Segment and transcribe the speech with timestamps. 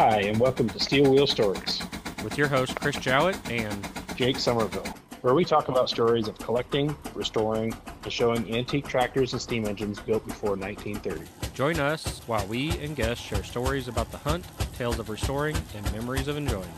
[0.00, 1.82] Hi, and welcome to Steel Wheel Stories
[2.22, 4.86] with your host, Chris Jowett and Jake Somerville,
[5.22, 7.74] where we talk about stories of collecting, restoring,
[8.04, 11.28] and showing antique tractors and steam engines built before 1930.
[11.52, 14.44] Join us while we and guests share stories about the hunt,
[14.76, 16.72] tales of restoring, and memories of enjoying.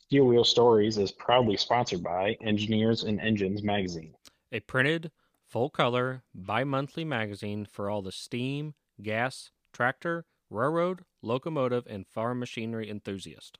[0.00, 4.16] Steel Wheel Stories is proudly sponsored by Engineers and Engines magazine,
[4.50, 5.12] a printed,
[5.50, 12.38] full color, bi monthly magazine for all the steam, gas, tractor, railroad, locomotive, and farm
[12.38, 13.58] machinery enthusiast.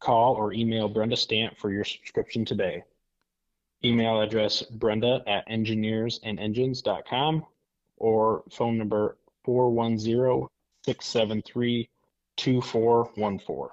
[0.00, 2.82] Call or email Brenda Stamp for your subscription today.
[3.84, 7.44] Email address brenda at engineersandengines.com
[7.98, 10.48] or phone number 410
[10.84, 11.88] 673
[12.36, 13.68] 2414.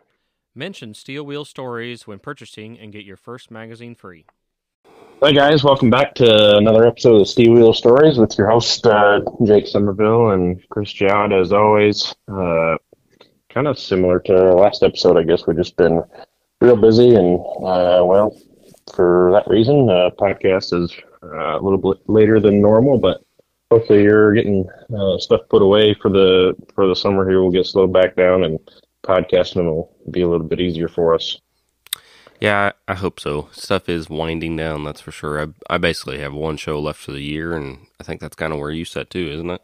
[0.53, 4.25] Mention Steel Wheel Stories when purchasing and get your first magazine free.
[5.25, 9.21] Hi guys, welcome back to another episode of Steel Wheel Stories with your host uh,
[9.43, 11.31] Jake Somerville and Chris Jowett.
[11.31, 12.77] As always, uh,
[13.50, 16.03] kind of similar to our last episode, I guess we've just been
[16.61, 18.39] real busy, and uh, well,
[18.94, 23.25] for that reason, uh, podcast is uh, a little bit later than normal, but
[23.72, 27.41] hopefully you're getting uh, stuff put away for the for the summer here.
[27.41, 28.59] We'll get slowed back down and
[29.03, 31.41] podcasting will be a little bit easier for us.
[32.39, 33.50] Yeah, I hope so.
[33.52, 35.41] Stuff is winding down, that's for sure.
[35.41, 38.52] I, I basically have one show left for the year, and I think that's kind
[38.52, 39.61] of where you set too, isn't it?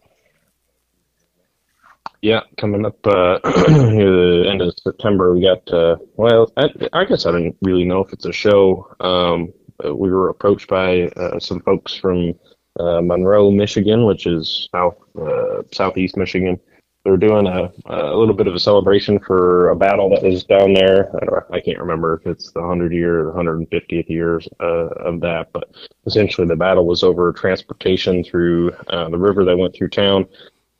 [2.21, 5.67] Yeah, coming up uh, near the end of September, we got.
[5.73, 8.87] Uh, well, I, I, guess I don't really know if it's a show.
[8.99, 9.51] Um,
[9.83, 12.35] we were approached by uh, some folks from
[12.79, 16.59] uh, Monroe, Michigan, which is south uh, southeast Michigan,
[17.03, 20.73] they're doing a, a little bit of a celebration for a battle that was down
[20.73, 21.11] there.
[21.51, 25.51] I, I can't remember if it's the 100 year or 150th years uh, of that,
[25.51, 25.71] but
[26.05, 30.27] essentially the battle was over transportation through uh, the river that went through town,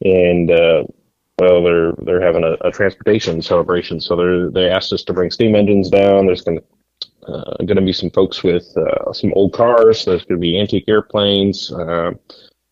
[0.03, 0.83] and uh,
[1.39, 3.99] well, they're they're having a, a transportation celebration.
[3.99, 6.27] So they they asked us to bring steam engines down.
[6.27, 6.63] There's going to
[7.27, 10.05] uh, going to be some folks with uh, some old cars.
[10.05, 11.71] There's going to be antique airplanes.
[11.71, 12.11] Uh,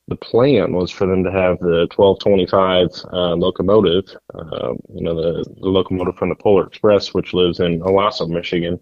[0.10, 5.44] the plan was for them to have the 1225 uh, locomotive, uh, you know, the,
[5.62, 8.80] the, locomotive from the Polar Express, which lives in Owosso, Michigan.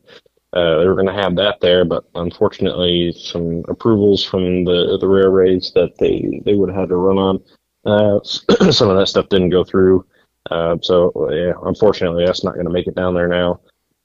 [0.54, 5.08] Uh, they were going to have that there, but unfortunately, some approvals from the the
[5.08, 7.44] railways that they they would have had to run on,
[7.86, 8.20] uh,
[8.72, 10.06] some of that stuff didn't go through.
[10.50, 13.60] Uh, so yeah, unfortunately, that's not going to make it down there now.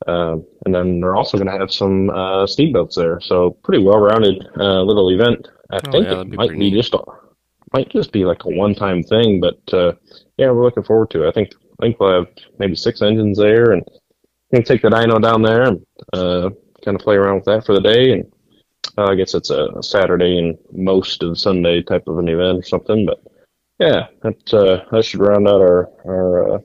[0.07, 4.45] Um, and then they're also going to have some uh, steamboats there, so pretty well-rounded
[4.57, 5.49] little event.
[5.71, 6.75] I oh, think yeah, it might be neat.
[6.75, 7.03] just a,
[7.73, 9.93] might just be like a one-time thing, but uh,
[10.37, 11.29] yeah, we're looking forward to it.
[11.29, 13.83] I think I think we'll have maybe six engines there, and
[14.53, 16.51] can take the dyno down there and uh,
[16.85, 18.13] kind of play around with that for the day.
[18.13, 18.33] And
[18.99, 22.63] uh, I guess it's a Saturday and most of Sunday type of an event or
[22.63, 23.07] something.
[23.07, 23.23] But
[23.79, 26.59] yeah, that uh, that should round out our our uh,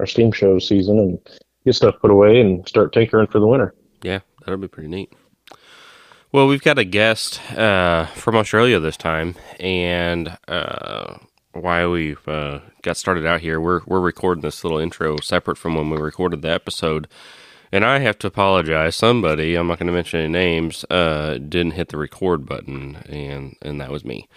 [0.00, 1.18] our steam show season and
[1.70, 3.74] get stuff put away and start tinkering for the winter.
[4.02, 5.12] Yeah, that'll be pretty neat.
[6.32, 11.18] Well, we've got a guest uh, from Australia this time, and uh,
[11.52, 15.74] why we've uh, got started out here, we're we're recording this little intro separate from
[15.74, 17.08] when we recorded the episode.
[17.72, 18.96] And I have to apologize.
[18.96, 23.56] Somebody, I'm not going to mention any names, uh, didn't hit the record button, and
[23.62, 24.28] and that was me.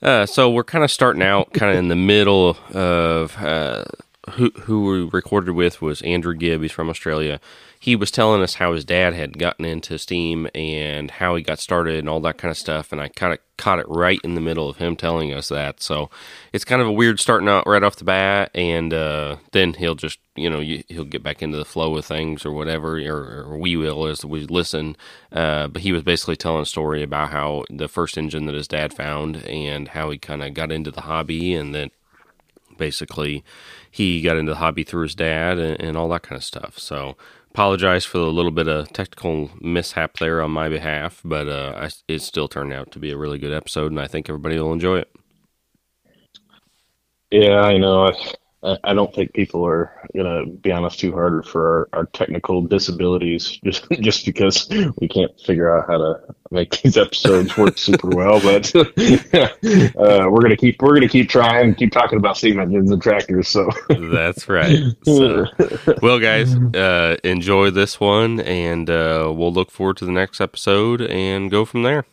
[0.00, 3.84] Uh, so we're kind of starting out, kind of in the middle of uh,
[4.30, 6.62] who who we recorded with was Andrew Gibb.
[6.62, 7.40] He's from Australia
[7.82, 11.58] he was telling us how his dad had gotten into Steam and how he got
[11.58, 12.92] started and all that kind of stuff.
[12.92, 15.82] And I kind of caught it right in the middle of him telling us that.
[15.82, 16.08] So
[16.52, 18.52] it's kind of a weird starting out right off the bat.
[18.54, 22.46] And uh, then he'll just, you know, he'll get back into the flow of things
[22.46, 24.96] or whatever, or, or we will as we listen.
[25.32, 28.68] Uh, but he was basically telling a story about how the first engine that his
[28.68, 31.90] dad found and how he kind of got into the hobby and then
[32.78, 33.42] basically
[33.92, 36.78] he got into the hobby through his dad and, and all that kind of stuff.
[36.78, 37.14] So
[37.50, 41.90] apologize for the little bit of technical mishap there on my behalf, but uh, I,
[42.08, 44.72] it still turned out to be a really good episode, and I think everybody will
[44.72, 45.14] enjoy it.
[47.30, 48.06] Yeah, I know.
[48.06, 48.12] I,
[48.62, 52.62] I don't think people are gonna be on us too hard for our, our, technical
[52.62, 54.68] disabilities just just because
[54.98, 56.20] we can't figure out how to
[56.52, 58.40] make these episodes work super well.
[58.40, 63.02] But uh, we're gonna keep we're gonna keep trying, keep talking about steam engines and
[63.02, 63.48] tractors.
[63.48, 64.78] So that's right.
[65.04, 65.46] So,
[66.02, 71.00] well, guys, uh, enjoy this one, and uh, we'll look forward to the next episode
[71.02, 72.04] and go from there.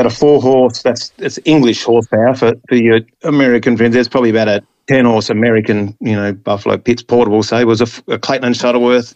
[0.00, 0.82] About a four horse.
[0.82, 3.94] That's that's English horsepower for, for your American friends.
[3.94, 7.42] There's probably about a ten horse American, you know, Buffalo Pitts portable.
[7.42, 9.14] Say was a, a Clayton and Shuttleworth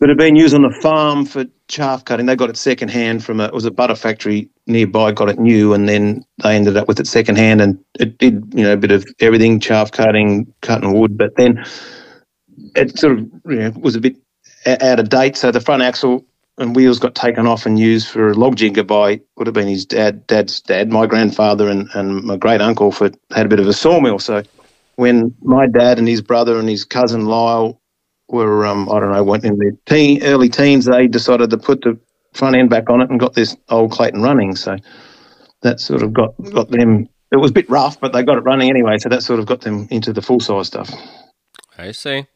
[0.00, 2.26] that had been used on the farm for chaff cutting.
[2.26, 5.12] They got it second hand from a it was a butter factory nearby.
[5.12, 8.52] Got it new, and then they ended up with it second hand, and it did
[8.54, 11.16] you know a bit of everything, chaff cutting, cutting wood.
[11.16, 11.64] But then
[12.76, 14.16] it sort of you know, was a bit
[14.66, 15.36] out of date.
[15.36, 16.24] So the front axle
[16.60, 19.66] and wheels got taken off and used for a log jigger by would have been
[19.66, 23.58] his dad, dad's dad, my grandfather, and, and my great uncle for had a bit
[23.58, 24.18] of a sawmill.
[24.18, 24.42] So
[24.96, 27.80] when my dad and his brother and his cousin Lyle
[28.28, 31.80] were, um, I don't know, went in their teen, early teens, they decided to put
[31.80, 31.98] the
[32.34, 34.54] front end back on it and got this old Clayton running.
[34.54, 34.76] So
[35.62, 37.08] that sort of got got them.
[37.32, 38.98] It was a bit rough, but they got it running anyway.
[38.98, 40.92] So that sort of got them into the full size stuff.
[41.78, 42.26] I see.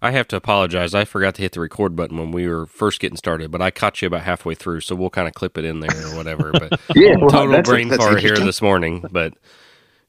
[0.00, 0.94] I have to apologize.
[0.94, 3.70] I forgot to hit the record button when we were first getting started, but I
[3.70, 6.52] caught you about halfway through, so we'll kind of clip it in there or whatever.
[6.52, 9.04] But Yeah, well, total that's- brain that's fart here this morning.
[9.10, 9.34] But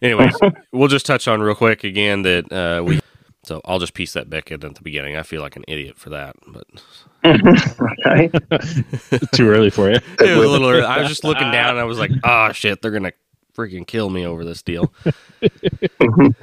[0.02, 0.36] anyways,
[0.72, 3.00] we'll just touch on real quick again that uh, we.
[3.44, 5.16] So I'll just piece that back in at the beginning.
[5.16, 6.68] I feel like an idiot for that, but
[9.34, 9.96] Too early for you.
[10.20, 10.70] it was a little.
[10.70, 10.84] early.
[10.84, 13.14] I was just looking down, and I was like, "Oh shit, they're gonna
[13.60, 14.94] freaking kill me over this deal."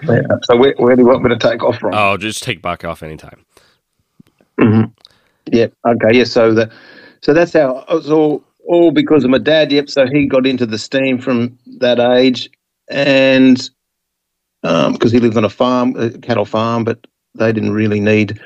[0.09, 0.23] Yeah.
[0.45, 1.95] So where, where do you want me to take off from?
[1.95, 3.45] Oh, just take back off anytime.
[4.61, 4.93] Mhm.
[5.53, 5.73] Yep.
[5.87, 6.19] Okay.
[6.19, 6.25] Yeah.
[6.25, 6.71] So the
[7.21, 9.73] so that's how it was all all because of my dad.
[9.73, 9.91] Yep.
[9.91, 12.51] So he got into the steam from that age,
[12.89, 13.69] and
[14.63, 18.41] because he lived on a farm, a cattle farm, but they didn't really need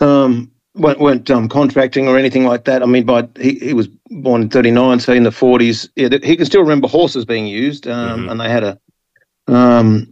[0.00, 2.82] um weren't, weren't um, contracting or anything like that.
[2.82, 6.36] I mean, by he, he was born in '39, so in the '40s, yeah, he
[6.36, 8.30] can still remember horses being used, um, Mhm.
[8.30, 8.78] and they had a
[9.48, 10.06] um,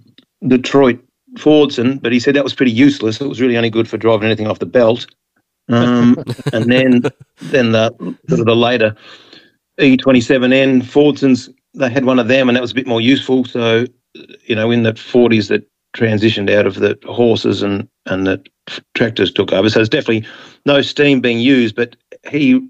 [0.47, 1.01] Detroit
[1.35, 3.21] Fordson, but he said that was pretty useless.
[3.21, 5.07] It was really only good for driving anything off the belt.
[5.69, 6.17] Um,
[6.53, 7.03] and then
[7.43, 7.91] then the
[8.29, 8.95] sort of the later
[9.81, 13.45] E27N Fordsons, they had one of them, and that was a bit more useful.
[13.45, 13.85] So,
[14.45, 18.43] you know, in the 40s, that transitioned out of the horses and and the
[18.95, 19.69] tractors took over.
[19.69, 20.27] So there's definitely
[20.65, 21.77] no steam being used.
[21.77, 21.97] But
[22.29, 22.67] he,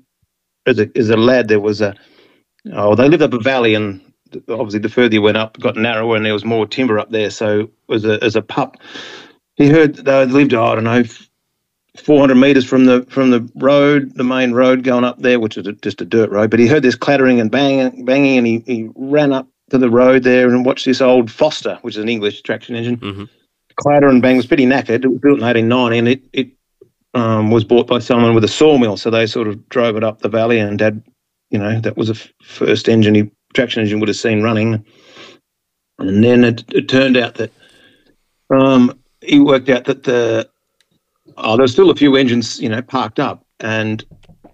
[0.67, 1.95] as a as a lad, there was a
[2.73, 4.01] oh, they lived up a valley, and
[4.49, 7.31] obviously the further you went up, got narrower, and there was more timber up there.
[7.31, 8.77] So as a as a pup,
[9.57, 11.05] he heard they lived, I don't know,
[11.97, 15.67] 400 meters from the from the road, the main road going up there, which is
[15.67, 16.51] a, just a dirt road.
[16.51, 19.91] But he heard this clattering and banging, banging, and he, he ran up to the
[19.91, 23.29] road there and watched this old Foster, which is an English traction engine, Mhm.
[23.77, 24.37] Clatter and bang.
[24.37, 25.05] Was pretty knackered.
[25.05, 26.49] It was built in 1890, and it it
[27.15, 28.97] um, was bought by someone with a sawmill.
[28.97, 31.03] So they sort of drove it up the valley, and Dad,
[31.51, 34.85] you know, that was the f- first engine he traction engine would have seen running.
[35.99, 37.51] And then it, it turned out that
[38.51, 40.49] um, he worked out that the
[41.39, 44.05] oh, there's still a few engines, you know, parked up, and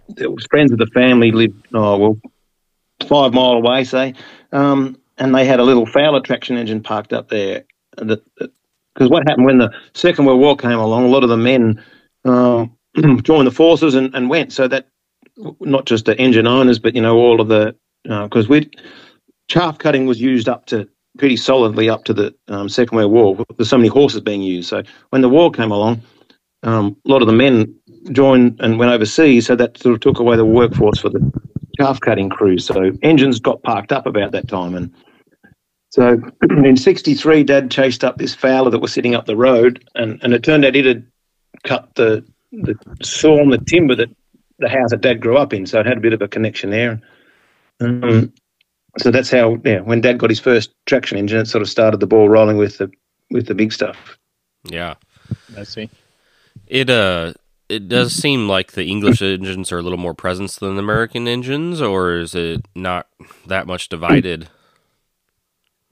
[0.09, 2.21] there was friends of the family lived oh well,
[3.09, 4.15] five mile away, say,
[4.53, 7.65] um, and they had a little Fowler traction engine parked up there.
[7.99, 8.23] And that
[8.95, 11.83] because what happened when the Second World War came along, a lot of the men
[12.25, 12.77] um,
[13.23, 14.53] joined the forces and, and went.
[14.53, 14.89] So that
[15.61, 17.75] not just the engine owners, but you know all of the
[18.05, 18.71] because we
[19.49, 23.45] chaff cutting was used up to pretty solidly up to the um, Second World War.
[23.57, 24.69] There's so many horses being used.
[24.69, 26.03] So when the war came along,
[26.63, 27.75] um, a lot of the men
[28.13, 29.47] joined and went overseas.
[29.47, 31.21] So that sort of took away the workforce for the
[31.79, 32.65] chaff cutting crews.
[32.65, 34.75] So engines got parked up about that time.
[34.75, 34.93] And
[35.93, 36.19] so
[36.51, 40.33] in '63, Dad chased up this Fowler that was sitting up the road, and, and
[40.33, 41.07] it turned out it had
[41.65, 44.09] cut the the sawn the timber that
[44.59, 45.67] the house that Dad grew up in.
[45.67, 47.03] So it had a bit of a connection there.
[47.81, 48.33] Um,
[48.97, 52.01] so that's how, yeah, when Dad got his first traction engine, it sort of started
[52.01, 52.91] the ball rolling with the
[53.31, 54.19] with the big stuff.
[54.65, 54.95] Yeah.
[55.59, 55.91] I see.
[56.69, 57.35] It uh
[57.69, 61.29] it does seem like the English engines are a little more present than the American
[61.29, 63.09] engines, or is it not
[63.47, 64.49] that much divided?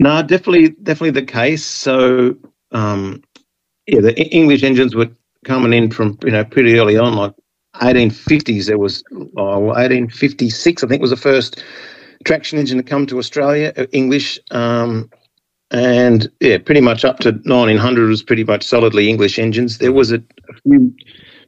[0.00, 1.62] No, definitely, definitely the case.
[1.62, 2.34] So,
[2.72, 3.22] um,
[3.86, 5.10] yeah, the English engines were
[5.44, 7.34] coming in from you know pretty early on, like
[7.74, 8.66] 1850s.
[8.66, 11.62] There was oh, 1856, I think, was the first
[12.24, 14.38] traction engine to come to Australia, uh, English.
[14.50, 15.10] Um,
[15.70, 19.78] and yeah, pretty much up to 1900 was pretty much solidly English engines.
[19.78, 20.94] There was a, a few,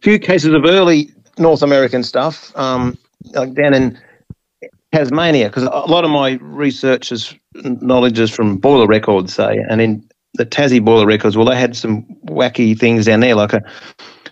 [0.02, 2.98] few cases of early North American stuff, um,
[3.32, 3.98] like down in
[4.92, 9.80] Tasmania, because a lot of my research is knowledge is from boiler records, say, and
[9.80, 13.62] in the Tassie boiler records, well, they had some wacky things down there, like a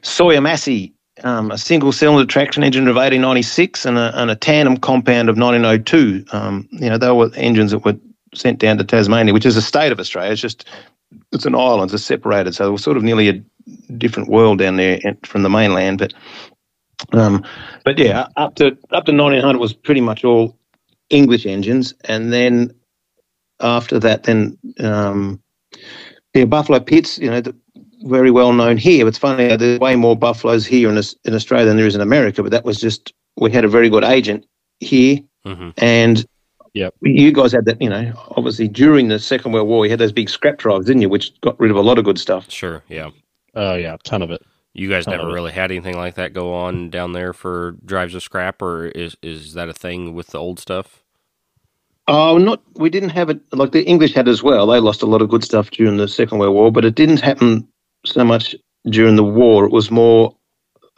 [0.02, 4.76] Sawyer Massey, um, a single cylinder traction engine of 1896 and a, and a tandem
[4.76, 6.25] compound of 1902.
[6.33, 7.97] Um, you know, they were engines that were
[8.35, 10.33] sent down to Tasmania, which is a state of Australia.
[10.33, 10.67] It's just,
[11.33, 12.55] it's an island, it's separated.
[12.55, 13.43] So it was sort of nearly a
[13.99, 15.99] different world down there from the mainland.
[15.99, 16.14] But,
[17.12, 17.45] um,
[17.85, 20.57] but yeah, up to, up to 1900 was pretty much all
[21.11, 22.73] English engines, and then
[23.61, 25.40] after that, then um,
[26.35, 27.54] yeah, Buffalo Pitts, you know, the,
[28.02, 29.07] very well known here.
[29.07, 32.42] It's funny, there's way more buffaloes here in, in Australia than there is in America,
[32.42, 34.47] but that was just, we had a very good agent
[34.80, 35.19] here.
[35.47, 35.71] Mm-hmm.
[35.78, 36.25] And
[36.73, 36.95] Yep.
[37.02, 40.12] you guys had that, you know, obviously during the Second World War, you had those
[40.12, 42.49] big scrap drives, didn't you, which got rid of a lot of good stuff.
[42.49, 43.11] Sure, yeah.
[43.54, 44.40] Oh yeah, ton of it.
[44.73, 48.15] You guys never of really had anything like that go on down there for drives
[48.15, 51.03] of scrap, or is is that a thing with the old stuff?
[52.07, 54.67] Oh, not we didn't have it like the English had as well.
[54.67, 57.21] They lost a lot of good stuff during the Second World War, but it didn't
[57.21, 57.69] happen
[58.07, 58.55] so much
[58.87, 59.65] during the war.
[59.65, 60.37] It was more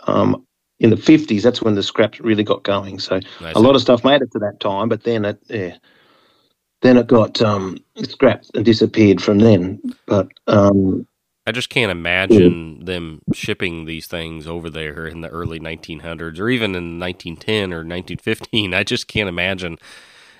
[0.06, 0.46] um,
[0.78, 1.42] in the fifties.
[1.42, 2.98] That's when the scraps really got going.
[2.98, 3.20] So
[3.54, 5.76] a lot of stuff made it to that time, but then it yeah,
[6.82, 9.80] then it got um, scrapped and disappeared from then.
[10.06, 11.06] But um,
[11.46, 16.48] I just can't imagine them shipping these things over there in the early 1900s or
[16.48, 18.74] even in 1910 or 1915.
[18.74, 19.78] I just can't imagine.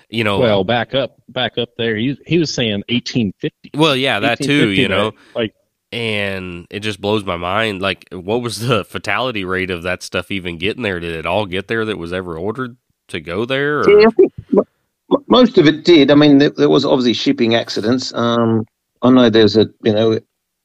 [0.09, 1.95] You know, Well, back up, back up there.
[1.95, 3.71] He he was saying 1850.
[3.73, 4.69] well, yeah, that too.
[4.69, 5.55] You know, like
[5.93, 7.81] and it just blows my mind.
[7.81, 10.99] Like, what was the fatality rate of that stuff even getting there?
[10.99, 12.77] Did it all get there that was ever ordered
[13.09, 13.81] to go there?
[13.81, 13.89] Or?
[13.99, 14.65] Yeah, I think mo-
[15.09, 16.09] mo- most of it did.
[16.09, 18.11] I mean, there, there was obviously shipping accidents.
[18.15, 18.65] Um,
[19.03, 20.19] I know there's a, you know,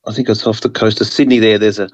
[0.09, 1.39] I think it's off the coast of Sydney.
[1.39, 1.89] There, there's a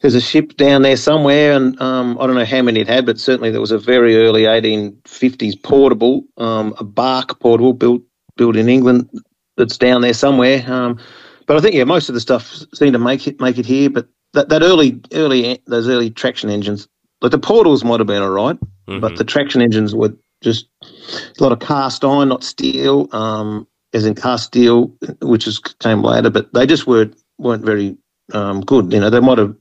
[0.00, 3.06] there's a ship down there somewhere, and um, I don't know how many it had,
[3.06, 8.02] but certainly there was a very early 1850s portable, um, a bark portable built
[8.36, 9.08] built in England
[9.56, 10.62] that's down there somewhere.
[10.70, 10.98] Um,
[11.46, 13.90] but I think yeah, most of the stuff seemed to make it make it here.
[13.90, 16.86] But that, that early early those early traction engines,
[17.20, 18.58] like the portals might have been all right
[18.88, 19.00] Mhm.
[19.00, 24.04] but the traction engines were just a lot of cast iron, not steel, um, as
[24.06, 26.30] in cast steel, which is came later.
[26.30, 27.96] But they just weren't weren't very
[28.32, 28.92] um, good.
[28.92, 29.54] You know, they might have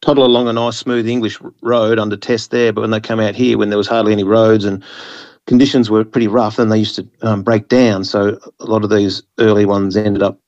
[0.00, 3.34] toddled along a nice smooth English road under test there, but when they come out
[3.34, 4.82] here, when there was hardly any roads and
[5.46, 8.04] conditions were pretty rough, then they used to um, break down.
[8.04, 10.38] So a lot of these early ones ended up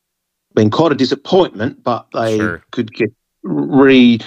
[0.54, 2.64] being quite a disappointment, but they Sure.
[2.70, 4.18] could get re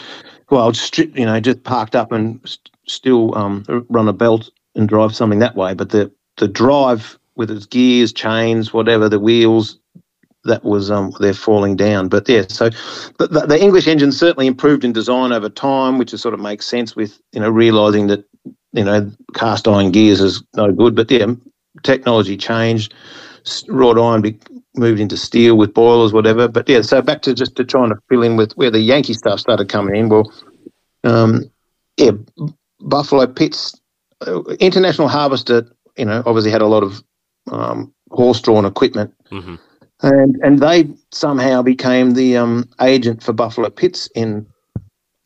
[0.50, 5.16] well, you know, just parked up and st- still um, run a belt and drive
[5.16, 5.74] something that way.
[5.74, 9.80] But the the drive with its gears, chains, whatever, the wheels,
[10.48, 12.10] that was um, they're falling down.
[12.10, 12.70] But yeah, so
[13.20, 16.66] the, the English engine certainly improved in design over time, which is sort of makes
[16.66, 18.26] sense with you know realizing that
[18.74, 20.96] you know cast iron gears is no good.
[20.96, 21.28] But yeah,
[21.84, 22.94] technology changed.
[23.70, 24.38] Wrought iron be,
[24.76, 26.48] moved into steel with boilers, whatever.
[26.48, 29.14] But yeah, so back to just to trying to fill in with where the Yankee
[29.14, 30.10] stuff started coming in.
[30.10, 30.32] Well,
[31.04, 31.50] um,
[31.96, 32.12] yeah,
[32.82, 33.80] Buffalo Pitts,
[34.26, 35.66] uh, International Harvester,
[35.98, 37.02] you know, obviously had a lot of
[37.52, 39.56] um, horse-drawn equipment, hmm
[40.02, 44.46] and and they somehow became the um, agent for Buffalo Pitts in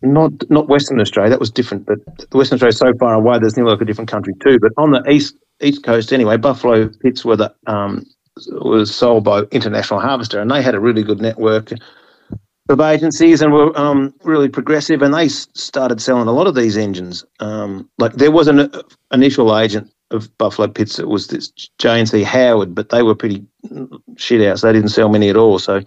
[0.01, 1.29] not not Western Australia.
[1.29, 1.99] That was different, but
[2.33, 3.39] Western Australia is so far away.
[3.39, 4.59] There's nearly like a different country too.
[4.59, 8.05] But on the east east coast, anyway, Buffalo Pitts were the um,
[8.51, 11.71] was sold by International Harvester, and they had a really good network
[12.69, 15.01] of agencies and were um, really progressive.
[15.01, 17.25] And they started selling a lot of these engines.
[17.41, 18.71] Um, like there was an
[19.11, 21.00] initial agent of Buffalo Pitts.
[21.00, 23.46] It was this J&C Howard, but they were pretty
[24.18, 24.60] shit out.
[24.60, 25.60] So they didn't sell many at all.
[25.60, 25.82] So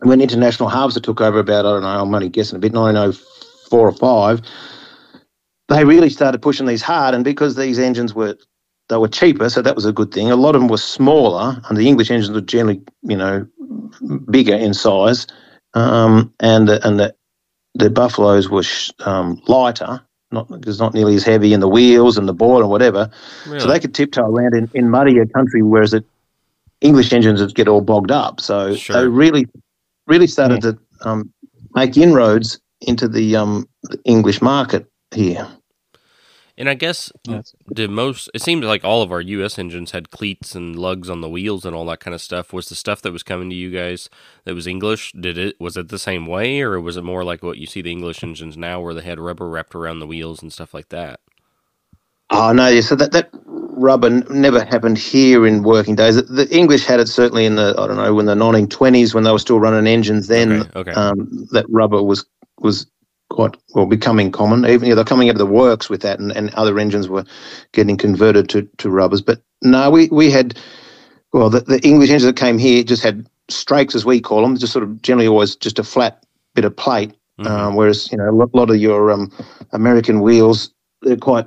[0.00, 3.80] when International Harvester took over about, I don't know, I'm only guessing a bit, 1904
[3.80, 4.42] or 5,
[5.68, 7.14] they really started pushing these hard.
[7.14, 8.36] And because these engines were
[8.88, 10.30] they were cheaper, so that was a good thing.
[10.30, 13.46] A lot of them were smaller, and the English engines were generally, you know,
[14.30, 15.26] bigger in size,
[15.72, 17.14] um, and the, and the
[17.74, 20.02] the Buffaloes were sh- um, lighter,
[20.34, 23.10] not because not nearly as heavy in the wheels and the board and whatever.
[23.46, 23.60] Really?
[23.60, 26.04] So they could tiptoe around in, in muddier country, whereas the
[26.80, 28.40] English engines would get all bogged up.
[28.40, 29.00] So Sure.
[29.00, 29.48] they really,
[30.06, 31.32] really started to um,
[31.74, 35.48] make inroads into the, um, the English market here.
[36.56, 40.10] And I guess That's- did most it seemed like all of our US engines had
[40.10, 42.52] cleats and lugs on the wheels and all that kind of stuff.
[42.52, 44.08] Was the stuff that was coming to you guys
[44.44, 47.42] that was English, did it was it the same way or was it more like
[47.42, 50.42] what you see the English engines now where they had rubber wrapped around the wheels
[50.42, 51.20] and stuff like that?
[52.30, 52.68] Oh no!
[52.68, 53.30] Yeah, so that that
[53.76, 56.16] rubber n- never happened here in working days.
[56.16, 59.24] The, the English had it certainly in the I don't know when the 1920s when
[59.24, 60.26] they were still running engines.
[60.26, 60.92] Then Okay, okay.
[60.92, 62.24] Um, that rubber was
[62.60, 62.86] was
[63.30, 64.64] quite well becoming common.
[64.66, 67.24] Even yeah, they're coming out of the works with that, and, and other engines were
[67.72, 69.22] getting converted to, to rubbers.
[69.22, 70.58] But no, we we had
[71.32, 74.56] well the, the English engines that came here just had strakes as we call them,
[74.56, 77.14] just sort of generally always just a flat bit of plate.
[77.40, 77.46] Mhm.
[77.50, 79.32] Um, whereas you know a lot, lot of your um,
[79.72, 81.46] American wheels they're quite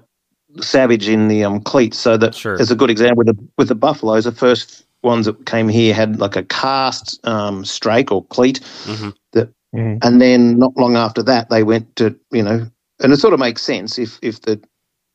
[0.62, 1.98] savage in the um, cleats.
[1.98, 2.60] So that Sure.
[2.60, 5.94] as a good example with the with the buffaloes, the first ones that came here
[5.94, 9.14] had like a cast um, strake or cleat, Mhm.
[9.34, 10.00] that, Mhm.
[10.04, 12.66] and then not long after that they went to you know,
[13.00, 14.60] and it sort of makes sense if if the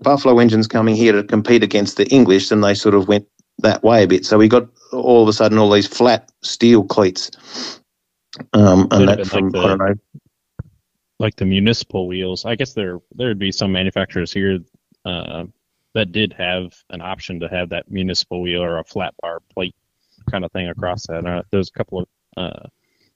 [0.00, 3.26] Buffalo engines coming here to compete against the English, then they sort of went
[3.58, 4.24] that way a bit.
[4.24, 7.30] So we got all of a sudden all these flat steel cleats.
[8.52, 9.94] Um, and that from, like the, I don't know.
[11.18, 12.44] Like the municipal wheels.
[12.44, 14.58] I guess there there would be some manufacturers here
[15.04, 15.44] uh,
[15.94, 19.74] that did have an option to have that municipal wheel or a flat bar plate
[20.30, 21.26] kind of thing across that.
[21.26, 22.68] Uh, there's a couple of uh,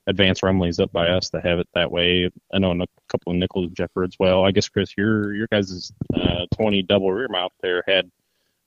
[0.07, 2.31] Advance Rumelys up by us that have it that way.
[2.53, 4.17] I know a couple of Nichols Shepards.
[4.19, 8.11] Well, I guess Chris, your your guys' uh, 20 double rear mount there had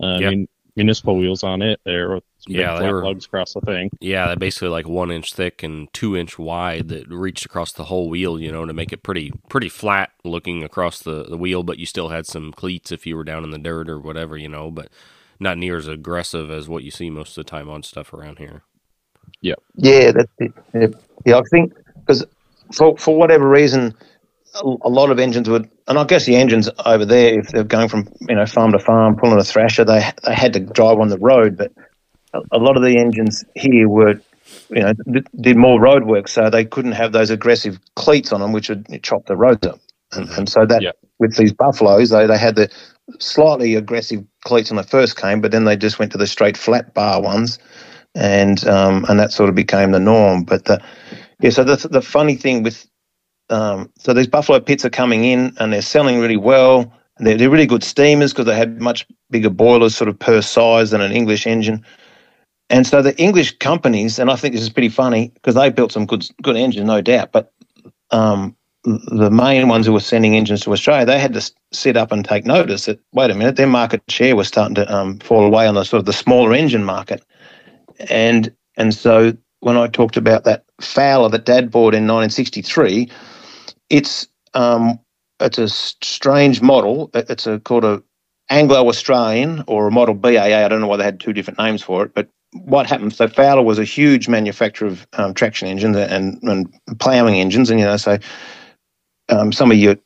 [0.04, 0.32] uh, yep.
[0.32, 3.62] mun- municipal wheels on it there with some yeah, big flat were, lugs across the
[3.62, 3.90] thing.
[4.00, 7.86] Yeah, they're basically like one inch thick and two inch wide that reached across the
[7.86, 8.40] whole wheel.
[8.40, 11.86] You know, to make it pretty pretty flat looking across the the wheel, but you
[11.86, 14.38] still had some cleats if you were down in the dirt or whatever.
[14.38, 14.90] You know, but
[15.40, 18.40] not near as aggressive as what you see most of the time on stuff around
[18.40, 18.64] here.
[19.42, 19.56] Yeah.
[19.76, 20.32] Yeah, that's
[20.74, 20.96] it.
[21.26, 22.26] Yeah, I think because
[22.74, 23.96] for for whatever reason,
[24.56, 27.64] a, a, lot of engines would, and I guess the engines over there, if they're
[27.64, 31.00] going from you know farm to farm pulling a thrasher, they they had to drive
[31.00, 31.58] on the road.
[31.58, 31.72] But
[32.34, 34.22] a, a lot of the engines here were,
[34.70, 34.94] you know,
[35.40, 38.88] did more road work, so they couldn't have those aggressive cleats on them, which would
[39.04, 39.80] chop the roads up.
[40.12, 40.40] And, mm-hmm.
[40.40, 40.92] and so that yeah.
[41.20, 42.70] with these buffaloes, they they had the
[43.20, 46.58] slightly aggressive cleats when they first came, but then they just went to the straight
[46.58, 47.60] flat bar ones,
[48.20, 50.44] and um, and that sort of became the norm.
[50.44, 50.82] But the,
[51.40, 52.86] yeah, so the the funny thing with
[53.50, 56.94] um, so these Buffalo Pitts are coming in and they're selling really well.
[57.18, 60.92] They're, they're really good steamers because they had much bigger boilers, sort of per size
[60.92, 61.84] than an English engine.
[62.70, 65.92] And so the English companies, and I think this is pretty funny because they built
[65.92, 67.32] some good good engines, no doubt.
[67.32, 67.52] But
[68.12, 72.12] um, the main ones who were sending engines to Australia, they had to sit up
[72.12, 75.46] and take notice that wait a minute, their market share was starting to um, fall
[75.46, 77.24] away on the sort of the smaller engine market,
[78.10, 83.10] and and so when I talked about that Fowler that Dad bought in 1963,
[83.90, 85.00] it's um,
[85.40, 87.10] it's a strange model.
[87.14, 88.04] It's a called a
[88.50, 90.66] Anglo Australian or a model BAA.
[90.66, 93.14] I don't know why they had two different names for it, but what happened?
[93.14, 97.80] So Fowler was a huge manufacturer of um, traction engines and, and ploughing engines, and
[97.80, 98.18] you know, so
[99.30, 99.98] um, some of your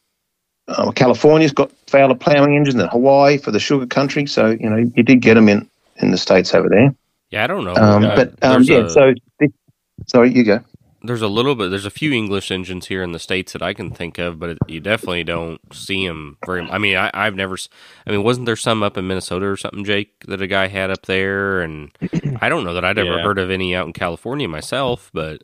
[0.68, 4.26] uh, California's got Fowler ploughing engines, and Hawaii for the sugar country.
[4.26, 6.94] So you know, you did get them in in the states over there.
[7.34, 7.74] Yeah, I don't know.
[7.74, 9.12] Um, but um, yeah, a, so
[10.06, 10.60] sorry, you go.
[11.02, 11.72] There's a little bit.
[11.72, 14.52] There's a few English engines here in the states that I can think of, but
[14.52, 16.62] it, you definitely don't see them very.
[16.70, 17.58] I mean, I, I've never.
[18.06, 20.92] I mean, wasn't there some up in Minnesota or something, Jake, that a guy had
[20.92, 21.62] up there?
[21.62, 21.90] And
[22.40, 23.24] I don't know that I'd ever yeah.
[23.24, 25.42] heard of any out in California myself, but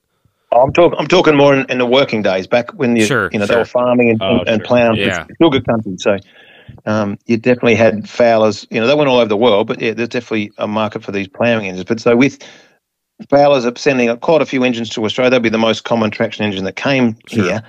[0.51, 0.99] I'm talking.
[0.99, 3.55] I'm talking more in, in, the working days, back when you, sure, you know, sure.
[3.55, 5.25] they were farming and, oh, and, and plowing yeah.
[5.41, 5.95] sugar country.
[5.97, 6.17] So
[6.85, 8.67] um, you definitely had Fowlers.
[8.69, 11.11] You know, they went all over the world, but yeah, there's definitely a market for
[11.11, 11.85] these ploughing engines.
[11.85, 12.39] But so with
[13.29, 15.31] Fowlers are sending quite a few engines to Australia.
[15.31, 17.43] That'd be the most common traction engine that came sure.
[17.43, 17.63] here,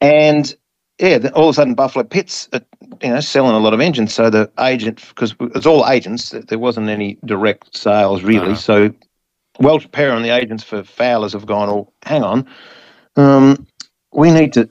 [0.00, 0.54] and
[0.98, 2.60] yeah, all of a sudden Buffalo Pitts, are,
[3.02, 4.12] you know, selling a lot of engines.
[4.12, 8.52] So the agent, because it's all agents, there wasn't any direct sales really.
[8.52, 8.56] Uh-huh.
[8.56, 8.94] So
[9.60, 12.48] Welch Perrin and the agents for Fowlers have gone, oh, hang on,
[13.16, 13.66] um,
[14.12, 14.68] we need to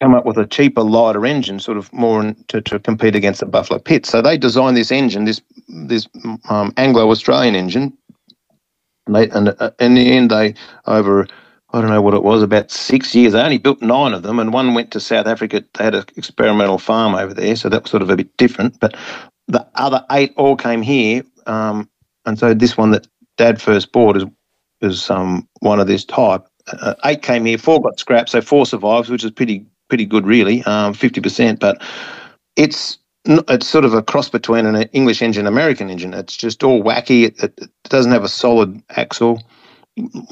[0.00, 3.46] come up with a cheaper, lighter engine, sort of more to, to compete against the
[3.46, 4.06] Buffalo Pitt.
[4.06, 6.08] So they designed this engine, this this
[6.48, 7.96] um, Anglo-Australian engine,
[9.06, 10.54] and, they, and uh, in the end, they
[10.86, 11.26] over
[11.72, 13.32] I don't know what it was about six years.
[13.32, 15.62] They only built nine of them, and one went to South Africa.
[15.74, 18.80] They had an experimental farm over there, so that was sort of a bit different.
[18.80, 18.96] But
[19.48, 21.88] the other eight all came here, um,
[22.24, 24.24] and so this one that Dad first bought is
[24.80, 26.46] is um, one of this type.
[26.72, 30.26] Uh, eight came here, four got scrapped, so four survives, which is pretty pretty good,
[30.26, 31.60] really, um, fifty percent.
[31.60, 31.82] But
[32.56, 36.14] it's it's sort of a cross between an English engine, and American engine.
[36.14, 37.26] It's just all wacky.
[37.26, 39.42] It, it, it doesn't have a solid axle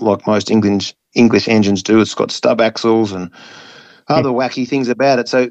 [0.01, 2.01] like most English English engines do.
[2.01, 3.31] It's got stub axles and
[4.09, 5.29] other wacky things about it.
[5.29, 5.51] So,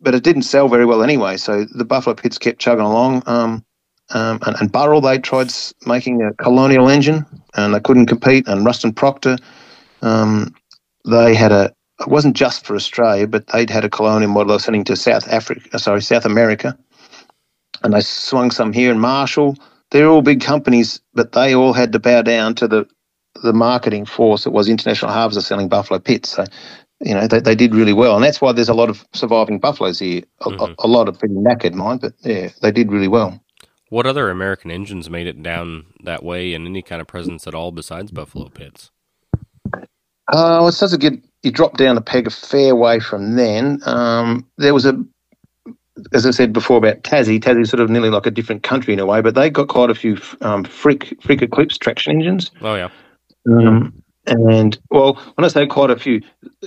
[0.00, 1.36] but it didn't sell very well anyway.
[1.36, 3.22] So the Buffalo Pitts kept chugging along.
[3.26, 3.64] Um,
[4.10, 5.52] um, and, and Burrell, they tried
[5.86, 8.48] making a colonial engine and they couldn't compete.
[8.48, 9.36] And Ruston Proctor,
[10.02, 10.54] um,
[11.04, 14.62] they had a, it wasn't just for Australia, but they'd had a colonial model of
[14.62, 16.76] sending to South Africa, uh, sorry, South America.
[17.82, 19.56] And they swung some here in Marshall.
[19.90, 22.88] They're all big companies, but they all had to bow down to the,
[23.42, 26.30] the marketing force that was International Harvester selling buffalo Pitts.
[26.30, 26.44] So,
[27.00, 28.14] you know, they, they did really well.
[28.14, 30.22] And that's why there's a lot of surviving buffaloes here.
[30.40, 30.72] A, mm-hmm.
[30.78, 33.40] a, a lot of pretty knackered, mind, but yeah, they did really well.
[33.90, 37.54] What other American engines made it down that way in any kind of presence at
[37.54, 38.90] all besides Buffalo Pitts?
[39.74, 39.80] Uh,
[40.60, 43.80] well, it starts to get you drop down a peg a fair way from then.
[43.86, 45.02] Um, there was a,
[46.12, 49.00] as I said before about Tassie, Tassie's sort of nearly like a different country in
[49.00, 52.50] a way, but they got quite a few um, Frick Frick Eclipse traction engines.
[52.60, 52.88] Oh yeah.
[53.50, 56.20] Um, And well, when I say quite a few,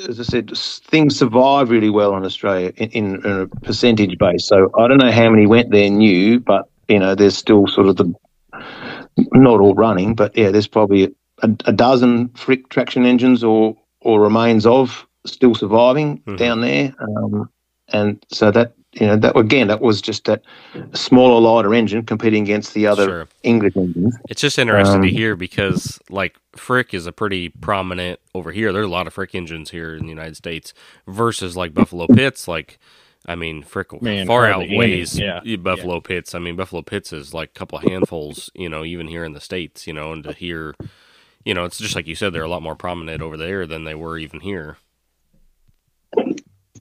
[0.07, 4.47] as I said, things survive really well in Australia in, in, in, a percentage base.
[4.47, 7.88] So I don't know how many went there new, but you know, there's still sort
[7.88, 8.13] of the
[9.34, 14.21] not all running, but yeah, there's probably a, a dozen Frick traction engines or or
[14.21, 16.35] remains of still surviving mm-hmm.
[16.35, 16.93] down there.
[16.99, 17.49] Um,
[17.89, 20.43] and so that you know that again that was just that
[20.93, 23.27] smaller lighter engine competing against the other sure.
[23.43, 28.19] english engines it's just interesting um, to hear because like frick is a pretty prominent
[28.35, 30.73] over here there's a lot of frick engines here in the united states
[31.07, 32.79] versus like buffalo Pitts like
[33.27, 35.39] i mean frick Man, far outweighs yeah.
[35.57, 36.01] buffalo yeah.
[36.03, 39.31] pitts i mean buffalo Pitts is like a couple handfuls you know even here in
[39.31, 40.75] the states you know and to hear
[41.45, 43.84] you know it's just like you said they're a lot more prominent over there than
[43.84, 44.77] they were even here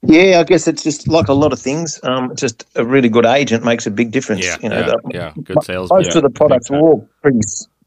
[0.03, 2.01] yeah, I guess it's just like a lot of things.
[2.05, 4.45] Um, just a really good agent makes a big difference.
[4.45, 5.33] Yeah, you know, yeah, the, yeah.
[5.43, 5.91] good sales.
[5.91, 7.41] Most yeah, of the products are all pretty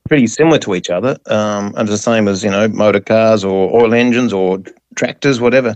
[0.08, 3.74] pretty similar to each other, um, and the same as you know motor cars or
[3.76, 4.62] oil engines or
[4.96, 5.76] tractors, whatever.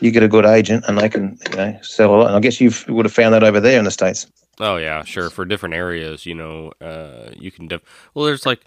[0.00, 2.26] You get a good agent, and they can you know sell a lot.
[2.26, 4.26] And I guess you would have found that over there in the states.
[4.60, 5.30] Oh yeah, sure.
[5.30, 7.66] For different areas, you know, uh, you can.
[7.66, 8.60] Def- well, there's like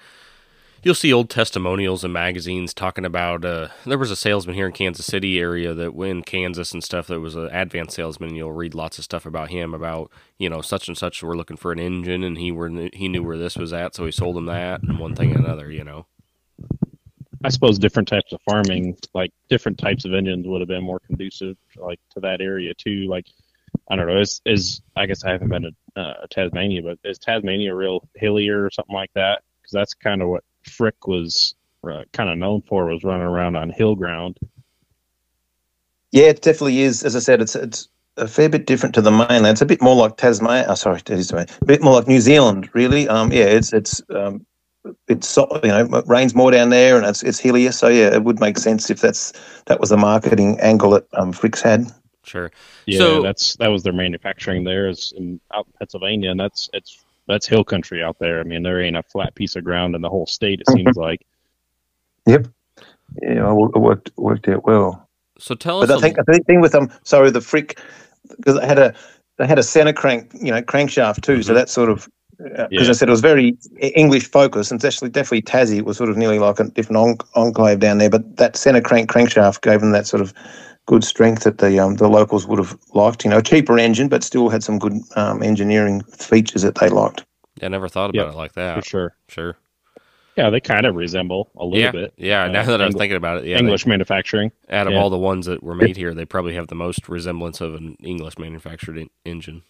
[0.84, 4.72] you'll see old testimonials in magazines talking about uh, there was a salesman here in
[4.72, 8.36] Kansas City area that in Kansas and stuff that was an advanced salesman.
[8.36, 11.58] You'll read lots of stuff about him about you know such and such were looking
[11.58, 14.36] for an engine and he were he knew where this was at, so he sold
[14.36, 15.72] them that and one thing and another.
[15.72, 16.06] You know.
[17.44, 21.00] I suppose different types of farming, like different types of engines, would have been more
[21.00, 23.08] conducive, like to that area too.
[23.08, 23.26] Like
[23.90, 27.18] I don't know, is is I guess I haven't been to uh, Tasmania, but is
[27.18, 29.42] Tasmania real hillier or something like that?
[29.62, 33.56] Because that's kind of what Frick was uh, kind of known for was running around
[33.56, 34.38] on hill ground.
[36.12, 37.04] Yeah, it definitely is.
[37.04, 39.48] As I said, it's it's a fair bit different to the mainland.
[39.48, 40.66] It's a bit more like Tasmania.
[40.68, 41.48] Oh, sorry, Tasmania.
[41.62, 43.08] A bit more like New Zealand, really.
[43.08, 44.46] Um, yeah, it's it's um,
[45.08, 47.72] it's you know it rains more down there and it's it's hillier.
[47.72, 49.34] So yeah, it would make sense if that's
[49.68, 51.92] that was the marketing angle that um, Fricks had.
[52.24, 52.52] Sure.
[52.86, 56.70] Yeah, so, that's that was their manufacturing there is in out in Pennsylvania, and that's
[56.74, 58.40] it's that's hill country out there.
[58.40, 60.62] I mean, there ain't a flat piece of ground in the whole state.
[60.62, 61.26] It seems like.
[62.26, 62.48] Yep.
[63.22, 65.08] Yeah, it worked worked out well.
[65.38, 65.88] So tell us.
[65.88, 67.80] But I think the thing with them, um, sorry, the Frick,
[68.38, 68.94] because they had a
[69.38, 71.34] they had a center crank, you know, crankshaft too.
[71.34, 71.42] Mm-hmm.
[71.42, 72.08] So that sort of
[72.38, 72.90] because uh, yeah.
[72.90, 76.18] I said it was very English focused, and especially definitely Tassie it was sort of
[76.18, 78.10] nearly like a different enclave down there.
[78.10, 80.34] But that center crank crankshaft gave them that sort of
[80.86, 83.24] good strength that the um, the locals would have liked.
[83.24, 87.26] You know, cheaper engine, but still had some good um, engineering features that they liked.
[87.62, 88.76] I never thought about yep, it like that.
[88.84, 89.58] For sure, sure.
[90.38, 92.14] Yeah, they kind of resemble a little yeah, bit.
[92.18, 94.52] Yeah, now uh, that I was thinking about it, yeah, English they, manufacturing.
[94.70, 95.00] Out of yeah.
[95.00, 97.98] all the ones that were made here, they probably have the most resemblance of an
[98.02, 99.64] English manufactured in- engine.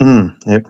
[0.00, 0.68] Mm, yep.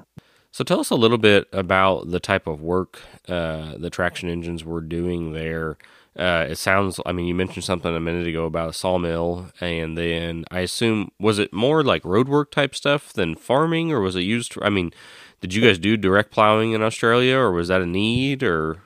[0.51, 4.65] So tell us a little bit about the type of work uh, the traction engines
[4.65, 5.77] were doing there.
[6.19, 6.99] Uh, it sounds.
[7.07, 11.13] I mean, you mentioned something a minute ago about a sawmill, and then I assume
[11.21, 14.55] was it more like roadwork type stuff than farming, or was it used?
[14.55, 14.93] For, I mean,
[15.41, 18.79] did you guys do direct plowing in Australia, or was that a need, or?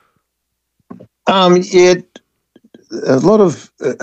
[1.25, 2.19] Um, it
[3.07, 3.93] a lot of uh,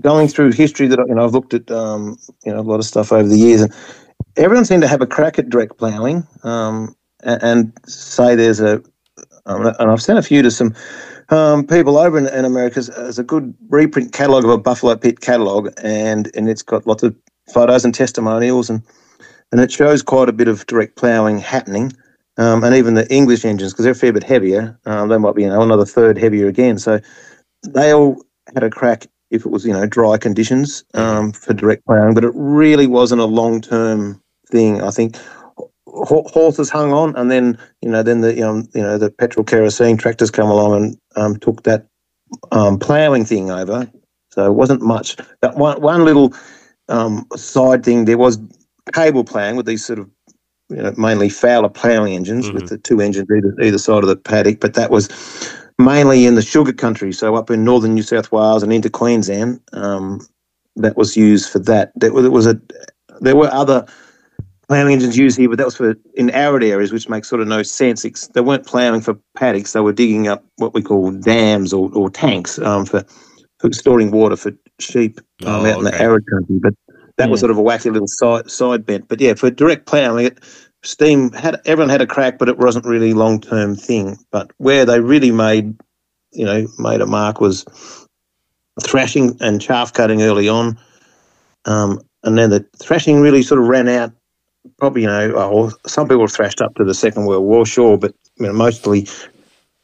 [0.00, 2.84] going through history that you know I've looked at um, you know a lot of
[2.84, 3.74] stuff over the years, and
[4.36, 8.82] everyone seemed to have a crack at direct ploughing, um, and, and, say there's a,
[9.46, 10.74] um, and I've sent a few to some
[11.32, 12.82] um, people over in, in America.
[12.82, 17.02] There's a good reprint catalogue of a Buffalo Pitt catalogue, and and it's got lots
[17.02, 17.16] of
[17.52, 18.82] photos and testimonials, and
[19.50, 21.92] and it shows quite a bit of direct ploughing happening.
[22.38, 25.34] Um, and even the English engines, because they're a fair bit heavier, um, they might
[25.34, 26.78] be you know another third heavier again.
[26.78, 27.00] So
[27.66, 28.22] they all
[28.54, 32.24] had a crack if it was you know dry conditions um, for direct ploughing, but
[32.24, 34.82] it really wasn't a long term thing.
[34.82, 35.16] I think
[35.92, 39.96] horses hung on, and then you know then the um, you know the petrol kerosene
[39.96, 41.86] tractors come along and um, took that
[42.50, 43.90] um, ploughing thing over.
[44.30, 45.16] So it wasn't much.
[45.40, 46.34] That one one little
[46.88, 48.38] um, side thing there was
[48.92, 50.10] cable ploughing with these sort of
[50.68, 52.54] you know, mainly Fowler ploughing engines mm-hmm.
[52.54, 55.08] with the two engines either, either side of the paddock, but that was
[55.78, 59.60] mainly in the sugar country, so up in northern New South Wales and into Queensland.
[59.72, 60.26] Um,
[60.76, 61.92] that was used for that.
[61.96, 62.58] There was a
[63.20, 63.86] there were other
[64.72, 67.46] ploughing engines used here, but that was for in arid areas, which makes sort of
[67.46, 68.06] no sense.
[68.06, 71.90] It's, they weren't ploughing for paddocks; they were digging up what we call dams or,
[71.94, 73.04] or tanks um, for,
[73.58, 76.58] for storing water for sheep um, oh, out in the arid country.
[76.62, 76.72] But
[77.18, 79.08] that was sort of a wacky little side side bent.
[79.08, 80.38] But yeah, for direct ploughing, it
[80.82, 84.16] steam had everyone had a crack, but it wasn't really a long term thing.
[84.30, 85.78] But where they really made
[86.32, 87.66] you know made a mark was
[88.82, 90.78] thrashing and chaff cutting early on,
[91.66, 94.12] um, and then the thrashing really sort of ran out.
[94.78, 98.14] Probably you know, oh, some people thrashed up to the Second World War, sure, but
[98.38, 99.08] you know, mostly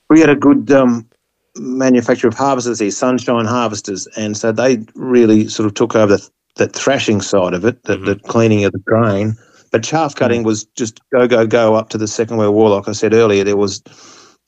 [0.08, 1.08] we had a good um,
[1.56, 6.30] manufacturer of harvesters here, Sunshine Harvesters, and so they really sort of took over the,
[6.56, 8.06] the thrashing side of it, the, Mhm.
[8.06, 9.34] the cleaning of the grain.
[9.70, 12.70] But chaff cutting was just go go go up to the Second World War.
[12.70, 13.82] Like I said earlier, there was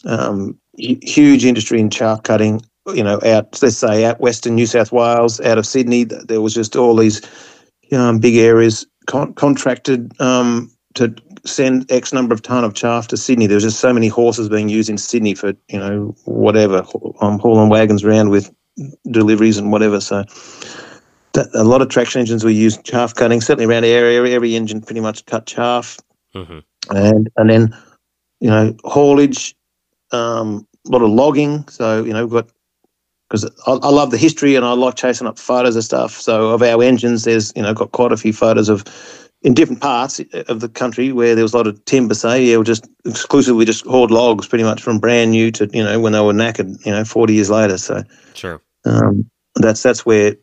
[0.06, 2.62] um, huge industry in chaff cutting.
[2.94, 6.54] You know, out let's say out western New South Wales, out of Sydney, there was
[6.54, 7.20] just all these
[7.92, 13.16] um, big areas con- contracted um, to send X number of ton of chaff to
[13.16, 13.46] Sydney.
[13.46, 16.84] There was just so many horses being used in Sydney for you know whatever,
[17.20, 18.52] um, hauling wagons around with
[19.10, 20.00] deliveries and whatever.
[20.00, 20.24] So
[21.32, 23.40] that, a lot of traction engines were used chaff cutting.
[23.40, 25.98] Certainly around our area, every engine pretty much cut chaff,
[26.34, 26.58] hmm
[26.90, 27.76] and and then
[28.40, 29.54] you know haulage,
[30.12, 31.66] um, a lot of logging.
[31.68, 32.50] So you know we've got
[33.30, 36.20] because I, I love the history and I like chasing up photos of stuff.
[36.20, 38.84] So of our engines, there's you know got quite a few photos of
[39.42, 42.14] in different parts of the country where there was a lot of timber.
[42.14, 45.82] Say yeah, we just exclusively just hauled logs, pretty much from brand new to you
[45.82, 47.78] know when they were knackered, you know, forty years later.
[47.78, 48.02] So
[48.34, 48.60] Sure.
[48.84, 50.34] um, that's that's where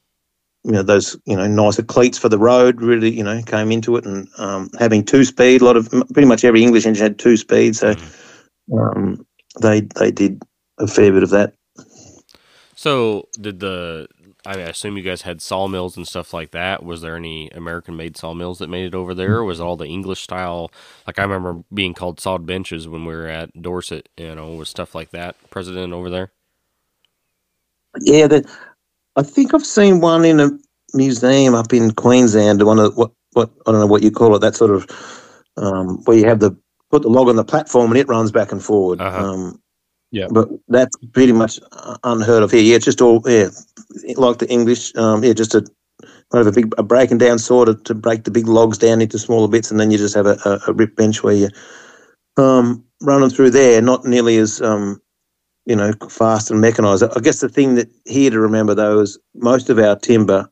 [0.63, 3.97] you know those you know nicer cleats for the road really you know came into
[3.97, 5.61] it, and um, having two speed.
[5.61, 7.95] A lot of pretty much every English engine had two speed, so
[8.79, 9.25] um,
[9.61, 10.41] they they did
[10.79, 11.53] a fair bit of that.
[12.87, 14.07] So did the
[14.45, 16.83] I assume you guys had sawmills and stuff like that.
[16.83, 19.43] Was there any American made sawmills that made it over there?
[19.43, 20.71] Was it all the English style?
[21.05, 24.69] Like I remember being called sawed benches when we were at Dorset, you know, with
[24.69, 25.35] stuff like that.
[25.49, 26.31] President over there.
[27.99, 28.45] Yeah, that
[29.17, 30.49] I think I've seen one in a
[30.93, 32.63] museum up in Queensland.
[32.63, 34.39] One of what what I don't know what you call it.
[34.39, 34.89] That sort of
[35.57, 36.55] um, where you have the
[36.89, 39.01] put the log on the platform and it runs back and forward.
[39.01, 39.25] Uh-huh.
[39.25, 39.61] Um,
[40.11, 40.27] Yeah.
[40.31, 42.61] but that's pretty much uh, unheard of here.
[42.61, 43.49] Yeah, it's just all yeah,
[44.15, 44.95] like the English.
[44.95, 45.61] Um, yeah, just a
[46.31, 49.01] kind of a big a breaking down saw to, to break the big logs down
[49.01, 51.49] into smaller bits, and then you just have a, a, a rip bench where you
[52.37, 53.81] um, running through there.
[53.81, 55.01] Not nearly as um,
[55.65, 57.03] you know fast and mechanized.
[57.03, 60.49] I guess the thing that here to remember though is most of our timber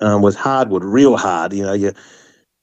[0.00, 1.52] um, was hardwood, real hard.
[1.52, 1.92] You know, you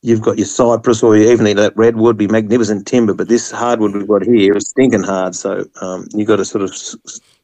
[0.02, 4.08] you've got your cypress or even that redwood, be magnificent timber, but this hardwood we've
[4.08, 5.36] got here is stinking hard.
[5.36, 6.76] So um, you got to sort of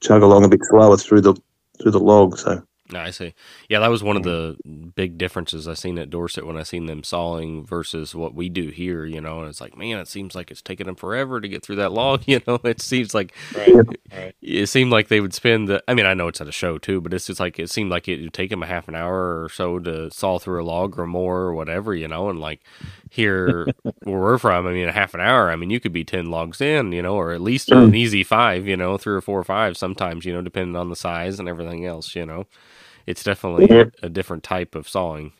[0.01, 1.35] chug along a bit slower through the
[1.79, 2.37] through the log.
[2.37, 2.63] So
[2.93, 3.34] I see.
[3.69, 4.71] Yeah, that was one of mm-hmm.
[4.71, 8.50] the big differences I seen at Dorset when I seen them sawing versus what we
[8.50, 9.06] do here.
[9.06, 11.63] You know, and it's like, man, it seems like it's taking them forever to get
[11.63, 12.23] through that log.
[12.28, 13.73] You know, it seems like Right.
[14.15, 14.36] Right.
[14.41, 15.84] it seemed like they would spend the.
[15.86, 17.91] I mean, I know it's at a show too, but it's just like it seemed
[17.91, 20.65] like it would take them a half an hour or so to saw through a
[20.65, 21.93] log or more or whatever.
[21.93, 22.62] You know, and like
[23.10, 23.67] here
[24.04, 25.52] where we're from, I mean, a half an hour.
[25.52, 27.84] I mean, you could be ten logs in, you know, or at least mm.
[27.84, 28.65] an easy five.
[28.65, 30.23] You know, three or four or five sometimes.
[30.23, 32.15] You know, depending on the size and everything else.
[32.15, 32.47] You know.
[33.07, 33.85] It's definitely Yeah.
[34.03, 35.31] a, a different type of sawing.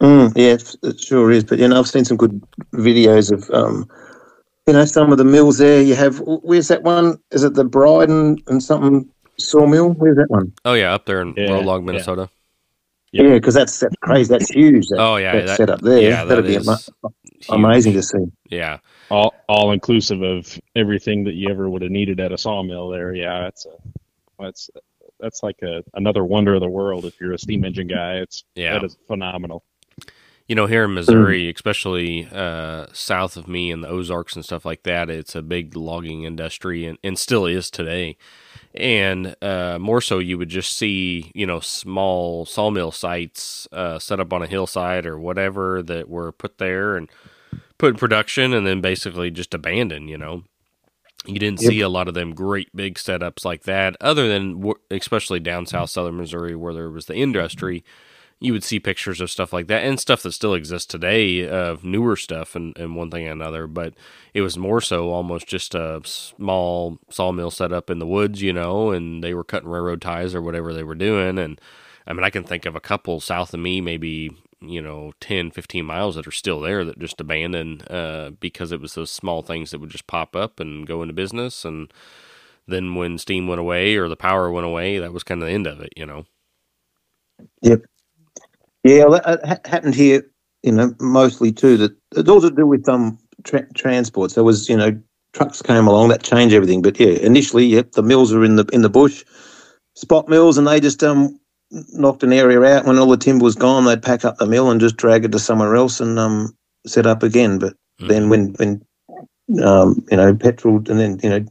[0.00, 1.44] Mm, yeah, it, it sure is.
[1.44, 2.40] But you know, I've seen some good
[2.74, 3.88] videos of um,
[4.66, 5.82] you know some of the mills there.
[5.82, 7.18] You have where's that one?
[7.30, 9.90] Is it the Bryden and something sawmill?
[9.90, 10.52] Where's that one?
[10.64, 11.84] Oh yeah, up there in Yeah, Rollag, yeah.
[11.84, 12.30] Minnesota.
[13.12, 13.24] Yep.
[13.26, 14.28] Yeah, because that's that's crazy.
[14.28, 14.86] That's huge.
[14.88, 16.00] That, Oh yeah, that, that- setup there.
[16.00, 17.12] yeah, That'd that be is ama-
[17.50, 18.24] amazing to see.
[18.50, 18.78] Yeah,
[19.10, 23.14] All all inclusive of everything that you ever would have needed at a sawmill there.
[23.14, 23.70] Yeah, it's a
[24.40, 24.68] that's
[25.22, 28.16] that's like a another wonder of the world if you're a steam engine guy.
[28.16, 28.74] It's yeah.
[28.74, 29.64] that is phenomenal.
[30.48, 34.64] You know, here in Missouri, especially uh, south of me in the Ozarks and stuff
[34.66, 38.16] like that, it's a big logging industry and, and still is today.
[38.74, 44.18] And uh, more so, you would just see, you know, small sawmill sites uh, set
[44.18, 47.08] up on a hillside or whatever that were put there and
[47.78, 50.42] put in production and then basically just abandoned, you know.
[51.26, 51.68] You didn't Yep.
[51.70, 55.90] see a lot of them great big setups like that, other than especially down south
[55.90, 57.84] southern Missouri where there was the industry
[58.40, 61.84] you would see pictures of stuff like that and stuff that still exists today of
[61.84, 63.68] newer stuff and, and one thing and another.
[63.68, 63.94] But
[64.34, 68.52] it was more so almost just a small sawmill set up in the woods, you
[68.52, 71.38] know, and they were cutting railroad ties or whatever they were doing.
[71.38, 71.60] And
[72.04, 75.48] I mean, I can think of a couple south of me, maybe, you know, 10,
[75.50, 79.42] 15 miles that are still there that just abandoned uh, because it was those small
[79.42, 81.64] things that would just pop up and go into business.
[81.64, 81.92] And
[82.68, 85.54] then when steam went away or the power went away, that was kind of the
[85.54, 86.26] end of it, you know.
[87.62, 87.80] yep
[88.84, 90.26] Yeah, well, that ha- happened here.
[90.62, 91.76] You know, mostly too.
[91.76, 94.30] That it's all to do with um tra- transport.
[94.30, 95.00] So it was you know
[95.32, 96.82] trucks came along that changed everything.
[96.82, 99.24] But yeah, initially, yep, the mills were in the in the bush,
[99.96, 101.38] spot mills, and they just um
[101.92, 102.86] knocked an area out.
[102.86, 105.32] When all the timber was gone, they'd pack up the mill and just drag it
[105.32, 106.56] to somewhere else and um
[106.86, 107.58] set up again.
[107.58, 108.84] But then when when
[109.62, 111.44] um you know petrol and then you know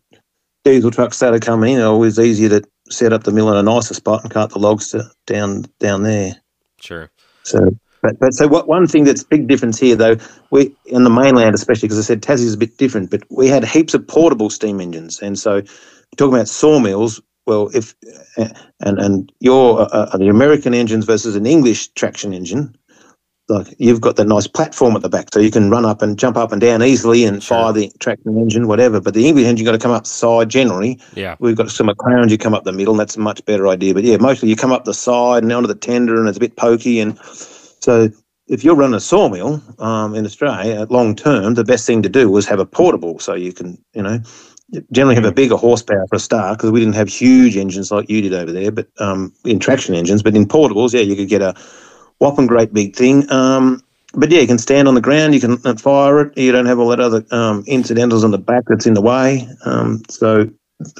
[0.63, 3.63] diesel trucks started coming in, it was easier to set up the mill in a
[3.63, 6.35] nicer spot and cut the logs to, down down there.
[6.79, 7.09] Sure.
[7.43, 8.67] So, but, but so what?
[8.67, 10.17] One thing that's big difference here, though,
[10.51, 13.63] we in the mainland, especially because I said Tassie's a bit different, but we had
[13.65, 15.61] heaps of portable steam engines, and so
[16.17, 17.95] talking about sawmills, well, if
[18.37, 22.75] and and your uh, uh, the American engines versus an English traction engine,
[23.49, 26.19] like you've got the nice platform at the back, so you can run up and
[26.19, 27.57] jump up and down easily and Sure.
[27.57, 29.01] fire the traction engine, whatever.
[29.01, 30.99] But the English engine got to come up the side generally.
[31.15, 31.35] Yeah.
[31.39, 33.93] We've got some McLarens, you come up the middle, and that's a much better idea.
[33.93, 36.41] But yeah, mostly you come up the side and onto the tender, and it's a
[36.41, 36.99] bit pokey.
[36.99, 38.09] And so
[38.47, 42.29] if you're running a sawmill um, in Australia, long term, the best thing to do
[42.29, 44.19] was have a portable, so you can, you know,
[44.91, 48.09] generally have a bigger horsepower for a start because we didn't have huge engines like
[48.09, 50.23] you did over there, but um, in traction engines.
[50.23, 51.53] But in portables, yeah, you could get a
[52.19, 53.29] whopping great big thing.
[53.31, 56.37] Um, but yeah, you can stand on the ground, you can uh, fire it.
[56.37, 59.47] You don't have all that other um, incidentals on the back that's in the way.
[59.65, 60.49] Um, so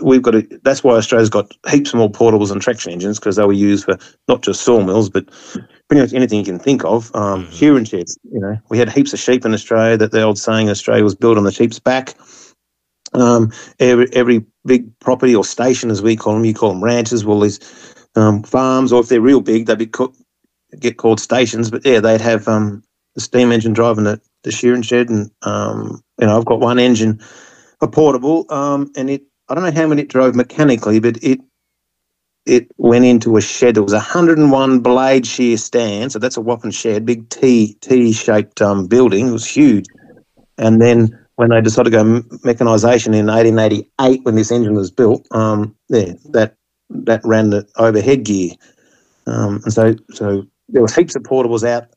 [0.02, 3.46] we've got to, that's why Australia's got heaps more portables and traction engines because they
[3.46, 5.26] were used for not just sawmills, but
[5.90, 7.14] pretty much anything you can think of.
[7.16, 7.52] Um, Mhm.
[7.52, 9.98] Shearing sheds, you know, we had heaps of sheep in Australia.
[9.98, 12.16] That the old saying, Australia was built on the sheep's back.
[13.13, 17.26] Um, every every big property or station, as we call them, you call them ranches.
[17.26, 17.60] Well, these
[18.15, 20.13] um, farms, or if they're real big, they'd be co-
[20.80, 21.69] get called stations.
[21.69, 22.84] But yeah, they'd have um,
[23.15, 26.80] the steam engine driving the, the shearing shed, and um, you know, I've got one
[26.80, 27.21] engine,
[27.82, 29.24] a portable, um, and it.
[29.50, 31.39] I don't know how many it drove mechanically, but it
[32.45, 33.76] it went into a shed.
[33.76, 38.13] There was a 101 blade shear stand, so that's a whopping shed, big T T
[38.13, 39.28] shaped um, building.
[39.28, 39.86] It was huge.
[40.58, 42.04] And then when they decided to go
[42.46, 46.56] mechanisation in 1888, when this engine was built, um, yeah, that
[46.92, 48.52] that ran the overhead gear,
[49.26, 51.88] um, and so so there was heaps of portables out,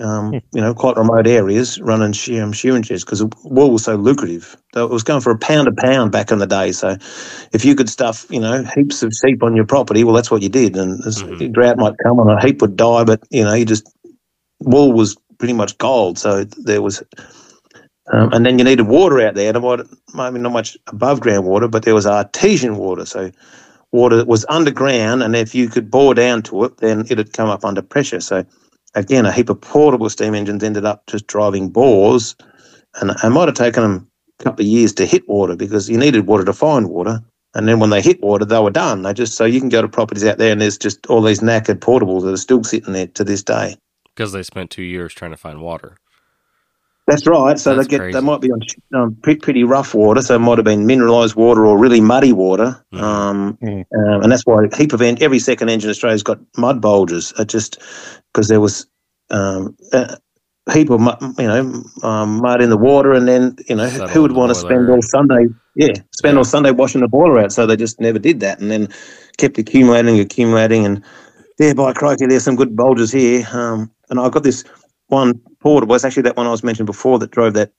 [0.00, 3.94] um, you know, quite remote areas running shear, um, shearing sheds because wool was so
[3.94, 4.56] lucrative.
[4.74, 6.72] So it was going for a pound a pound back in the day.
[6.72, 6.96] So
[7.52, 10.42] if you could stuff, you know, heaps of sheep on your property, well, that's what
[10.42, 10.76] you did.
[10.76, 11.52] And Mhm.
[11.52, 13.88] drought might come and a heap would die, but you know, you just
[14.60, 16.18] wool was pretty much gold.
[16.18, 17.02] So there was,
[18.12, 19.54] um, and then you needed water out there.
[19.54, 23.04] And what, maybe not much above ground water, but there was artesian water.
[23.04, 23.30] So
[23.92, 27.48] water that was underground, and if you could bore down to it, then it'd come
[27.48, 28.20] up under pressure.
[28.20, 28.44] So
[28.94, 32.36] again, a heap of portable steam engines ended up just driving bores,
[33.00, 35.98] and it might have taken them a couple of years to hit water because you
[35.98, 37.22] needed water to find water.
[37.54, 39.02] And then when they hit water, they were done.
[39.02, 41.40] They just so you can go to properties out there, and there's just all these
[41.40, 43.76] knackered portables that are still sitting there to this day.
[44.14, 45.96] Because they spent two years trying to find water.
[47.08, 47.58] That's right.
[47.58, 48.12] So That's they get crazy.
[48.12, 48.60] they might be on
[48.94, 50.20] um, pretty, pretty rough water.
[50.20, 52.80] So it might have been mineralised water or really muddy water.
[52.94, 53.00] Mhm.
[53.02, 56.38] Um, um, and that's why a heap of en- every second engine in Australia's got
[56.58, 57.32] mud bulges.
[57.38, 57.78] It just
[58.32, 58.86] because there was
[59.30, 60.18] um, a
[60.72, 64.08] heap of mud, you know um, mud in the water, and then you know Settle
[64.08, 65.46] who would want to spend all Sunday?
[65.76, 66.38] Yeah, spend Yeah.
[66.38, 67.52] all Sunday washing the boiler out.
[67.52, 68.88] So they just never did that, and then
[69.38, 71.02] kept accumulating, accumulating, and
[71.58, 73.46] there by crikey, there's some good bulges here.
[73.52, 74.62] Um, and I've got this
[75.08, 75.94] one portable.
[75.94, 77.72] It's actually that one I was mentioned before that drove that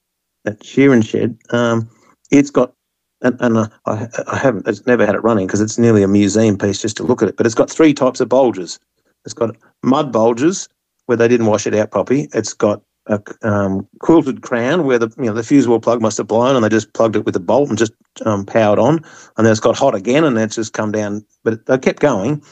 [0.44, 1.38] that shearing shed.
[1.50, 1.90] Um,
[2.30, 2.74] it's got
[3.22, 6.08] and, and uh, I, I haven't, it's never had it running because it's nearly a
[6.08, 7.36] museum piece just to look at it.
[7.36, 8.80] But it's got three types of bulges.
[9.24, 10.68] It's got mud bulges
[11.06, 12.28] where they didn't wash it out properly.
[12.34, 16.28] It's got a um, quilted crown where the you know the fusible plug must have
[16.28, 17.92] blown and they just plugged it with a bolt and just
[18.26, 18.96] um, powered on.
[19.36, 21.24] And then it's got hot again and it's just come down.
[21.44, 22.42] But they kept going.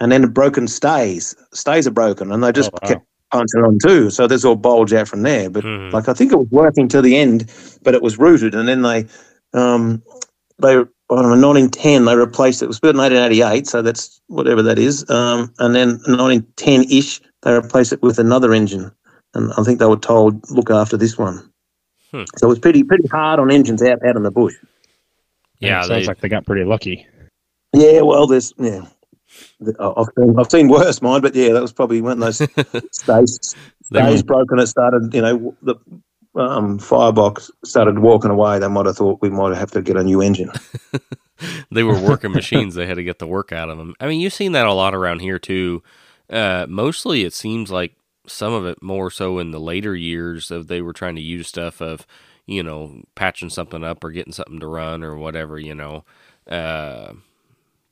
[0.00, 1.36] And then broken stays.
[1.52, 2.88] Stays are broken and they just Oh, wow.
[2.88, 4.10] kept punching on too.
[4.10, 5.50] So there's all bulge out from there.
[5.50, 5.92] But Mhm.
[5.92, 7.50] like I think it was working to the end,
[7.82, 9.06] but it was rooted, and then they,
[9.52, 10.02] um,
[10.58, 12.66] they, I don't know, 1910 they replaced it.
[12.66, 15.08] It was built in 1888, so that's whatever that is.
[15.10, 18.90] Um, and then 1910-ish they replaced it with another engine,
[19.34, 21.50] and I think they were told look after this one.
[22.12, 22.24] Hmm.
[22.36, 24.54] So it was pretty pretty hard on engines out out in the bush.
[25.58, 27.06] Yeah, it sounds they, like they got pretty lucky.
[27.72, 28.86] Yeah, well, there's yeah.
[29.80, 32.38] I've seen, I've seen worse, mine, but yeah, that was probably one of those
[32.92, 34.58] stays stays broken.
[34.58, 35.76] It started, you know, the
[36.34, 38.58] um, firebox started walking away.
[38.58, 40.50] They might have thought we might have to get a new engine.
[41.70, 42.74] they were working machines.
[42.74, 43.94] They had to get the work out of them.
[44.00, 45.82] I mean, you've seen that a lot around here too.
[46.30, 47.94] Uh, mostly, it seems like
[48.26, 51.46] some of it more so in the later years of they were trying to use
[51.46, 52.06] stuff of
[52.46, 56.04] you know patching something up or getting something to run or whatever you know.
[56.48, 57.12] Uh,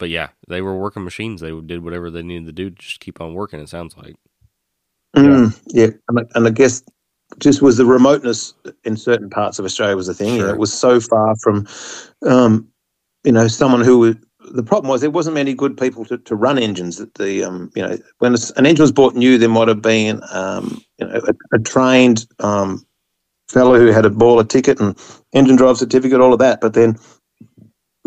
[0.03, 1.41] but yeah, they were working machines.
[1.41, 3.61] They did whatever they needed to do to just keep on working.
[3.61, 4.17] It sounds like.
[5.17, 6.83] Mm, yeah, and, I- and I guess
[7.41, 10.37] just was the remoteness in certain parts of Australia was the thing.
[10.37, 11.67] You know, it was so far from,
[12.27, 12.69] um,
[13.25, 14.25] you know, someone who would.
[14.55, 16.99] The problem was there wasn't many good people to, to run engines.
[16.99, 20.23] That the um, you know when an engine was bought new, there might have been
[20.33, 22.87] um, you know a, a trained um,
[23.51, 24.99] fellow who had a boiler ticket and
[25.35, 26.61] engine drive certificate, all of that.
[26.61, 26.99] But then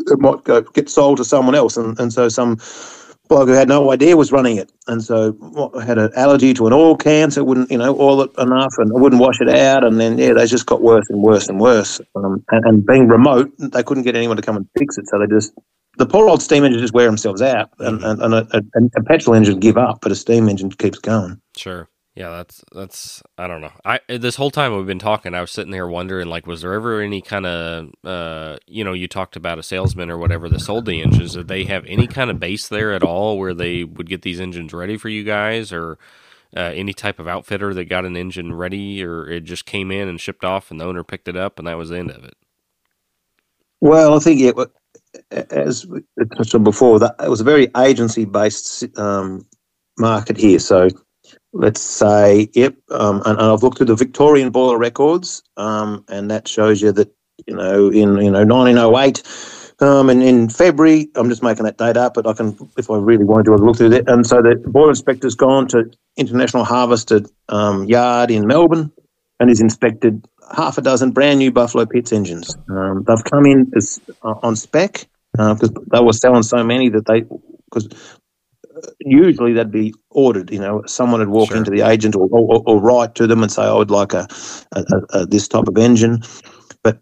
[0.07, 2.57] it might go get sold to someone else, and, and so some
[3.27, 6.67] bloke who had no idea was running it, and so what, had an allergy to
[6.67, 9.41] an oil can, so it wouldn't you know oil it enough, and it wouldn't wash
[9.41, 11.99] it out, and then yeah, they just got worse and worse and worse.
[12.15, 15.19] Um, and, and being remote, they couldn't get anyone to come and fix it, so
[15.19, 15.53] they just
[15.97, 18.61] the poor old steam engine just wear themselves out, and, and, and a, a,
[18.97, 21.41] a petrol engine give up, but a steam engine keeps going.
[21.55, 21.89] Sure.
[22.15, 23.73] Yeah, that's that's I don't know.
[23.83, 26.73] I this whole time we've been talking, I was sitting there wondering, like, was there
[26.73, 30.61] ever any kind of, uh, you know, you talked about a salesman or whatever that
[30.61, 31.33] sold the engines.
[31.33, 34.39] Did they have any kind of base there at all where they would get these
[34.39, 35.97] engines ready for you guys, or
[36.55, 40.07] uh, any type of outfitter that got an engine ready, or it just came in
[40.07, 42.23] and shipped off, and the owner picked it up, and that was the end of
[42.23, 42.35] it?
[43.81, 44.55] Well, I think it,
[45.51, 45.99] as we
[46.37, 49.45] touched on before, that it was a very agency-based um,
[49.99, 50.87] market here, so
[51.55, 56.29] let's say, yep, um, and, and, I've looked through the Victorian boiler records, um, and
[56.29, 57.11] that shows you that
[57.47, 59.23] you know in you know 1908.
[59.81, 62.95] Um, and in February, I'm just making that date up, but I can, if I
[62.95, 64.09] really wanted to, I look through that.
[64.09, 68.89] And so the boiler inspector's gone to International Harvester um, Yard in Melbourne,
[69.39, 70.25] and he's inspected
[70.55, 72.55] half a dozen brand new Buffalo Pitts engines.
[72.69, 76.87] Um, they've come in as uh, on spec because uh, they were selling so many
[76.89, 77.25] that they
[77.65, 77.89] because
[78.99, 80.51] usually they'd be ordered.
[80.51, 81.57] You know, someone would walk sure.
[81.57, 84.27] into the agent or, or, or, write to them and say, "I would like a,
[84.73, 86.23] a, a this type of engine."
[86.83, 86.99] But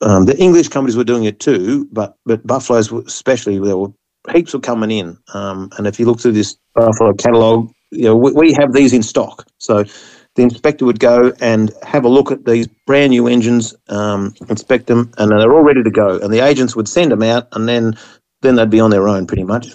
[0.00, 1.88] um, the English companies were doing it too.
[1.92, 3.92] But but Buffalo's especially there were
[4.32, 5.18] heaps were coming in.
[5.34, 8.92] Um, and if you look through this Buffalo catalogue, you know we, we have these
[8.92, 9.46] in stock.
[9.58, 9.84] So
[10.34, 14.86] the inspector would go and have a look at these brand new engines, um, inspect
[14.86, 16.18] them, and they're all ready to go.
[16.20, 17.96] And the agents would send them out, and then
[18.42, 19.74] then they'd be on their own pretty much.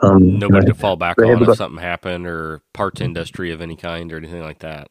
[0.00, 4.12] Um, Nobody to fall back on if something happened, or parts industry of any kind,
[4.12, 4.88] or anything like that.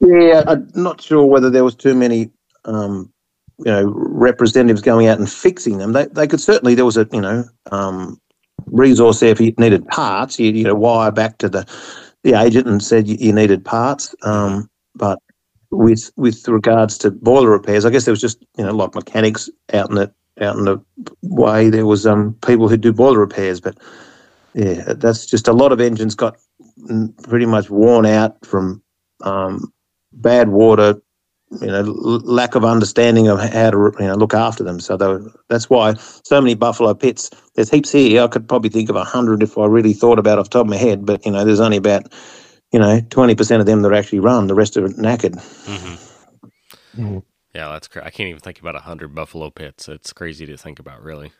[0.00, 2.30] Yeah, I'm not sure whether there was too many,
[2.64, 3.12] um,
[3.58, 5.92] you know, representatives going out and fixing them.
[5.92, 8.20] They they could certainly there was a you know um,
[8.66, 10.38] resource there if you needed parts.
[10.38, 11.66] You you know wire back to the
[12.22, 14.14] the agent and said you, you needed parts.
[14.22, 15.18] Um, but
[15.70, 19.50] with with regards to boiler repairs, I guess there was just you know like mechanics
[19.72, 20.82] out in the out in the
[21.22, 21.70] way.
[21.70, 23.78] There was um, people who do boiler repairs, but
[24.54, 26.36] yeah, that's just a lot of engines got
[27.22, 28.82] pretty much worn out from
[29.22, 29.72] um,
[30.12, 31.00] bad water,
[31.60, 34.80] you know, lack of understanding of how to you know look after them.
[34.80, 37.30] So were, that's why so many buffalo Pitts.
[37.54, 38.22] There's heaps here.
[38.22, 40.58] I could probably think of a hundred if I really thought about it off the
[40.58, 41.06] top of my head.
[41.06, 42.12] But you know, there's only about
[42.72, 44.46] you know twenty percent of them that are actually run.
[44.46, 45.34] The rest of it knackered.
[45.66, 45.96] Mm-hmm.
[47.02, 47.22] Mm.
[47.56, 48.06] Yeah, that's crazy.
[48.06, 49.88] I can't even think about a hundred buffalo Pitts.
[49.88, 51.32] It's crazy to think about, really.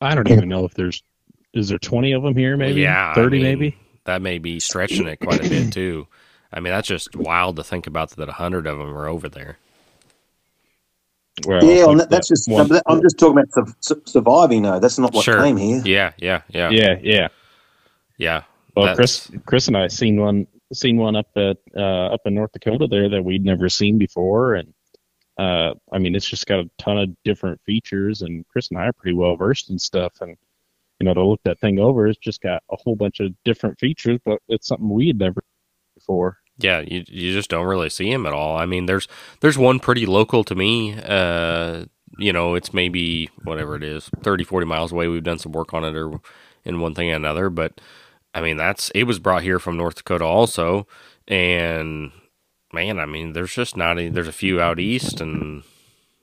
[0.00, 1.04] I don't even know if there's
[1.52, 3.76] is there twenty of them here, maybe yeah, thirty, I mean, maybe.
[4.06, 6.08] That may be stretching it quite a bit too.
[6.52, 9.28] I mean, that's just wild to think about that a hundred of them are over
[9.28, 9.56] there.
[11.46, 12.50] Well, yeah, that, that's just.
[12.50, 14.62] One, I'm just talking about su- surviving.
[14.62, 14.80] though.
[14.80, 15.40] that's not what sure.
[15.40, 15.80] came here.
[15.84, 17.28] Yeah, yeah, yeah, yeah, yeah,
[18.18, 18.42] yeah.
[18.74, 22.50] Well, Chris, Chris and I seen one, seen one up at uh, up in North
[22.50, 24.74] Dakota there that we'd never seen before, and
[25.38, 28.86] uh, I mean, it's just got a ton of different features, and Chris and I
[28.86, 30.20] are pretty well versed in stuff.
[30.20, 30.36] And
[31.00, 33.78] you know, to look that thing over, it's just got a whole bunch of different
[33.78, 35.42] features, but it's something we had never
[35.94, 36.38] before.
[36.58, 38.56] Yeah, you you just don't really see them at all.
[38.56, 39.08] I mean, there's
[39.40, 40.94] there's one pretty local to me.
[40.94, 41.86] Uh,
[42.18, 45.08] you know, it's maybe whatever it is, 30, 40 miles away.
[45.08, 46.20] We've done some work on it, or
[46.64, 47.50] in one thing or another.
[47.50, 47.80] But
[48.32, 50.86] I mean, that's it was brought here from North Dakota also,
[51.26, 52.12] and
[52.74, 55.62] man, I mean, there's just not any, there's a few out east, and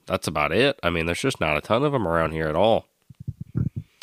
[0.06, 0.80] that's about it.
[0.84, 2.88] I mean, there's just not a ton of them around here at all.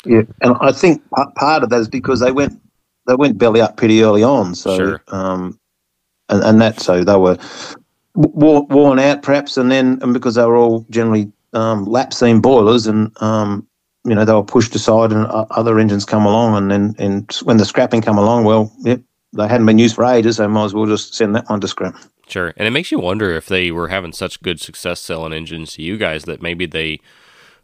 [0.05, 1.03] Yeah, and I think
[1.35, 2.59] part of that is because they went
[3.07, 5.03] they went belly up pretty early on, so sure.
[5.09, 5.59] um,
[6.29, 7.37] and and that so they were
[8.15, 12.87] worn out perhaps, and then and because they were all generally um, lap seam boilers,
[12.87, 13.67] and um,
[14.05, 17.57] you know they were pushed aside, and other engines come along, and then and when
[17.57, 19.01] the scrapping come along, well, yep,
[19.33, 21.67] they hadn't been used for ages, so might as well just send that one to
[21.67, 21.95] scrap.
[22.29, 22.53] Sure.
[22.55, 25.81] And it makes you wonder if they were having such good success selling engines to
[25.81, 26.99] you guys that maybe they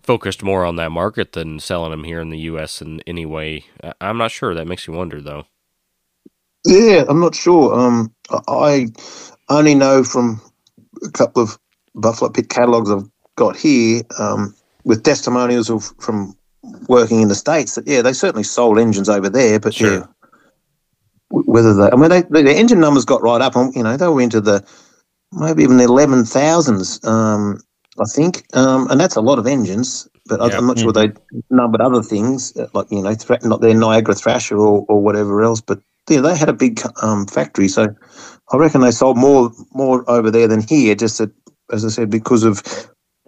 [0.02, 2.82] focused more on that market than selling them here in the U.S.
[2.82, 3.66] in any way.
[4.02, 4.54] I'm not sure.
[4.54, 5.46] That makes you wonder, though.
[6.66, 7.80] Yeah, I'm not sure.
[7.80, 8.14] Um,
[8.48, 8.88] I
[9.50, 10.42] only know from
[11.04, 11.60] a couple of
[11.94, 16.36] Buffalo Pit catalogs I've got here um, with testimonials of from
[16.88, 19.94] working in the states that yeah, they certainly sold engines over there, but sure.
[19.94, 20.06] yeah,
[21.30, 24.08] whether they, I mean, they, the engine numbers got right up, and you know, they
[24.08, 24.66] were into the
[25.32, 27.60] maybe even the eleven thousands, um,
[28.00, 30.08] I think, um, and that's a lot of engines.
[30.28, 30.58] But yeah.
[30.58, 31.12] I'm not sure they
[31.52, 35.62] numbered other things uh, like you know, not their Niagara Thrasher or, or whatever else,
[35.62, 37.96] but yeah, they had a big um, factory, so
[38.52, 40.96] I reckon they sold more more over there than here.
[40.96, 41.32] Just that,
[41.72, 42.64] as I said, because of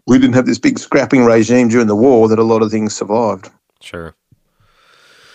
[0.07, 2.95] we didn't have this big scrapping regime during the war, that a lot of things
[2.95, 3.49] survived.
[3.81, 4.15] Sure.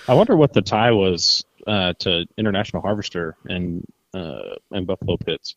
[0.09, 3.85] I wonder what the tie was uh, to International Harvester and
[4.15, 5.57] uh, and Buffalo Pitts.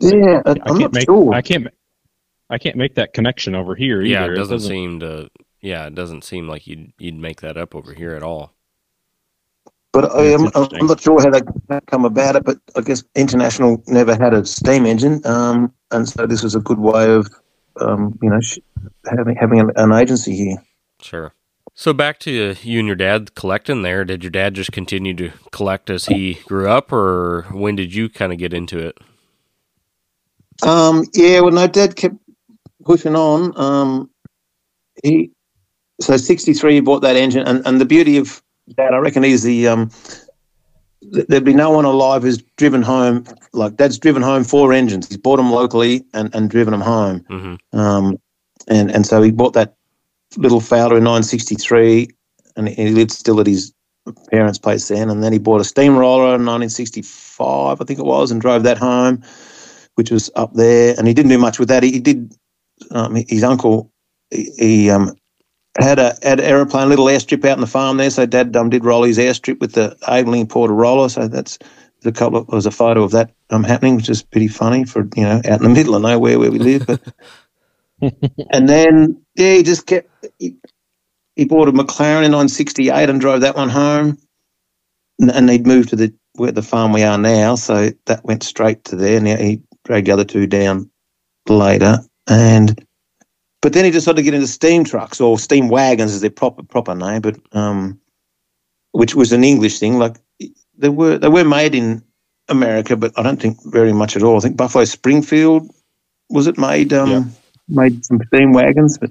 [0.00, 1.34] Yeah, I, I can't make sure.
[1.34, 1.68] I can't
[2.50, 4.02] I can't make that connection over here.
[4.02, 4.34] Yeah, either.
[4.34, 5.30] it doesn't, it doesn't seem to
[5.60, 8.52] yeah, it doesn't seem like you'd you'd make that up over here at all.
[9.92, 10.68] But I That's am.
[10.80, 14.44] I'm not sure how they come about it, but I guess International never had a
[14.44, 17.28] steam engine, um, and so this was a good way of,
[17.80, 18.58] um, you know, sh-
[19.04, 20.56] having having an, an agency here.
[21.00, 21.34] Sure.
[21.74, 24.04] So back to you and your dad collecting there.
[24.04, 28.08] Did your dad just continue to collect as he grew up, or when did you
[28.08, 28.98] kind of get into it?
[30.62, 32.16] Um, yeah, well, no, Dad kept
[32.84, 33.52] pushing on.
[33.58, 34.10] Um,
[35.02, 35.30] he
[36.00, 38.42] so sixty three he bought that engine, and, and the beauty of
[38.76, 39.90] Dad, I reckon, is the um,
[41.12, 45.08] th- there'd be no one alive who's driven home like Dad's driven home four engines.
[45.08, 47.24] He's bought them locally and, and driven them home.
[47.28, 48.18] hmm Um,
[48.68, 49.74] and and so he bought that
[50.36, 52.08] little Fowler in 1963,
[52.56, 53.72] and he lived still at his
[54.30, 55.10] parents' place then.
[55.10, 58.78] And then he bought a steamroller in 1965, I think it was, and drove that
[58.78, 59.22] home,
[59.94, 60.94] which was up there.
[60.98, 61.82] And he didn't do much with that.
[61.82, 62.34] He, he did.
[62.90, 63.92] Um, his uncle,
[64.30, 65.14] he, he um,
[65.78, 68.10] had a had an aeroplane, little airstrip out in the farm there.
[68.10, 71.08] So Dad um, did roll his airstrip with the Aveling Porter roller.
[71.08, 72.40] So that's there's a couple.
[72.40, 75.40] Of, there's a photo of that um, happening, which is pretty funny for you know
[75.44, 77.00] out in the middle of nowhere where we live, but
[78.50, 80.08] and then yeah, he just kept.
[80.38, 80.56] He,
[81.36, 84.18] he bought a McLaren in 1968 and drove that one home,
[85.18, 88.42] and, and he'd moved to the where the farm we are now, so that went
[88.42, 89.20] straight to there.
[89.20, 90.90] Now he dragged the other two down
[91.48, 92.86] later, and
[93.62, 96.62] but then he decided to get into steam trucks or steam wagons, is their proper
[96.62, 98.00] proper name, but um,
[98.92, 99.98] which was an English thing.
[99.98, 100.16] Like
[100.76, 102.02] they were they were made in
[102.48, 104.36] America, but I don't think very much at all.
[104.36, 105.70] I think Buffalo Springfield
[106.30, 107.24] was it made um, Yeah.
[107.68, 109.10] made some steam wagons, but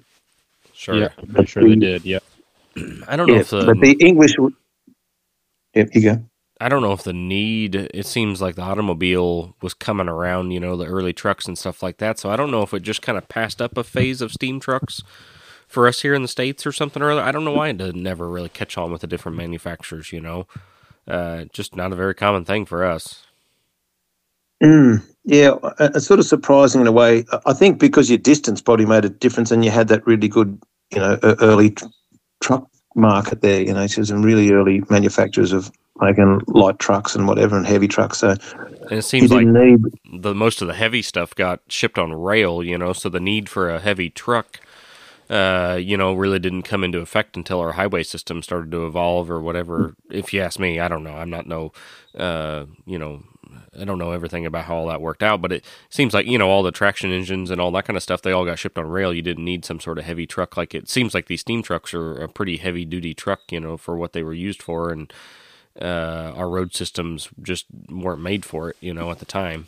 [0.81, 0.97] Sure.
[0.97, 2.05] Yeah, I'm pretty sure they did.
[2.05, 2.19] Yeah.
[3.07, 4.33] I don't know yeah, if the, but the English.
[4.35, 4.55] w-
[5.75, 6.23] Yep, you go.
[6.61, 7.75] I don't know if the need.
[7.75, 11.83] It seems like the automobile was coming around, you know, the early trucks and stuff
[11.83, 12.19] like that.
[12.19, 14.59] So I don't know if it just kind of passed up a phase of steam
[14.59, 15.01] trucks
[15.67, 17.21] for us here in the states or something or other.
[17.21, 20.13] I don't know why it did never really catch on with the different manufacturers.
[20.13, 20.47] You know,
[21.07, 23.23] uh, just not a very common thing for us.
[24.63, 27.25] Mm, yeah, uh, it's sort of surprising in a way.
[27.31, 30.27] I- I think because your distance probably made a difference, and you had that really
[30.29, 30.61] good,
[30.93, 31.75] you know, early
[32.41, 33.61] truck market there.
[33.61, 35.71] You know, so some really early manufacturers of
[36.01, 38.19] making light trucks and whatever, and heavy trucks.
[38.19, 38.35] So
[38.89, 39.79] And it seems like need.
[40.05, 43.49] the most of the heavy stuff got shipped on rail, you know, so the need
[43.49, 44.59] for a heavy truck,
[45.29, 49.31] uh, you know, really didn't come into effect until our highway system started to evolve
[49.31, 49.95] or whatever.
[50.11, 51.15] If you ask me, I don't know.
[51.15, 51.73] I'm not no,
[52.17, 53.23] uh, you know,
[53.79, 56.37] I don't know everything about how all that worked out, but it seems like you
[56.37, 58.21] know all the traction engines and all that kind of stuff.
[58.21, 59.13] They all got shipped on rail.
[59.13, 60.57] You didn't need some sort of heavy truck.
[60.57, 63.77] Like it seems like these steam trucks are a pretty heavy duty truck, you know,
[63.77, 65.13] for what they were used for, and
[65.79, 69.67] uh, our road systems just weren't made for it, you know, at the time.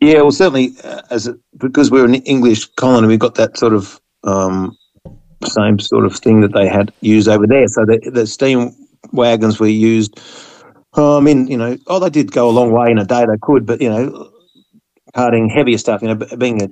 [0.00, 3.72] Yeah, well, certainly uh, as a, because we're an English colony, we've got that sort
[3.72, 4.76] of um,
[5.44, 7.66] same sort of thing that they had used over there.
[7.68, 8.74] So the, the steam
[9.12, 10.20] wagons were used.
[10.96, 13.24] I mean, you know, oh, they did go a long way in a day.
[13.26, 14.30] They could, but you know,
[15.14, 16.02] carting heavier stuff.
[16.02, 16.68] You know, being a,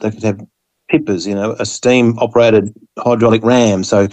[0.00, 0.40] they could have
[0.90, 1.26] tippers.
[1.26, 3.84] You know, a steam operated hydraulic ram.
[3.84, 4.08] So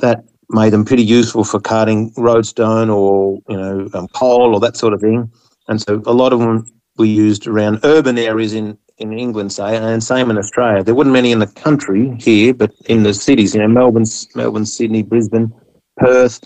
[0.00, 4.76] that made them pretty useful for carting roadstone or you know um, coal or that
[4.76, 5.30] sort of thing.
[5.68, 9.76] And so a lot of them were used around urban areas in, in England, say,
[9.76, 10.82] and same in Australia.
[10.82, 14.04] There weren't many in the country here, but in the cities, you know, Melbourne,
[14.34, 15.52] Melbourne, Sydney, Brisbane,
[15.96, 16.40] Perth,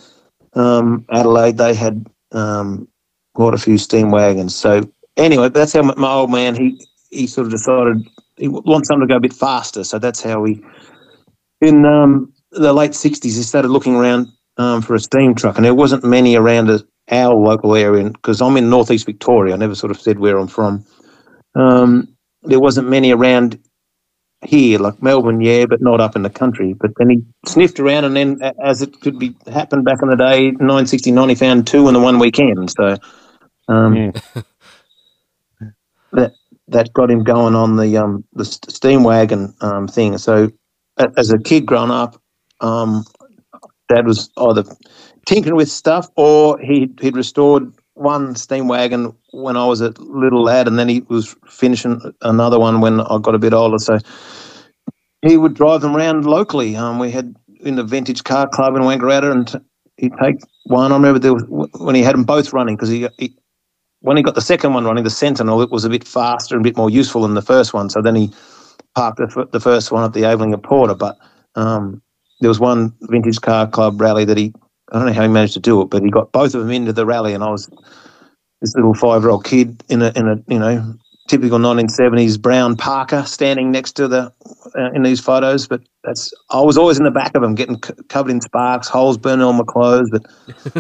[0.54, 2.89] um, Adelaide, they had um,
[3.35, 4.55] quite a few steam wagons.
[4.55, 8.07] So anyway, that's how my, old man he he sort of decided
[8.37, 9.85] he wants something to go a bit faster.
[9.85, 10.62] So that's how we
[11.61, 15.64] in um, the late sixties he started looking around um, for a steam truck, and
[15.64, 16.70] there wasn't many around
[17.11, 19.55] our local area because I'm in northeast Victoria.
[19.55, 20.85] I never sort of said where I'm from.
[21.55, 23.59] Um, there wasn't many around
[24.45, 26.74] here, like Melbourne, yeah, but not up in the country.
[26.74, 30.16] But then he sniffed around, and then, as it could be happened back in the
[30.16, 32.70] day, 969, he found two in the one weekend.
[32.70, 32.97] So
[33.68, 34.12] um,
[36.12, 36.32] that
[36.68, 40.18] that got him going on the um, the steam wagon um, thing.
[40.18, 40.51] So
[41.16, 42.20] as a kid growing up,
[42.61, 43.05] um,
[43.89, 44.64] Dad was either
[45.26, 50.42] tinkering with stuff or he he'd restored one steam wagon when I was a little
[50.42, 53.78] lad, and then he was finishing another one when I got a bit older.
[53.78, 53.99] So
[55.22, 56.76] he would drive them around locally.
[56.76, 59.64] Um, we had in the vintage car club in Wangaratta, and
[59.97, 60.92] he'd take one.
[60.92, 61.44] I remember there was
[61.78, 63.36] when he had them both running because he, he
[64.01, 66.64] when he got the second one running, the Sentinel, it was a bit faster and
[66.64, 67.90] a bit more useful than the first one.
[67.90, 68.30] So then he
[68.94, 70.94] parked the, the first one at the Aveling Porter.
[70.94, 71.18] But
[71.55, 72.03] um,
[72.40, 74.53] there was one vintage car club rally that he,
[74.93, 76.70] I don't know how he managed to do it, but he got both of them
[76.70, 77.34] into the rally.
[77.34, 77.68] And I was
[78.61, 80.95] this little five year old kid in a, in a, you know,
[81.28, 84.32] typical 1970s brown Parker standing next to the,
[84.78, 85.66] uh, in these photos.
[85.66, 88.89] But that's I was always in the back of them, getting c- covered in sparks,
[88.89, 90.09] holes burning on my clothes.
[90.11, 90.24] But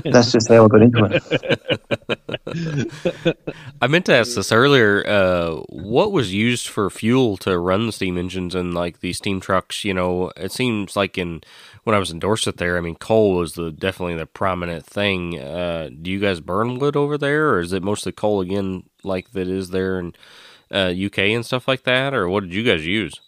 [0.12, 1.20] that's just how I got into
[2.46, 3.38] it.
[3.82, 5.04] I meant to ask this earlier.
[5.06, 9.40] Uh, what was used for fuel to run the steam engines and like these steam
[9.40, 9.84] trucks?
[9.84, 11.42] You know, it seems like in
[11.86, 15.38] when I was in Dorset there, I mean, coal was the definitely the prominent thing.
[15.38, 19.30] Uh, do you guys burn wood over there, or is it mostly coal again, like
[19.34, 20.12] that is there in
[20.72, 23.20] uh, UK and stuff like that, or what did you guys use?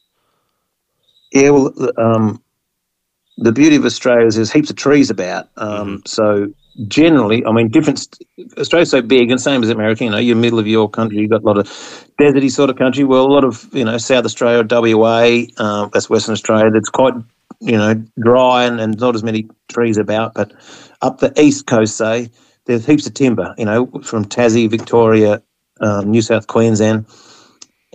[1.30, 2.42] Yeah, well, um,
[3.36, 5.48] the beauty of Australia is there's heaps of trees about.
[5.56, 6.06] Um, mm-hmm.
[6.06, 6.52] So
[6.88, 8.18] generally, I mean, different.
[8.58, 10.02] Australia's so big, and same as America.
[10.02, 11.18] You know, you're middle of your country.
[11.18, 11.68] You've got a lot of
[12.20, 13.04] deserty sort of country.
[13.04, 16.72] Well, a lot of you know South Australia, WA, um, that's Western Australia.
[16.72, 17.14] That's quite
[17.60, 20.34] you know dry and, and not as many trees about.
[20.34, 20.52] But
[21.02, 22.30] up the east coast, say,
[22.66, 23.54] there's heaps of timber.
[23.58, 25.42] You know, from Tassie, Victoria,
[25.80, 27.06] um, New South Queensland,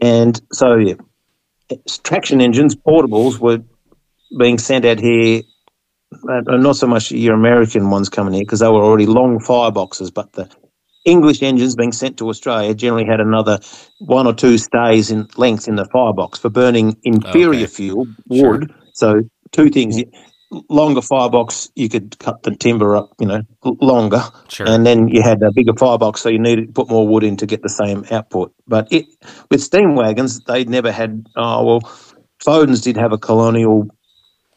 [0.01, 0.95] and so yeah,
[2.03, 3.59] traction engines, portables, were
[4.37, 5.41] being sent out here.
[6.29, 10.13] Uh, not so much your American ones coming here because they were already long fireboxes,
[10.13, 10.47] but the
[11.05, 13.59] English engines being sent to Australia generally had another
[13.99, 17.67] one or two stays in length in the firebox for burning inferior okay.
[17.67, 18.69] fuel, wood.
[18.69, 18.77] Sure.
[18.93, 19.21] So
[19.53, 20.01] two things:
[20.69, 24.67] longer firebox, you could cut the timber up, you know, longer, sure.
[24.67, 27.37] and then you had a bigger firebox, so you needed to put more wood in
[27.37, 28.53] to get the same output.
[28.67, 29.05] But it
[29.49, 31.25] with steam wagons, they never had.
[31.35, 31.79] Oh well,
[32.43, 33.87] Foden's did have a colonial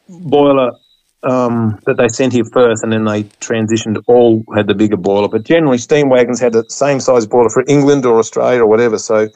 [0.09, 0.71] boiler
[1.23, 4.01] um, that they sent here first, and then they transitioned.
[4.07, 7.63] All had the bigger boiler, but generally steam wagons had the same size boiler for
[7.67, 8.97] England or Australia or whatever.
[8.97, 9.29] So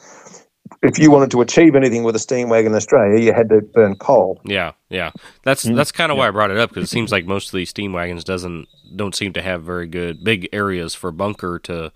[0.82, 3.60] if you wanted to achieve anything with a steam wagon in Australia, you had to
[3.60, 4.40] burn coal.
[4.44, 5.12] Yeah, yeah.
[5.44, 5.76] That's mm-hmm.
[5.76, 6.24] that's kind of yeah.
[6.24, 8.68] why I brought it up because it seems like most of these steam wagons doesn't
[8.96, 11.92] don't seem to have very good big areas for bunker to,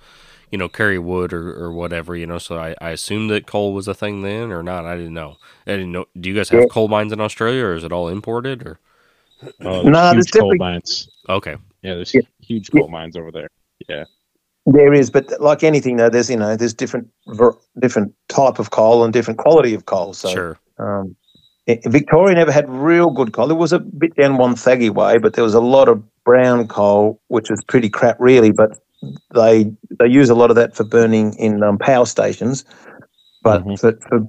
[0.50, 2.14] you know, carry wood or, or whatever.
[2.14, 4.84] You know, so I, I assumed that coal was a thing then or not.
[4.84, 5.36] I didn't know.
[5.66, 6.06] I didn't know.
[6.18, 6.66] Do you guys have yeah.
[6.70, 8.78] coal mines in Australia or is it all imported or?
[9.42, 11.08] Uh, no, there's coal mines.
[11.28, 11.56] Okay.
[11.82, 12.22] Yeah, there's yeah.
[12.40, 13.48] huge coal mines over there.
[13.88, 14.04] Yeah.
[14.66, 17.08] There is, but like anything, though, there's you know there's different
[17.80, 20.12] different type of coal and different quality of coal.
[20.12, 20.58] So sure.
[20.78, 21.14] Um,
[21.86, 23.50] Victoria never had real good coal.
[23.50, 27.20] It was a bit down Wonthaggi way, but there was a lot of brown coal,
[27.28, 28.52] which was pretty crap, really.
[28.52, 28.78] But
[29.34, 32.64] they they use a lot of that for burning in um, power stations.
[33.42, 33.74] But mm-hmm.
[33.76, 34.26] for, for,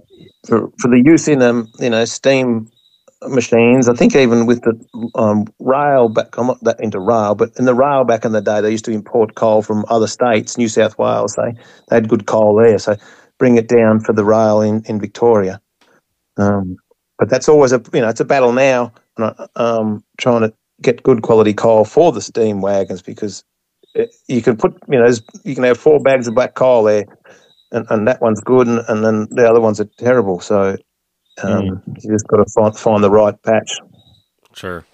[0.48, 2.70] for for the use in um you know steam
[3.24, 3.90] machines.
[3.90, 7.66] I think even with the um, rail back, I'm not that into rail, but in
[7.66, 10.70] the rail back in the day, they used to import coal from other states, New
[10.70, 11.36] South Wales.
[11.36, 11.54] They
[11.90, 12.96] they had good coal there, so
[13.38, 15.62] bring it down for the rail in in Victoria.
[16.38, 16.78] Um,
[17.18, 20.54] but that's always a you know it's a battle now, and I, um, trying to
[20.82, 23.44] get good quality coal for the steam wagons because
[23.96, 25.10] it, you can put you know
[25.44, 27.06] you can have four bags of black coal there.
[27.74, 30.40] And, and that one's good, and, and then the other ones are terrible.
[30.40, 30.78] So
[31.44, 32.04] um, mm.
[32.04, 33.80] You just got to find find the right patch.
[34.54, 34.86] Sure.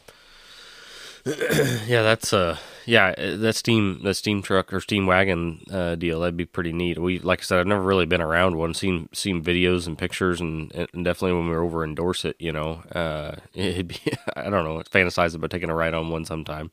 [1.25, 6.35] yeah, that's uh yeah, that steam that steam truck or steam wagon uh, deal that'd
[6.35, 6.99] be pretty neat.
[6.99, 8.73] We like I said, I've never really been around one.
[8.73, 12.51] Seen seen videos and pictures, and, and definitely when we were over in Dorset, you
[12.51, 13.99] know, uh, it'd be
[14.35, 16.71] I don't know, fantasize about taking a ride on one sometime.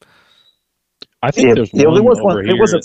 [1.22, 2.44] I think yeah, there's yeah, there was one.
[2.44, 2.80] There was a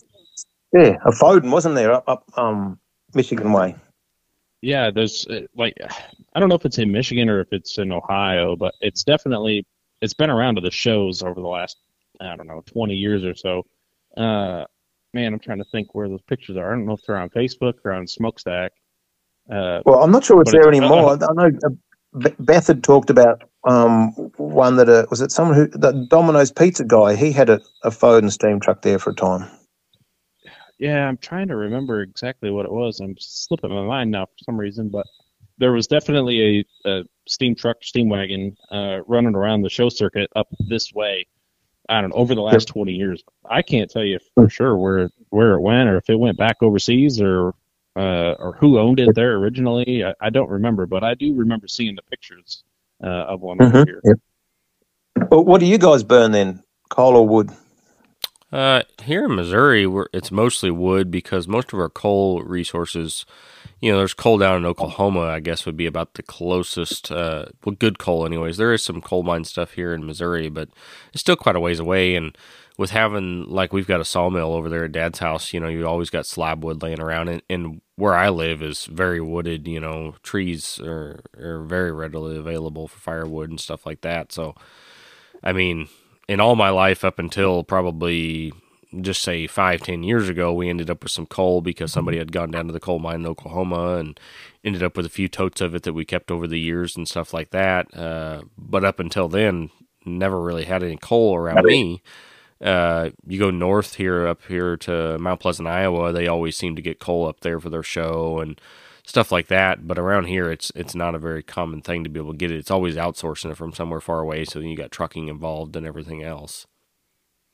[0.73, 2.79] yeah, a Foden wasn't there up up um
[3.13, 3.75] Michigan way.
[4.65, 5.77] Yeah, there's uh, like
[6.33, 9.63] I don't know if it's in Michigan or if it's in Ohio, but it's definitely
[10.01, 11.77] it's been around to the shows over the last
[12.19, 13.63] I don't know 20 years or so.
[14.17, 14.65] Uh,
[15.13, 16.71] man, I'm trying to think where those pictures are.
[16.73, 18.69] I don't know if they're on Facebook or on Smokstak.
[19.51, 21.11] Uh, well, I'm not sure it's there it's, anymore.
[21.11, 25.55] Uh, I know uh, Beth had talked about um, one that uh, was it someone
[25.55, 27.15] who the Domino's pizza guy.
[27.15, 29.47] He had a, a Foden steam truck there for a time.
[30.77, 32.99] Yeah, I'm trying to remember exactly what it was.
[32.99, 35.07] I'm slipping my mind now for some reason, but
[35.57, 40.29] there was definitely a, a steam truck, steam wagon uh, running around the show circuit
[40.35, 41.27] up this way.
[41.87, 43.23] I don't know over the last 20 years.
[43.49, 46.57] I can't tell you for sure where where it went or if it went back
[46.61, 47.53] overseas or
[47.95, 50.03] uh, or who owned it there originally.
[50.03, 52.63] I, I, don't remember, but I do remember seeing the pictures
[53.01, 53.75] uh, of one mm-hmm.
[53.77, 54.01] over here.
[54.03, 55.29] Yep.
[55.31, 56.63] Well, what do you guys burn then?
[56.89, 57.51] Coal or wood?
[58.51, 63.25] Uh, here in Missouri, we it's mostly wood because most of our coal resources
[63.81, 67.45] you know, there's coal down in Oklahoma, I guess would be about the closest, uh,
[67.63, 68.57] well, good coal, anyways.
[68.57, 70.69] There is some coal mine stuff here in Missouri, but
[71.13, 72.15] it's still quite a ways away.
[72.15, 72.37] And
[72.77, 75.85] with having, like, we've got a sawmill over there at dad's house, you know, you
[75.85, 77.27] always got slab wood laying around.
[77.27, 82.37] And, and where I live is very wooded, you know, trees are, are very readily
[82.37, 84.31] available for firewood and stuff like that.
[84.31, 84.55] So,
[85.43, 85.89] I mean,
[86.27, 88.51] in all my life up until probably
[89.01, 92.31] just say five, ten years ago, we ended up with some coal because somebody had
[92.31, 94.19] gone down to the coal mine in Oklahoma and
[94.63, 97.07] ended up with a few totes of it that we kept over the years and
[97.07, 97.93] stuff like that.
[97.95, 99.69] Uh, but up until then,
[100.05, 102.01] never really had any coal around me.
[102.61, 106.13] Uh, you go north here, up here to Mount Pleasant, Iowa.
[106.13, 108.59] They always seem to get coal up there for their show and
[109.05, 109.87] stuff like that.
[109.87, 112.51] But around here, it's it's not a very common thing to be able to get
[112.51, 112.57] it.
[112.57, 114.45] It's always outsourcing it from somewhere far away.
[114.45, 116.67] So then you got trucking involved and everything else.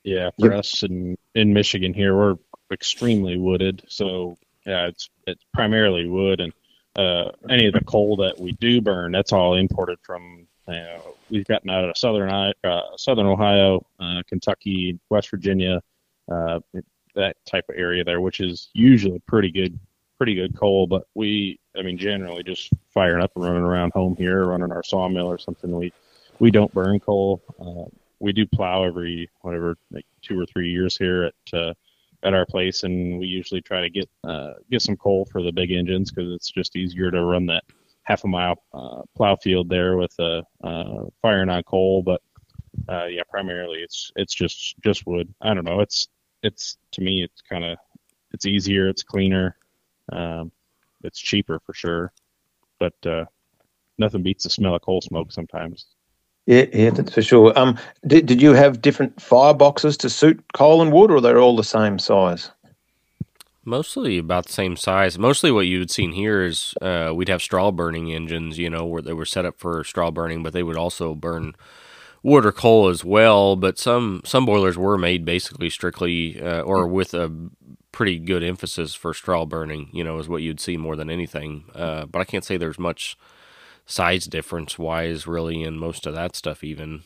[0.04, 2.36] Yeah, for us in in Michigan here, we're
[2.72, 3.84] extremely wooded.
[3.88, 6.54] So yeah, it's it's primarily wood, and
[6.95, 10.47] uh, any of the coal that we do burn, that's all imported from.
[10.68, 10.99] Uh,
[11.30, 15.82] we've gotten out of southern uh, southern Ohio, uh, Kentucky, West Virginia,
[16.32, 16.60] uh,
[17.16, 19.78] that type of area there, which is usually pretty good
[20.22, 20.86] pretty good coal.
[20.86, 24.84] But we, I mean, generally just firing up and running around home here, running our
[24.84, 25.76] sawmill or something.
[25.76, 25.91] We
[26.38, 27.41] we don't burn coal.
[27.59, 31.74] Uh, we do plow every whatever like two or three years here at uh,
[32.22, 35.51] at our place, and we usually try to get uh, get some coal for the
[35.51, 37.63] big engines because it's just easier to run that
[38.03, 42.03] half a mile uh, plow field there with uh, uh, firing on coal.
[42.03, 42.22] But
[42.88, 45.34] uh, yeah, primarily it's it's just just wood.
[45.41, 45.80] I don't know.
[45.80, 46.09] It's
[46.43, 47.80] it's to me it's kind of
[48.34, 49.57] it's easier, it's cleaner,
[50.12, 50.51] um,
[51.03, 52.12] it's cheaper for sure,
[52.80, 53.26] but uh,
[53.97, 55.86] nothing beats the smell of coal smoke sometimes.
[56.47, 57.57] Yeah, yeah, that's for sure.
[57.57, 61.55] Um, did, did you have different fireboxes to suit coal and wood, or they're all
[61.55, 62.51] the same size?
[63.64, 65.20] Mostly about the same size.
[65.20, 68.86] Mostly what you would seen here is uh, we'd have straw burning engines, you know,
[68.86, 71.53] where they were set up for straw burning, but they would also burn
[72.24, 73.55] wood or coal as well.
[73.55, 77.32] But some some boilers were made basically strictly uh, or with a
[77.91, 79.89] pretty good emphasis for straw burning.
[79.91, 81.65] You know, is what you'd see more than anything.
[81.73, 83.17] Uh, but I can't say there's much
[83.85, 87.01] size difference wise really in most of that stuff even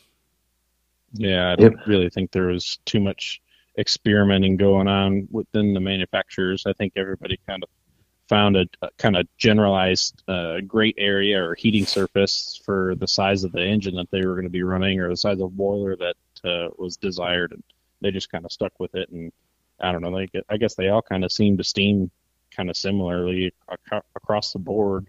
[1.12, 1.86] yeah i don't yep.
[1.86, 3.40] really think there was too much
[3.78, 7.68] experimenting going on within the manufacturers i think everybody kind of
[8.28, 13.44] found a, a kind of generalized uh, great area or heating surface for the size
[13.44, 15.96] of the engine that they were going to be running or the size of boiler
[15.96, 17.62] that uh, was desired and
[18.00, 19.30] they just kind of stuck with it and
[19.80, 22.10] i don't know they i guess they all kind of seem to steam
[22.54, 25.06] kind of similarly ac- across the board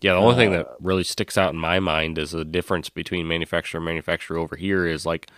[0.00, 2.88] yeah, the only uh, thing that really sticks out in my mind is the difference
[2.88, 5.30] between manufacturer and manufacturer over here is like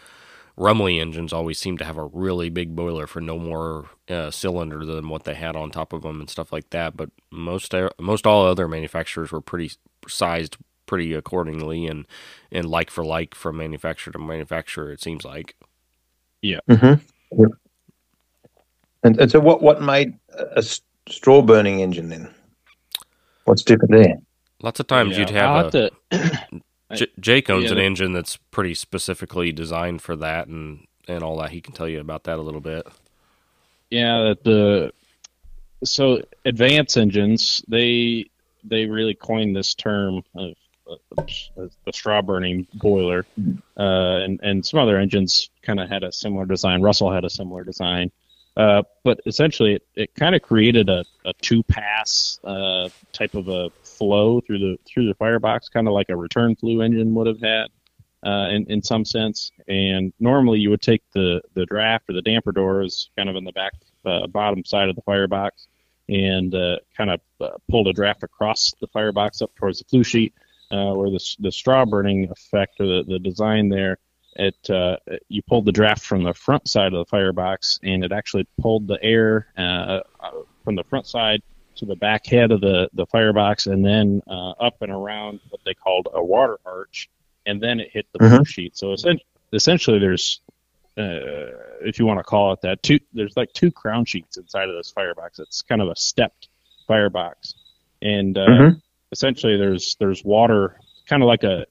[0.57, 4.85] Rumely engines always seem to have a really big boiler for no more uh, cylinder
[4.85, 6.97] than what they had on top of them and stuff like that.
[6.97, 9.73] But most uh, most all other manufacturers were pretty
[10.07, 10.57] sized
[10.87, 12.07] pretty accordingly and
[12.53, 14.93] and like for like from manufacturer to manufacturer.
[14.93, 15.57] It seems like.
[16.41, 16.61] Yeah.
[16.71, 17.45] Mm-hmm.
[19.05, 19.09] Yeah.
[19.09, 20.63] And, and so, what what made a
[21.09, 22.31] straw burning engine then?
[23.45, 24.17] What's different there?
[24.63, 25.91] Lots of times yeah, you'd have, have a.
[25.91, 26.61] To,
[26.95, 31.37] J- Jake owns yeah, an engine that's pretty specifically designed for that, and and all
[31.39, 31.51] that.
[31.51, 32.87] He can tell you about that a little bit.
[33.91, 34.93] Yeah, the
[35.85, 38.31] so advance engines they
[38.65, 40.55] they really coined this term of,
[40.87, 41.27] of
[41.85, 43.27] the straw burning boiler,
[43.79, 46.83] uh, and and some other engines kind of had a similar design.
[46.83, 48.11] Russell had a similar design,
[48.57, 53.49] uh, but essentially, it, it kind of created a, a two pass uh, type of
[53.49, 57.27] a flow through the through the firebox, kind of like a return flue engine would
[57.27, 57.67] have had
[58.25, 59.51] uh, in in some sense.
[59.67, 63.45] And normally, you would take the the draft or the damper doors kind of in
[63.45, 63.73] the back
[64.05, 65.67] uh, bottom side of the firebox
[66.09, 67.21] and uh, kind of
[67.71, 70.33] pull the draft across the firebox up towards the flue sheet,
[70.71, 73.99] where the the straw burning effect or the, the design there
[74.37, 74.97] it uh,
[75.29, 78.87] you pulled the draft from the front side of the firebox, and it actually pulled
[78.87, 80.01] the air uh,
[80.65, 81.43] from the front side
[81.77, 85.61] to the back head of the the firebox, and then uh, up and around what
[85.65, 87.09] they called a water arch,
[87.47, 88.43] and then it hit the mm-hmm.
[88.45, 88.77] sheet.
[88.77, 90.41] So essentially, essentially there's
[90.97, 94.69] uh, if you want to call it that, two there's like two crown sheets inside
[94.69, 95.39] of this firebox.
[95.39, 96.49] It's kind of a stepped
[96.87, 97.55] firebox,
[98.01, 98.79] and uh, mm-hmm.
[99.11, 101.67] essentially there's there's water, kind of like a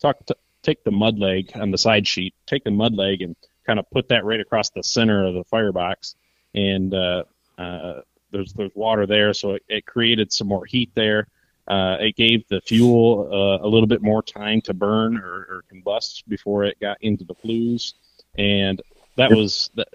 [0.00, 0.24] talk.
[0.26, 3.36] To, take the mud leg on the side sheet, take the mud leg and
[3.66, 6.16] kind of put that right across the center of the firebox,
[6.54, 7.24] and uh,
[7.58, 8.00] uh,
[8.30, 11.26] there's there's water there, so it, it created some more heat there.
[11.68, 15.64] Uh, it gave the fuel uh, a little bit more time to burn or, or
[15.72, 17.94] combust before it got into the flues,
[18.36, 18.82] and
[19.16, 19.86] that was the,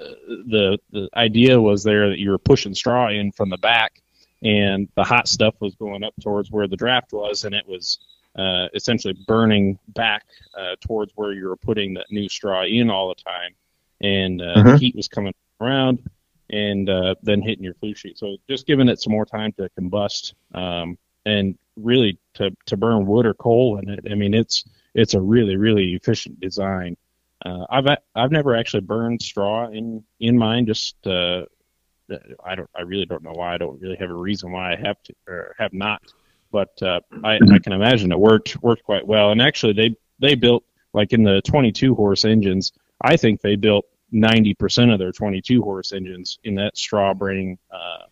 [0.48, 4.02] the the idea was there that you were pushing straw in from the back,
[4.44, 8.00] and the hot stuff was going up towards where the draft was, and it was
[8.38, 10.26] uh, essentially burning back
[10.58, 13.52] uh, towards where you were putting that new straw in all the time,
[14.02, 14.70] and uh, mm-hmm.
[14.70, 16.08] the heat was coming around
[16.50, 18.18] and uh, then hitting your flue sheet.
[18.18, 23.06] So just giving it some more time to combust um, and really to, to burn
[23.06, 24.06] wood or coal in it.
[24.10, 24.64] I mean, it's
[24.94, 26.98] it's a really really efficient design.
[27.46, 27.86] Uh, I've
[28.16, 30.66] I've never actually burned straw in in mine.
[30.66, 31.46] Just uh,
[32.44, 33.54] I don't I really don't know why.
[33.54, 36.02] I don't really have a reason why I have to or have not.
[36.52, 39.32] But uh, I, I can imagine it worked worked quite well.
[39.32, 42.72] And actually, they they built like in the 22 horse engines.
[43.02, 48.06] I think they built 90% of their 22 horse engines in that straw burning uh,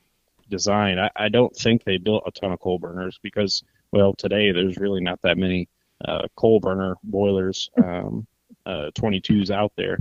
[0.49, 0.99] design.
[0.99, 4.77] I, I don't think they built a ton of coal burners because, well, today there's
[4.77, 5.67] really not that many
[6.03, 8.27] uh, coal burner boilers, um,
[8.65, 9.97] uh, 22s out there.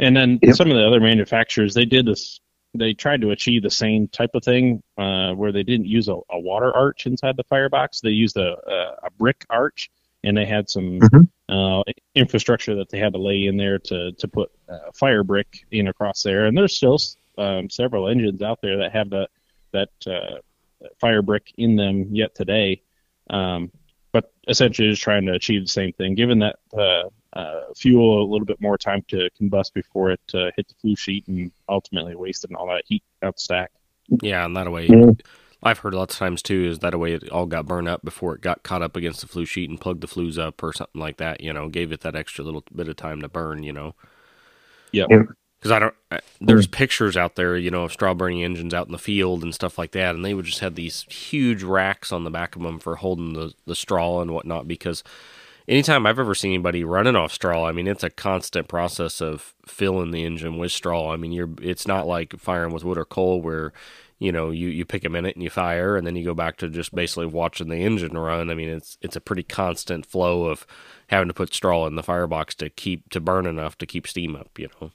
[0.00, 0.56] And then yep.
[0.56, 2.40] some of the other manufacturers, they did this.
[2.74, 6.16] They tried to achieve the same type of thing uh, where they didn't use a,
[6.30, 8.00] a, water arch inside the firebox.
[8.00, 9.90] They used a, a, a brick arch,
[10.24, 11.20] and they had some mm-hmm.
[11.46, 11.82] Uh,
[12.14, 15.88] infrastructure that they had to lay in there to to put uh, fire brick in
[15.88, 16.46] across there.
[16.46, 16.98] And there's still
[17.36, 19.28] um, several engines out there that have that
[19.72, 20.38] that uh,
[20.98, 22.80] fire brick in them yet today.
[23.28, 23.70] Um,
[24.10, 27.10] but essentially, just trying to achieve the same thing, Given that uh,
[27.74, 31.26] fuel a little bit more time to combust before it uh, hit the flue sheet
[31.26, 33.70] and ultimately wasting all that heat out the stack.
[34.22, 35.12] Yeah, and that way, mm-hmm.
[35.62, 38.04] I've heard lots of times too is that a way it all got burned up
[38.04, 40.72] before it got caught up against the flue sheet and plugged the flues up or
[40.72, 41.40] something like that.
[41.40, 43.62] You know, gave it that extra little bit of time to burn.
[43.62, 43.94] You know.
[44.92, 45.08] Yep.
[45.10, 45.22] Yeah
[45.64, 45.94] because I don't.
[46.10, 49.42] I, there's pictures out there, you know, of straw burning engines out in the field
[49.42, 52.54] and stuff like that, and they would just have these huge racks on the back
[52.54, 54.68] of them for holding the the straw and whatnot.
[54.68, 55.02] Because
[55.68, 59.54] anytime I've ever seen anybody running off straw, I mean, it's a constant process of
[59.66, 61.12] filling the engine with straw.
[61.12, 63.72] I mean, you're it's not like firing with wood or coal where
[64.18, 66.56] you know you you pick a minute and you fire and then you go back
[66.58, 68.50] to just basically watching the engine run.
[68.50, 70.66] I mean, it's it's a pretty constant flow of
[71.08, 74.36] having to put straw in the firebox to keep to burn enough to keep steam
[74.36, 74.58] up.
[74.58, 74.90] You know.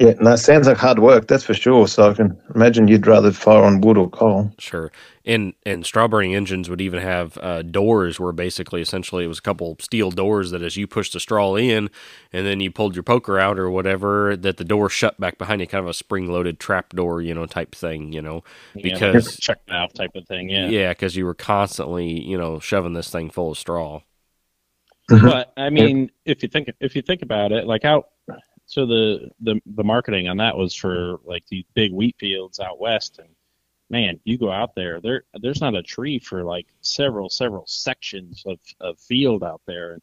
[0.00, 1.86] Yeah, no, sounds like hard work, that's for sure.
[1.86, 4.50] So I can imagine you'd rather fire on wood or coal.
[4.58, 4.90] Sure.
[5.26, 9.40] And and straw burning engines would even have uh, doors where basically essentially it was
[9.40, 11.90] a couple steel doors that as you pushed the straw in
[12.32, 15.60] and then you pulled your poker out or whatever, that the door shut back behind
[15.60, 18.42] you, kind of a spring loaded trap door, you know, type thing, you know.
[18.74, 20.68] Because yeah, check valve type of thing, yeah.
[20.68, 24.00] Yeah, because you were constantly, you know, shoving this thing full of straw.
[25.08, 28.06] But I mean, if you think if you think about it, like out
[28.70, 32.78] so the, the the marketing on that was for like these big wheat fields out
[32.78, 33.28] west, and
[33.88, 38.44] man, you go out there, there there's not a tree for like several several sections
[38.46, 39.94] of, of field out there.
[39.94, 40.02] And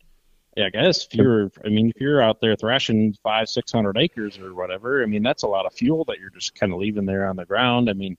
[0.57, 3.97] yeah, I guess if you're, I mean, if you're out there thrashing five six hundred
[3.97, 6.80] acres or whatever, I mean, that's a lot of fuel that you're just kind of
[6.80, 7.89] leaving there on the ground.
[7.89, 8.18] I mean,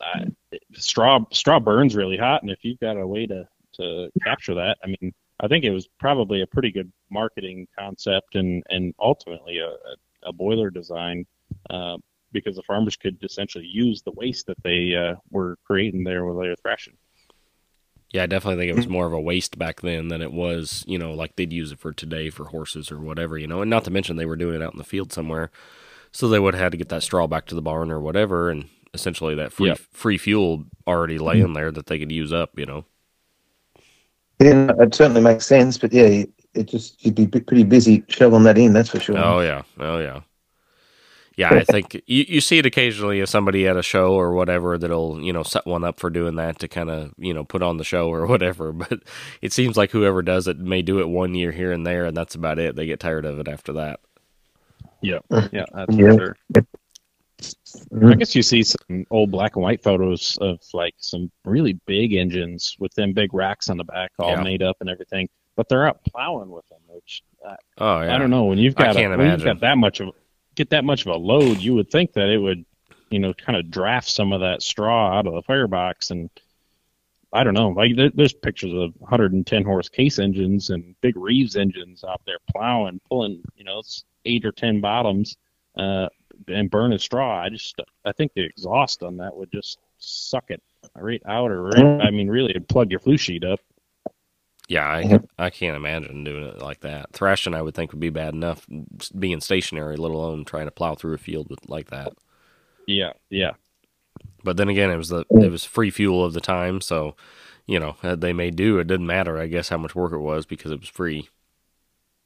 [0.00, 0.24] uh,
[0.72, 4.78] straw straw burns really hot, and if you've got a way to to capture that,
[4.82, 9.58] I mean, I think it was probably a pretty good marketing concept and and ultimately
[9.58, 11.26] a, a, a boiler design
[11.70, 11.96] uh,
[12.32, 16.42] because the farmers could essentially use the waste that they uh, were creating there with
[16.44, 16.96] their thrashing.
[18.12, 20.82] Yeah, I definitely think it was more of a waste back then than it was,
[20.86, 23.60] you know, like they'd use it for today for horses or whatever, you know.
[23.60, 25.50] And not to mention they were doing it out in the field somewhere,
[26.10, 28.48] so they would have had to get that straw back to the barn or whatever,
[28.48, 29.78] and essentially that free yep.
[29.92, 32.86] free fuel already laying there that they could use up, you know.
[34.40, 36.24] Yeah, it certainly makes sense, but yeah,
[36.54, 38.72] it just you'd be pretty busy shoveling that in.
[38.72, 39.18] That's for sure.
[39.18, 40.20] Oh yeah, oh yeah,
[41.36, 41.54] yeah.
[41.54, 45.20] I think you, you see it occasionally if somebody at a show or whatever that'll
[45.20, 47.78] you know set one up for doing that to kind of you know put on
[47.78, 48.72] the show or whatever.
[48.72, 49.02] But
[49.42, 52.16] it seems like whoever does it may do it one year here and there, and
[52.16, 52.76] that's about it.
[52.76, 54.00] They get tired of it after that.
[55.00, 56.12] Yeah, uh, yeah, that's yeah.
[56.12, 56.64] for sure.
[57.94, 62.14] I guess you see some old black and white photos of like some really big
[62.14, 64.42] engines with them big racks on the back, all yeah.
[64.42, 65.28] made up and everything.
[65.56, 68.14] But they're out plowing with them, which uh, oh yeah.
[68.14, 70.10] I don't know when you've got a, when you've got that much of
[70.54, 72.64] get that much of a load, you would think that it would
[73.10, 76.30] you know kind of draft some of that straw out of the firebox and.
[77.30, 77.68] I don't know.
[77.68, 82.38] Like there, there's pictures of 110 horse case engines and big Reeves engines out there
[82.50, 83.82] plowing, pulling, you know,
[84.24, 85.36] eight or ten bottoms.
[85.76, 86.08] Uh,
[86.46, 87.42] and burn a straw.
[87.42, 90.62] I just I think the exhaust on that would just suck it
[90.94, 93.60] right out, or right, I mean, really, it'd plug your flue sheet up.
[94.68, 95.24] Yeah, I mm-hmm.
[95.38, 97.12] I can't imagine doing it like that.
[97.12, 98.66] Thrashing, I would think, would be bad enough
[99.18, 102.12] being stationary, let alone trying to plow through a field with, like that.
[102.86, 103.52] Yeah, yeah.
[104.44, 107.16] But then again, it was the it was free fuel of the time, so
[107.66, 108.78] you know they may do.
[108.78, 111.28] It didn't matter, I guess, how much work it was because it was free.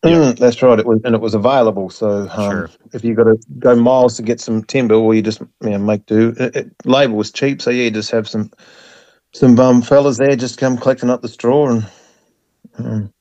[0.05, 0.79] Mm, that's right.
[0.79, 1.89] It was, and it was available.
[1.89, 2.71] So um, sure.
[2.93, 5.79] if you got to go miles to get some timber, well, you just you know,
[5.79, 6.35] make do.
[6.39, 8.51] It, it, labor was cheap, so yeah, you just have some
[9.33, 11.87] some bum fellas there just come collecting up the straw and.
[12.79, 13.13] Um,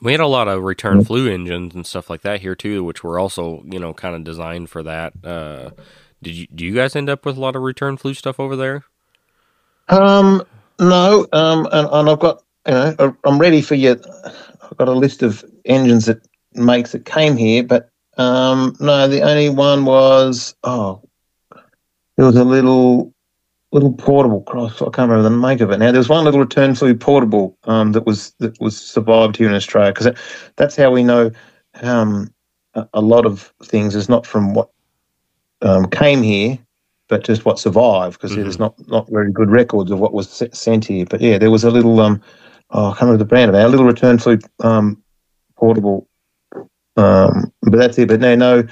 [0.00, 1.04] we had a lot of return yeah.
[1.04, 4.24] flue engines and stuff like that here too, which were also you know kind of
[4.24, 5.12] designed for that.
[5.22, 5.70] Uh,
[6.22, 8.56] did you do you guys end up with a lot of return flue stuff over
[8.56, 8.84] there?
[9.88, 10.42] Um,
[10.80, 11.26] no.
[11.32, 13.92] Um, and, and I've got you know I'm ready for you.
[13.92, 19.22] I've got a list of engines that makes that came here, but um, no, the
[19.22, 21.02] only one was oh,
[22.16, 23.12] there was a little
[23.72, 24.80] little portable cross.
[24.82, 25.90] I can't remember the make of it now.
[25.90, 29.54] There was one little return flue portable um, that was that was survived here in
[29.54, 30.18] Australia because that,
[30.56, 31.30] that's how we know
[31.82, 32.32] um,
[32.74, 34.70] a, a lot of things is not from what
[35.62, 36.58] um, came here,
[37.08, 40.84] but just what survived because there's not not very good records of what was sent
[40.84, 41.06] here.
[41.06, 42.20] But yeah, there was a little um,
[42.70, 43.64] oh, I can't remember the brand of it.
[43.64, 45.01] A little return flue um,
[45.62, 46.08] portable,
[46.96, 48.08] um, but that's it.
[48.08, 48.66] But no, no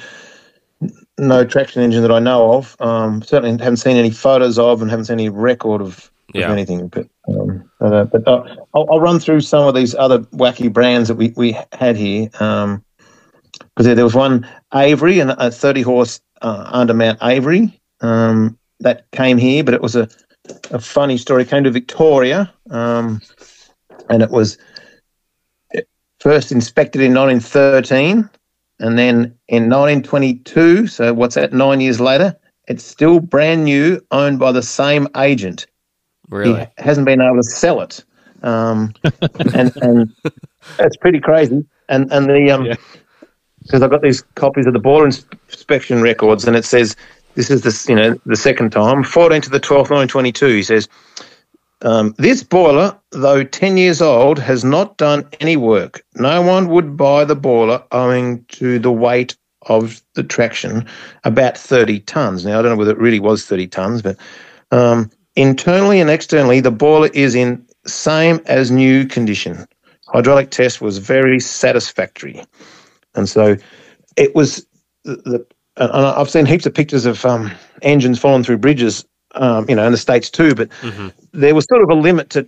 [1.18, 2.76] no traction engine that I know of.
[2.80, 6.46] Um, certainly haven't seen any photos of, and haven't seen any record of, Yeah.
[6.46, 6.88] of anything.
[6.88, 8.42] But um, but, uh, but uh,
[8.74, 12.28] I'll, I'll run through some of these other wacky brands that we, we had here.
[12.40, 12.82] Um,
[13.52, 19.08] because there, there was one Avery and a 30 horse uh, undermount Avery um, that
[19.12, 20.08] came here, but it was a,
[20.70, 21.42] a funny story.
[21.42, 23.20] It came to Victoria, um,
[24.08, 24.56] and it was
[26.20, 28.28] first inspected in 1913
[28.78, 32.34] and then in 1922, so what's that, nine years later,
[32.66, 35.66] it's still brand new, owned by the same agent.
[36.30, 36.60] Really?
[36.60, 38.02] He hasn't been able to sell it.
[38.42, 38.94] Um,
[39.54, 40.10] and and
[40.78, 41.66] it's pretty crazy.
[41.88, 42.76] And and the um, Yeah.
[43.62, 46.96] because I've got these copies of the ins- inspection records, and it says
[47.34, 50.46] this is the you know the second time, 14 to the 12th, 1922.
[50.46, 50.88] He says.
[51.82, 56.04] Um, this boiler, though 10 years old, has not done any work.
[56.16, 60.86] No one would buy the boiler owing to the weight of the traction,
[61.24, 62.44] about 30 tonnes.
[62.44, 64.16] Now, I don't know whether it really was 30 tonnes, but
[64.70, 69.66] um, internally and externally, the boiler is in same as new condition.
[70.08, 72.42] Hydraulic test was very satisfactory.
[73.14, 73.56] And so
[74.16, 74.66] it was
[75.04, 77.50] the, the and I've seen heaps of pictures of um,
[77.80, 79.04] engines falling through bridges,
[79.34, 81.12] um, you know, in the States too, but Mhm.
[81.32, 82.46] there was sort of a limit to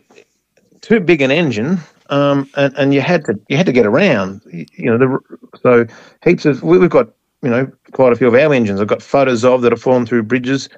[0.81, 1.79] too big an engine,
[2.11, 4.43] um, and, and you had to you had to get around.
[4.53, 5.19] You you know, the,
[5.63, 5.87] so
[6.25, 7.09] heaps of we, we've got
[7.43, 8.81] you know quite a few of our engines.
[8.81, 10.69] I've got photos of that have fallen through bridges,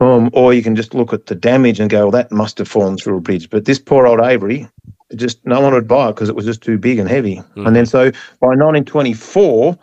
[0.00, 2.68] um, or you can just look at the damage and go, well, that must have
[2.68, 3.50] fallen through a bridge.
[3.50, 4.66] But this poor old Avery,
[5.10, 7.42] it just no one would buy it because it was just too big and heavy.
[7.56, 9.76] And then so by 1924,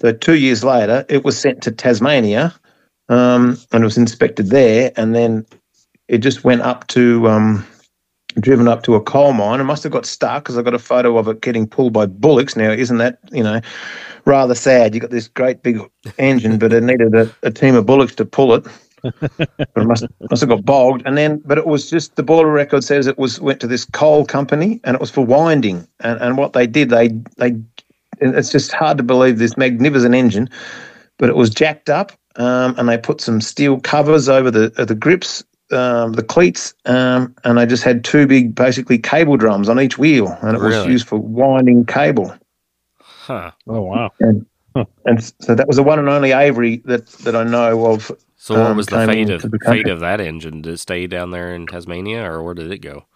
[0.00, 2.54] so two years later, it was sent to Tasmania,
[3.08, 5.46] um, and it was inspected there, and then
[6.08, 7.66] it just went up to um,
[8.40, 9.60] driven up to a coal mine.
[9.60, 12.06] It must have got stuck because I got a photo of it getting pulled by
[12.06, 12.56] bullocks.
[12.56, 13.60] Now, isn't that you know
[14.24, 14.94] rather sad?
[14.94, 15.80] You got this great big
[16.18, 18.66] engine, but it needed a, a team of bullocks to pull it.
[19.02, 22.50] but it must must have got bogged, and then but it was just the boiler
[22.50, 26.20] record says it was went to this coal company, and it was for winding, and
[26.20, 27.56] and what they did they they
[28.20, 30.48] it's just hard to believe this magnificent engine,
[31.18, 34.84] but it was jacked up, um, and they put some steel covers over the uh,
[34.84, 39.68] the grips, um, the cleats, um, and they just had two big, basically cable drums
[39.68, 42.34] on each wheel, and it was used for winding cable.
[43.00, 43.52] Huh.
[43.66, 44.12] Oh wow.
[45.06, 48.10] And so that was the one and only Avery that, that I know of.
[48.36, 50.62] So what Um, was the fate of the fate of that engine?
[50.62, 53.06] Did it stay down there in Tasmania, or where did it go?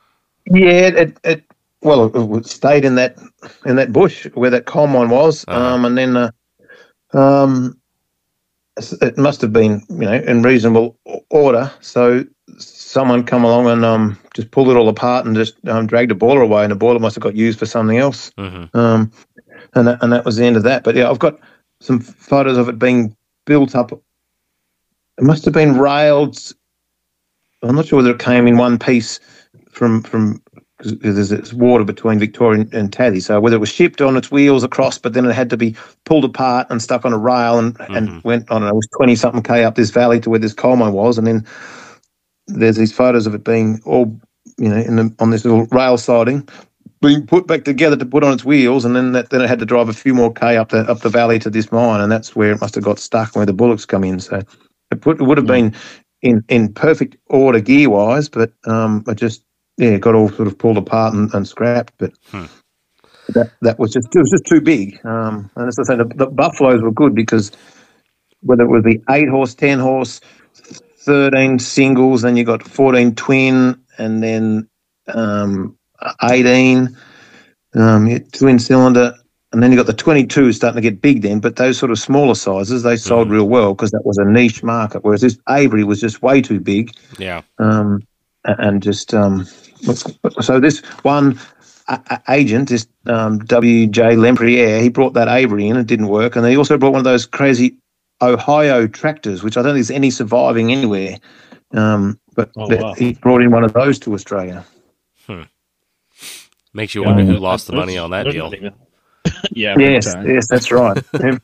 [0.47, 1.45] Yeah, it, it
[1.83, 3.19] well, it stayed in that
[3.65, 5.59] in that bush where that coal mine was, Uh-huh.
[5.59, 6.31] um, and then uh,
[7.13, 7.80] um, s-
[9.01, 10.99] it must have been you know in reasonable
[11.31, 11.71] order.
[11.81, 12.25] So
[12.59, 16.15] someone come along and um, just pulled it all apart and just um, dragged a
[16.15, 18.33] boiler away, and the boiler must have got used for something else.
[18.39, 19.13] hmm Um,
[19.75, 20.83] and that, and that was the end of that.
[20.83, 21.39] But yeah, I've got
[21.81, 23.17] some photos of it being
[23.47, 23.93] built up.
[23.93, 24.03] It
[25.25, 26.39] must have been railed.
[27.63, 29.21] I'm not sure whether it came in one piece
[29.71, 30.43] from from
[30.85, 33.23] there's it's water between Victoria and, and Tassie.
[33.23, 35.77] So whether it was shipped on its wheels across, but then it had to be
[36.07, 38.25] pulled apart and stuck on a rail and, and Mhm.
[38.25, 40.55] went I don't know, it was twenty something k up this valley to where this
[40.55, 41.47] coal mine was, and then
[42.49, 44.21] there's these photos of it being all
[44.59, 46.49] you know in the, on this little rail siding
[47.03, 49.61] being put back together to put on its wheels, and then that, then it had
[49.61, 52.13] to drive a few more k up the up the valley to this mine, and
[52.13, 54.21] that's where it must have got stuck where the bullocks come in.
[54.21, 54.43] So
[54.93, 55.75] it, put, it would have been
[56.23, 59.45] in in perfect order gear wise, but um, I just
[59.81, 61.95] yeah got all sort of pulled apart and, and scrapped.
[61.99, 62.47] But Hmm.
[63.35, 65.05] that that was just it was just too big.
[65.05, 67.51] Um, and as I say, the, the buffaloes were good because
[68.43, 70.21] whether it was the eight horse, ten horse,
[70.99, 74.69] thirteen singles, then you got fourteen twin, and then
[75.09, 75.77] um,
[76.23, 76.97] 18,
[77.75, 79.13] um, twin cylinder,
[79.53, 81.41] and then you got the 22 starting to get big then.
[81.41, 83.33] But those sort of smaller sizes, they sold Mhm.
[83.33, 85.03] real well because that was a niche market.
[85.03, 87.43] Whereas this Avery was just way too big, Yeah.
[87.59, 88.01] um,
[88.45, 89.45] and just um,
[90.41, 91.39] so this one
[91.89, 94.03] a- a- agent, this um, W.J.
[94.17, 95.77] Lempriere, he brought that Avery in.
[95.77, 97.77] It didn't work, and he also brought one of those crazy
[98.23, 101.17] Ohio tractors, which I don't think there's any surviving anywhere.
[101.73, 102.95] Um, but Oh, wow.
[102.95, 104.65] he brought in one of those to Australia.
[106.73, 107.33] Makes you wonder Yeah.
[107.33, 108.53] who lost the money on that deal.
[108.55, 108.75] even-
[109.53, 109.77] yeah.
[109.79, 110.29] Yes, time.
[110.29, 110.97] yes, that's right.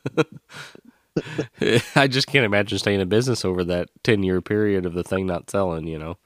[1.96, 5.26] I just can't imagine staying in business over that 10 year period of the thing
[5.26, 6.16] not selling, you know?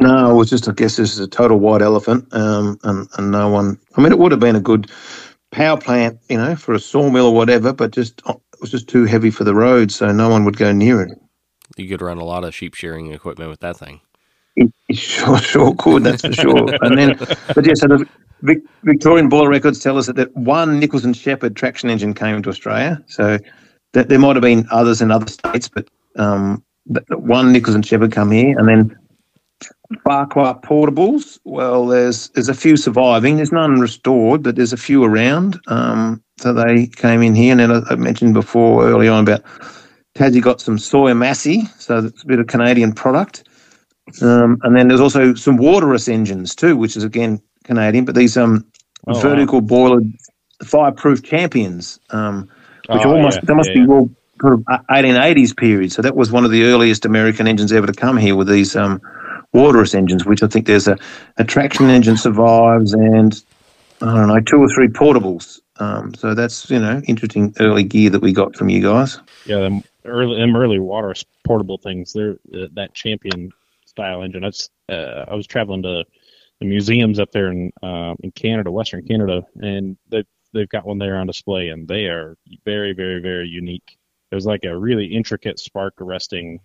[0.00, 3.30] No, it was just, I guess, this is a total white elephant, um, and, and
[3.30, 3.78] no one.
[3.96, 4.90] I mean, it would have been a good
[5.52, 9.04] power plant, you know, for a sawmill or whatever, but just it was just too
[9.04, 11.18] heavy for the road, so no one would go near it.
[11.76, 14.00] You could run a lot of sheep shearing equipment with that thing.
[14.56, 16.76] It, it sure, sure could, that's for sure.
[16.82, 17.16] And then,
[17.54, 18.06] but yeah, so the
[18.42, 22.42] Vic, Victorian boiler records tell us that, that one Nichols and Shepard traction engine came
[22.42, 23.02] to Australia.
[23.08, 23.38] So
[23.92, 26.64] that there might have been others in other states, but um,
[27.10, 28.96] one Nichols and Shepard come here, and then
[30.04, 31.38] Farquhar portables.
[31.44, 33.36] Well, there's there's a few surviving.
[33.36, 35.60] There's none restored, but there's a few around.
[35.66, 39.42] Um, so they came in here, and then I, I mentioned before early on about
[40.16, 43.44] Tassie got some Sawyer Massey, so that's a bit of Canadian product.
[44.22, 48.36] Um, and then there's also some waterless engines too, which is again Canadian, but these
[48.36, 48.66] um
[49.06, 49.22] Oh, wow.
[49.22, 50.02] vertical boiler
[50.64, 52.48] fireproof champions, um,
[52.90, 53.86] which Oh, almost yeah, they must yeah, be yeah.
[53.88, 54.10] all
[54.40, 54.60] sort of
[54.90, 55.92] 1880s period.
[55.92, 58.76] So that was one of the earliest American engines ever to come here with these
[58.76, 59.00] um,
[59.52, 60.98] waterless engines, which I think there's a,
[61.36, 63.42] a traction engine survives and
[64.00, 65.60] I don't know two or three portables.
[65.76, 69.18] Um, so that's you know interesting early gear that we got from you guys.
[69.46, 72.12] Yeah, them early, them early water portable things.
[72.12, 73.50] They're uh, that champion
[73.86, 74.42] style engine.
[74.42, 76.04] That's uh, I was traveling to
[76.60, 80.98] the museums up there in um, in Canada, Western Canada, and they they've got one
[80.98, 83.98] there on display, and they are very, very, very unique.
[84.30, 86.60] There's like a really intricate spark arresting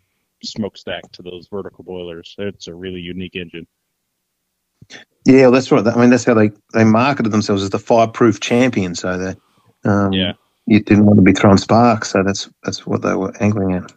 [0.46, 2.36] smokestack to those vertical boilers.
[2.40, 3.68] It's a really unique engine.
[5.26, 5.88] Yeah, well, that's right.
[5.88, 8.96] I mean, that's how they, they marketed themselves as the fireproof champion.
[8.96, 9.40] So that
[9.86, 10.34] um, Yeah.
[10.68, 12.12] you didn't want to be throwing sparks.
[12.12, 13.94] So that's that's what they were angling at.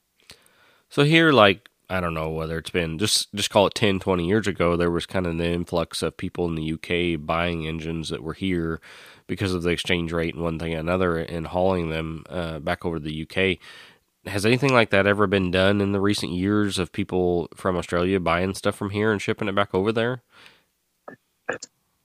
[0.90, 4.24] So here, like, I don't know whether it's been just just call it 10, 20
[4.28, 8.08] years ago, there was kind of the influx of people in the UK buying engines
[8.10, 8.80] that were here
[9.26, 12.84] because of the exchange rate and one thing and another and hauling them uh, back
[12.84, 13.58] over to the UK.
[14.28, 18.20] Has anything like that ever been done in the recent years of people from Australia
[18.20, 20.22] buying stuff from here and shipping it back over there?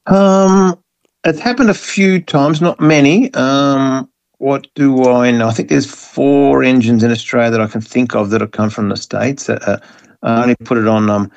[0.08, 0.80] Um,
[1.24, 3.34] it's happened a few times, not many.
[3.34, 4.10] Um,
[4.40, 5.48] what do I know?
[5.48, 8.70] I think there's four engines in Australia that I can think of that have come
[8.70, 9.50] from the states.
[9.50, 9.80] Uh,
[10.24, 11.32] I only put it on um,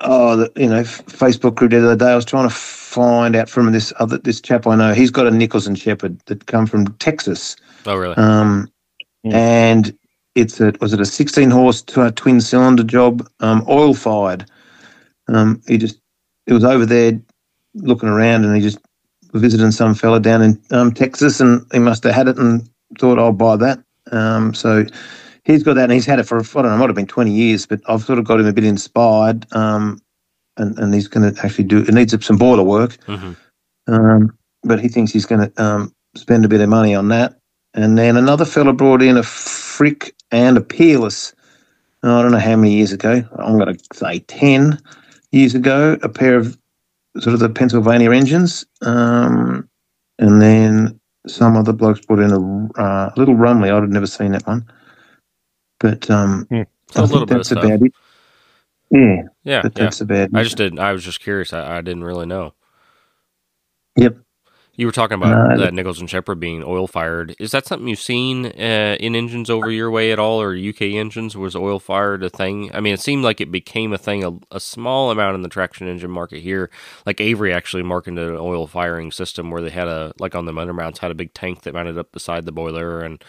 [0.00, 2.12] oh, the, you know, Facebook group the other day.
[2.12, 4.94] I was trying to find out from this other this chap I know.
[4.94, 7.56] He's got a Nichols and Shepard that come from Texas.
[7.86, 8.16] Oh, really?
[8.16, 8.68] Um,
[9.24, 9.34] Hmm.
[9.34, 9.97] and
[10.40, 14.46] it's a was it a 16 horse tw- twin cylinder job, um, oil fired.
[15.28, 16.00] Um, he just
[16.46, 17.20] it was over there
[17.74, 18.78] looking around, and he just
[19.32, 22.68] was visiting some fella down in um, Texas, and he must have had it and
[22.98, 23.78] thought I'll buy that.
[24.10, 24.86] Um, so
[25.44, 27.06] he's got that, and he's had it for I don't know, it might have been
[27.06, 29.46] 20 years, but I've sort of got him a bit inspired.
[29.52, 30.00] Um,
[30.58, 33.02] and, and he's going to actually do it needs some boiler work.
[33.04, 33.32] hmm
[33.86, 37.38] Um, but he thinks he's going to um, spend a bit of money on that.
[37.74, 39.22] And then another fella brought in a
[39.78, 41.34] Frick and a Peerless.
[42.02, 43.22] I don't know how many years ago.
[43.38, 44.80] I'm going to say 10
[45.32, 46.58] years ago, a pair of
[47.20, 48.66] sort of the Pennsylvania engines.
[48.82, 49.68] Um,
[50.18, 53.70] and then some other blokes brought in a uh, little Rumely.
[53.70, 54.66] I'd have never seen that one.
[55.80, 56.62] But um, Hmm.
[56.90, 57.64] So I a think little bit that's stuff.
[57.64, 57.94] about it.
[58.90, 59.84] Yeah, Yeah, but yeah.
[59.84, 60.32] that's about it.
[60.34, 60.80] I just didn't.
[60.80, 61.52] I was just curious.
[61.52, 62.54] I, I didn't really know.
[63.96, 64.18] Yep.
[64.78, 67.36] You were talking about that Nichols and Shepard being oil fired.
[67.40, 70.82] Is that something you've seen uh, in engines over your way at all, or UK
[70.82, 71.36] engines?
[71.36, 72.74] Was oil fired a thing?
[72.74, 75.50] I mean, it seemed like it became a thing, a, a small amount in the
[75.50, 76.70] traction engine market here.
[77.06, 80.52] Like Avery actually marketed an oil firing system where they had a like on the
[80.52, 83.24] undermounts had a big tank that mounted up beside the boiler and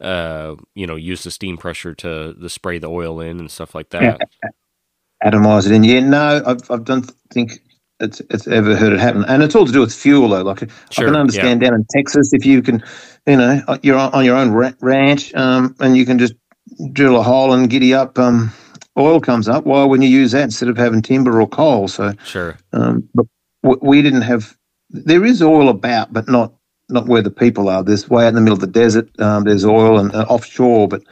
[0.00, 3.74] uh, you know used the steam pressure to, to spray the oil in and stuff
[3.74, 4.22] like that.
[5.24, 5.84] atomize it in.
[5.84, 7.60] Yeah, no, I've, I don't think
[8.02, 10.42] it's it's ever heard it happen, and it's all to do with fuel though.
[10.42, 10.60] Like
[10.90, 12.84] Sure, I can understand down in Texas if you can,
[13.26, 16.34] you know, uh, you're on on your own ranch, um, and you can just
[16.92, 18.18] drill a hole and giddy up.
[18.18, 18.52] Um,
[18.98, 19.64] oil comes up.
[19.66, 21.88] Why wouldn't you use that instead of having timber or coal?
[21.88, 22.58] So, Sure.
[22.72, 23.26] um, but
[23.82, 24.56] we didn't have.
[24.90, 26.52] There is oil about, but not
[26.90, 27.84] not where the people are.
[27.84, 29.08] There's way out in the middle of the desert.
[29.20, 31.02] Um, there's oil and uh, offshore, but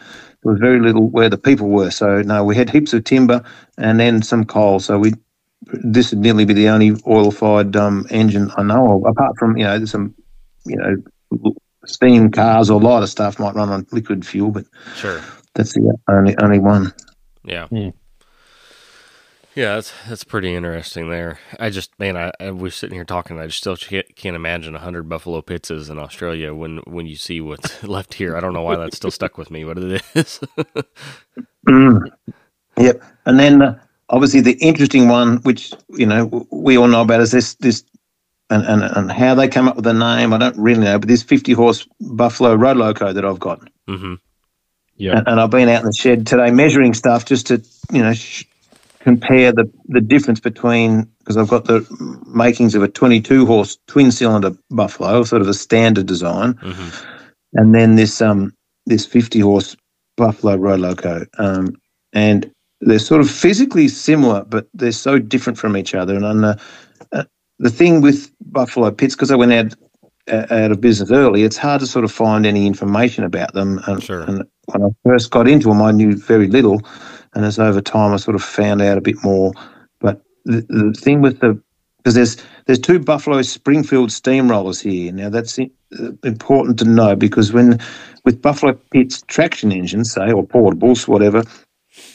[0.43, 1.91] there was very little where the people were.
[1.91, 3.43] So no, we had heaps of timber
[3.79, 4.81] and then some coal.
[4.81, 5.15] So we
[5.73, 9.57] this would nearly be the only oil fired um, engine I know of, apart from
[9.57, 10.15] you know there's some
[10.65, 11.55] you know
[11.87, 14.65] steam cars or lighter stuff might run on liquid fuel, but
[14.95, 15.21] Sure.
[15.55, 16.93] that's the only only one.
[17.45, 17.67] Yeah.
[17.69, 17.89] Hmm.
[19.57, 21.41] Yeah, that's that's pretty interesting there.
[21.59, 23.39] I just man, I, I was sitting here talking.
[23.41, 27.41] I just still can't, can't imagine hundred Buffalo Pittses in Australia when when you see
[27.41, 28.37] what's left here.
[28.37, 30.41] I don't know why that's still stuck with me, but it is.
[31.69, 32.11] Mm.
[32.79, 33.79] Yep, and then uh,
[34.11, 37.85] obviously the interesting one, which you know we all know about, is this this
[38.51, 40.99] and, and, and how they came up with the name, I don't really know.
[40.99, 43.61] But this 50 horse Buffalo Road Loco that I've got.
[43.89, 44.15] Mm-hmm.
[44.97, 45.19] Yeah.
[45.19, 47.63] And, and I've been out in the shed today measuring stuff just to,
[47.93, 48.45] you know, sh-
[48.99, 51.87] compare the, the difference between, because I've got the
[52.27, 56.89] makings of a 22 horse twin cylinder Buffalo, sort of a standard design, Mm-hmm.
[57.55, 58.53] and then this um
[58.87, 59.77] this 50 horse
[60.17, 61.25] Buffalo Road Loco.
[61.39, 61.77] Um,
[62.13, 62.51] and
[62.81, 66.15] they're sort of physically similar, but they're so different from each other.
[66.15, 66.61] And on the,
[67.13, 67.25] uh,
[67.59, 69.75] the thing with Buffalo Pitts, because I went out
[70.31, 73.81] uh, out of business early, it's hard to sort of find any information about them.
[73.87, 74.23] And, Sure.
[74.23, 76.81] and when I first got into them, I knew very little,
[77.35, 79.53] and as over time, I sort of found out a bit more.
[80.01, 81.61] But the, the thing with the
[81.99, 82.37] because there's
[82.67, 85.13] there's two Buffalo Springfield steamrollers here.
[85.13, 85.65] Now that's uh,
[86.25, 87.79] important to know because when
[88.25, 91.43] with Buffalo Pitts traction engines, say or portables, whatever,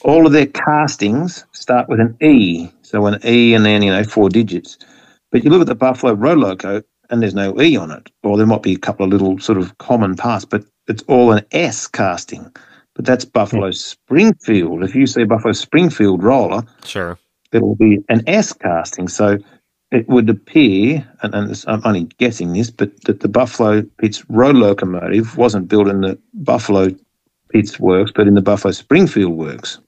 [0.01, 2.69] all of their castings start with an E.
[2.81, 4.77] So an E and then you know four digits.
[5.31, 8.37] But you look at the Buffalo Road Loco and there's no E on it, or
[8.37, 11.45] there might be a couple of little sort of common parts, but it's all an
[11.51, 12.51] S casting.
[12.95, 13.73] But that's Buffalo hmm.
[13.73, 14.83] Springfield.
[14.83, 17.17] If you see Buffalo Springfield roller, Sure.
[17.51, 19.07] it'll be an S casting.
[19.07, 19.37] So
[19.91, 24.55] it would appear, and, and I'm only guessing this, but that the Buffalo Pitts road
[24.55, 26.89] locomotive wasn't built in the Buffalo
[27.49, 29.79] Pitts works, but in the Buffalo Springfield works.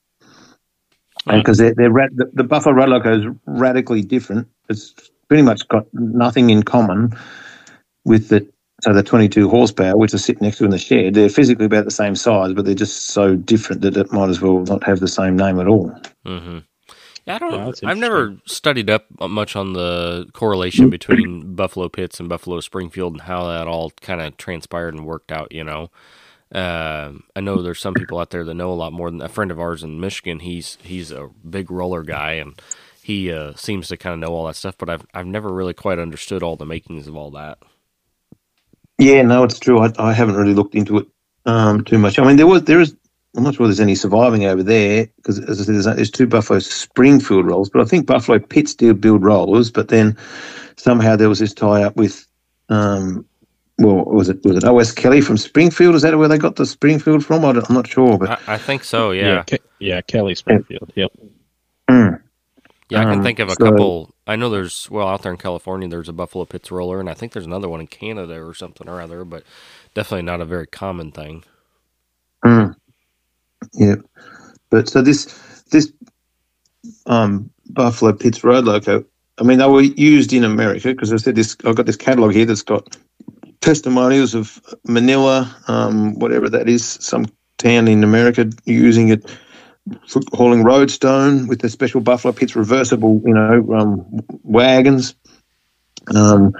[1.29, 4.47] And because they're, they're ra- the, the Buffalo Road Loco is radically different.
[4.69, 4.93] It's
[5.27, 7.13] pretty much got nothing in common
[8.05, 8.47] with the
[8.81, 11.15] so the 22 horsepower, which are sitting next to in the shed.
[11.15, 14.39] They're physically about the same size, but they're just so different that it might as
[14.39, 15.89] well not have the same name at all.
[16.25, 16.59] Mm-hmm.
[17.25, 17.81] Yeah, I don't.
[17.81, 23.13] Yeah, I've never studied up much on the correlation between Buffalo Pitts and Buffalo Springfield
[23.13, 25.51] and how that all kind of transpired and worked out.
[25.51, 25.89] You know,
[26.51, 29.29] Um I know there's some people out there that know a lot more than a
[29.29, 30.39] friend of ours in Michigan.
[30.39, 32.61] He's he's a big roller guy and
[33.03, 34.77] he uh, seems to kind of know all that stuff.
[34.77, 37.57] But I've I've never really quite understood all the makings of all that.
[38.97, 39.79] Yeah, no, it's true.
[39.79, 41.07] I, I haven't really looked into it
[41.45, 42.19] um, too much.
[42.19, 42.95] I mean, there was there is.
[43.35, 46.25] I'm not sure there's any surviving over there because, as I said, there's, there's two
[46.25, 49.69] Buffalo Springfield rolls, but I think Buffalo Pitts did build rollers.
[49.69, 50.17] But then
[50.77, 52.25] somehow there was this tie up with,
[52.69, 53.25] um,
[53.79, 54.91] well, was it was it O.S.
[54.93, 55.95] Kelly from Springfield?
[55.95, 57.45] Is that where they got the Springfield from?
[57.45, 59.11] I I'm not sure, but I, I think so.
[59.11, 60.91] Yeah, Ke- yeah, Kelly Springfield.
[60.95, 61.11] Yep.
[61.89, 62.21] mm,
[62.89, 62.99] yeah.
[63.01, 64.15] I can Um, think of a so- couple.
[64.27, 65.87] I know there's well out there in California.
[65.87, 68.89] There's a Buffalo Pitts roller, and I think there's another one in Canada or something
[68.89, 69.23] or other.
[69.25, 69.43] But
[69.93, 71.43] definitely not a very common thing.
[72.45, 72.75] mm,
[73.73, 73.95] yeah.
[74.69, 75.25] But so this
[75.71, 75.91] this
[77.05, 79.05] um, Buffalo Pitts Road Loco,
[79.39, 81.55] I mean, they were used in America because I said this.
[81.65, 82.97] I've got this catalog here that's got
[83.61, 87.25] testimonials of Manila, um, whatever that is, some
[87.57, 89.29] town in America using it
[90.07, 94.05] for hauling roadstone with the special Buffalo Pitts, reversible, you know, um,
[94.43, 95.15] wagons.
[96.15, 96.53] Um,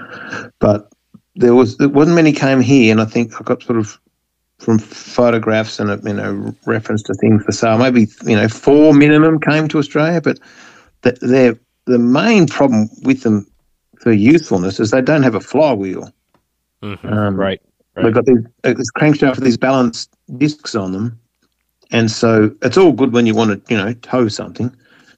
[0.58, 0.90] but
[1.36, 3.98] there was there wasn't many came here, and I think I got sort of
[4.58, 7.78] from photographs and a you know reference to things for sale.
[7.78, 10.38] Maybe you know four minimum came to Australia, but
[11.02, 13.46] the, the main problem with them
[14.00, 16.12] for usefulness is they don't have a flywheel.
[16.82, 17.12] Mhm.
[17.12, 17.60] Um, Right.
[17.96, 21.18] They've got these, uh, this crankshaft with these balanced discs on them,
[21.90, 24.72] and so it's all good when you want to, you know, tow something,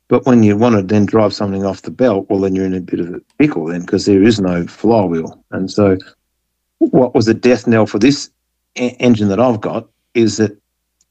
[0.09, 2.73] but when you want to then drive something off the belt, well, then you're in
[2.75, 5.45] a bit of a pickle then because there is no flywheel.
[5.51, 5.99] And so,
[6.79, 8.31] what was the death knell for this
[8.77, 10.57] e- engine that I've got is that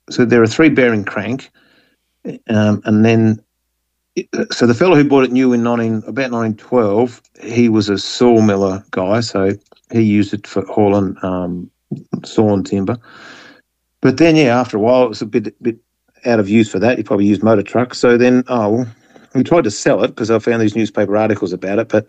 [0.09, 1.51] so there are three bearing crank,
[2.49, 3.41] um, and then.
[4.51, 8.83] So the fellow who bought it new in 19, about 1912, he was a sawmiller
[8.91, 9.51] guy, so
[9.91, 11.69] he used it for hauling um,
[12.23, 12.97] sawn timber.
[14.01, 15.77] But then, yeah, after a while, it was a bit bit
[16.25, 16.97] out of use for that.
[16.97, 17.97] He probably used motor trucks.
[17.97, 18.85] So then, oh,
[19.33, 21.89] he tried to sell it because I found these newspaper articles about it.
[21.89, 22.07] But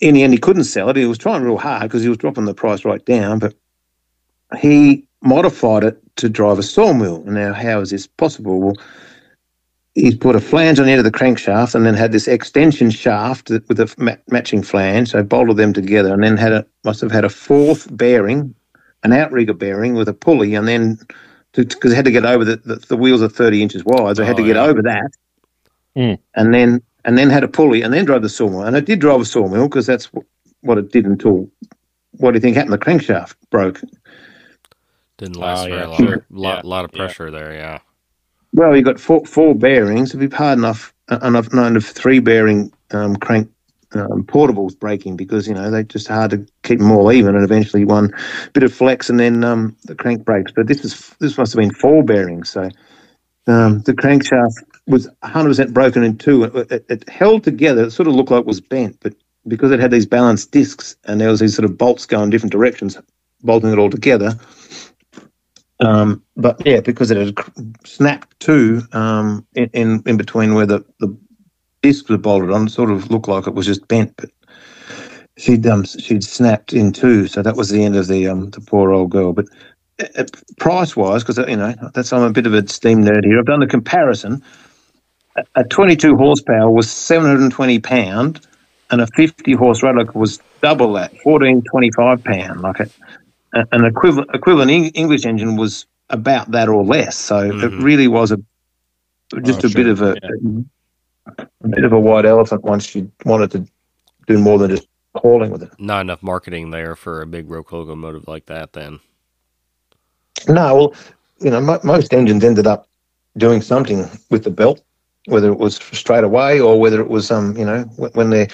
[0.00, 0.96] in the end, he couldn't sell it.
[0.96, 3.38] He was trying real hard because he was dropping the price right down.
[3.38, 3.54] But
[4.58, 7.22] he modified it to drive a sawmill.
[7.24, 8.60] And now, how is this possible?
[8.60, 8.76] Well,
[9.94, 12.90] he's put a flange on the end of the crankshaft and then had this extension
[12.90, 15.10] shaft with a ma- matching flange.
[15.10, 18.54] So bolted them together and then had a must have had a fourth bearing,
[19.04, 20.98] an outrigger bearing with a pulley, and then
[21.52, 24.22] because it had to get over the, the the wheels are thirty inches wide, so
[24.22, 24.58] it had Oh, to get yeah.
[24.58, 25.10] over that,
[25.96, 26.14] Hmm.
[26.34, 28.62] and then and then had a pulley and then drove the sawmill.
[28.62, 30.26] And it did drive a sawmill because that's wh-
[30.64, 31.50] what it did until
[32.12, 32.72] what do you think happened?
[32.74, 33.80] The crankshaft broke.
[35.18, 35.98] Didn't last Oh, very yeah, long.
[36.08, 36.26] sure.
[36.30, 36.98] Lot Yeah, lot of yeah.
[36.98, 37.54] pressure there.
[37.54, 37.78] Yeah.
[38.54, 40.14] Well, you've got four four bearings.
[40.14, 43.50] If you've hard enough, I've known of three bearing um, crank
[43.94, 47.44] um, portables breaking because you know they're just hard to keep them all even, and
[47.44, 48.12] eventually one
[48.54, 50.52] bit of flex and then um, the crank breaks.
[50.54, 52.70] But this is this must have been four bearings, so
[53.48, 54.54] um, the crankshaft
[54.86, 56.44] was 100 percent broken in two.
[56.44, 57.84] It, it, it held together.
[57.84, 59.14] It sort of looked like it was bent, but
[59.48, 62.52] because it had these balanced discs and there was these sort of bolts going different
[62.52, 62.98] directions,
[63.42, 64.38] bolting it all together.
[65.80, 67.34] Um, but yeah, because it had
[67.84, 71.16] snapped too um, in, in between where the the
[71.82, 74.30] discs were bolted on, sort of looked like it was just bent, but
[75.36, 78.60] she'd um she'd snapped in two, so that was the end of the um the
[78.60, 79.32] poor old girl.
[79.32, 79.46] But
[80.16, 80.24] uh,
[80.58, 83.38] price wise, because you know that's I'm a bit of a steam nerd here.
[83.38, 84.42] I've done the comparison.
[85.36, 88.46] A, a 22 horsepower was 720 pound,
[88.90, 92.60] and a 50 horse road was double that, 1425 pound.
[92.60, 92.88] Like a,
[93.72, 97.16] an equivalent equivalent English engine was about that or less.
[97.16, 97.64] So mm-hmm.
[97.64, 98.38] it really was a
[99.42, 100.30] just Oh, a bit of a, yeah.
[101.64, 103.66] a bit of a white elephant once you wanted to
[104.26, 105.72] do more than just hauling with it.
[105.78, 108.72] Not enough marketing there for a big road locomotive like that.
[108.72, 109.00] Then
[110.48, 110.94] No, well,
[111.40, 112.88] you know, mo- most engines ended up
[113.36, 114.82] doing something with the belt,
[115.26, 118.48] whether it was straight away or whether it was, um, you know, wh- when their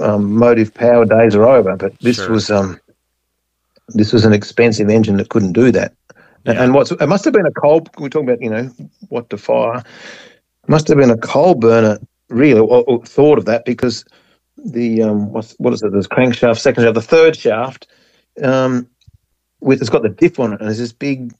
[0.00, 1.76] um, motive power days are over.
[1.76, 2.30] But this Sure.
[2.30, 2.78] was, um,
[3.88, 5.94] this was an expensive engine that couldn't do that.
[6.44, 6.64] And- Yeah.
[6.64, 7.86] And what's it must have been a coal.
[7.98, 8.70] We're talking about, you know,
[9.08, 9.78] what to fire.
[9.78, 11.98] It must have been a coal burner,
[12.28, 14.04] really, or, or thought of that because
[14.56, 15.92] the um, what's what is it?
[15.92, 17.86] There's crankshaft, second shaft, the third shaft.
[18.42, 18.88] Um,
[19.60, 21.32] with it's got the diff on it, and there's this big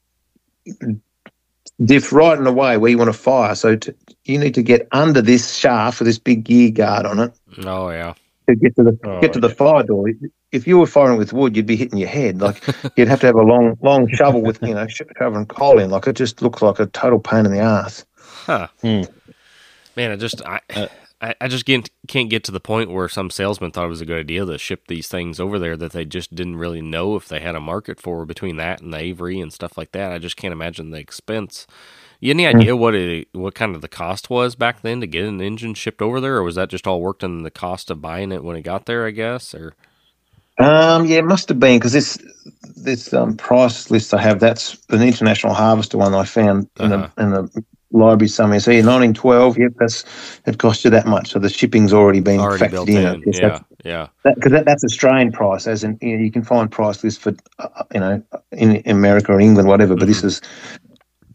[1.84, 3.54] diff right in the way where you want to fire.
[3.54, 3.94] So to,
[4.24, 7.32] you need to get under this shaft with this big gear guard on it
[7.64, 8.14] oh yeah,
[8.48, 10.08] to get to the Oh, get to the fire door.
[10.50, 12.40] If you were firing with wood, you'd be hitting your head.
[12.40, 12.62] Like
[12.96, 15.90] you'd have to have a long long shovel with you know sh- shoveling coal in.
[15.90, 18.04] Like it just looks like a total pain in the ass.
[18.16, 18.68] huh?
[18.80, 19.02] Hmm.
[19.96, 20.60] Man, I just I.
[20.70, 20.88] Uh,
[21.22, 24.00] I, I just can't, can't get to the point where some salesman thought it was
[24.00, 27.14] a good idea to ship these things over there that they just didn't really know
[27.14, 30.10] if they had a market for between that and the Avery and stuff like that.
[30.10, 31.68] I just can't imagine the expense.
[32.22, 35.26] You any idea what it what kind of the cost was back then to get
[35.26, 38.00] an engine shipped over there, or was that just all worked in the cost of
[38.02, 39.06] buying it when it got there?
[39.06, 39.74] I guess, or
[40.58, 42.18] Um, yeah, it must have been because this
[42.76, 47.08] this um, price list I have that's an international harvester one I found in Uh-huh.
[47.16, 48.60] the in the library somewhere.
[48.60, 49.58] So yeah, nineteen twelve.
[49.58, 50.04] Yep, that's
[50.46, 51.30] it cost you that much.
[51.32, 52.96] So the shipping's already been already factored in.
[52.96, 53.24] in.
[53.26, 54.08] Yeah, that's- yeah,
[54.42, 57.34] cause that, that's Australian price, as in you, know, you can find price lists for
[57.58, 58.22] uh, you know
[58.52, 59.96] in America or England, whatever.
[59.96, 60.40] But this is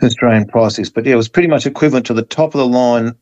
[0.03, 0.89] Australian prices.
[0.89, 3.15] But yeah, it was pretty much equivalent to the top of the line.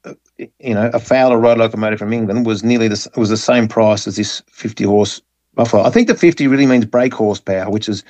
[0.59, 4.07] You know, a Fowler road locomotive from England was nearly the was the same price
[4.07, 5.21] as this fifty horse
[5.55, 5.83] Buffalo.
[5.83, 8.03] I think the fifty really means brake horsepower, which is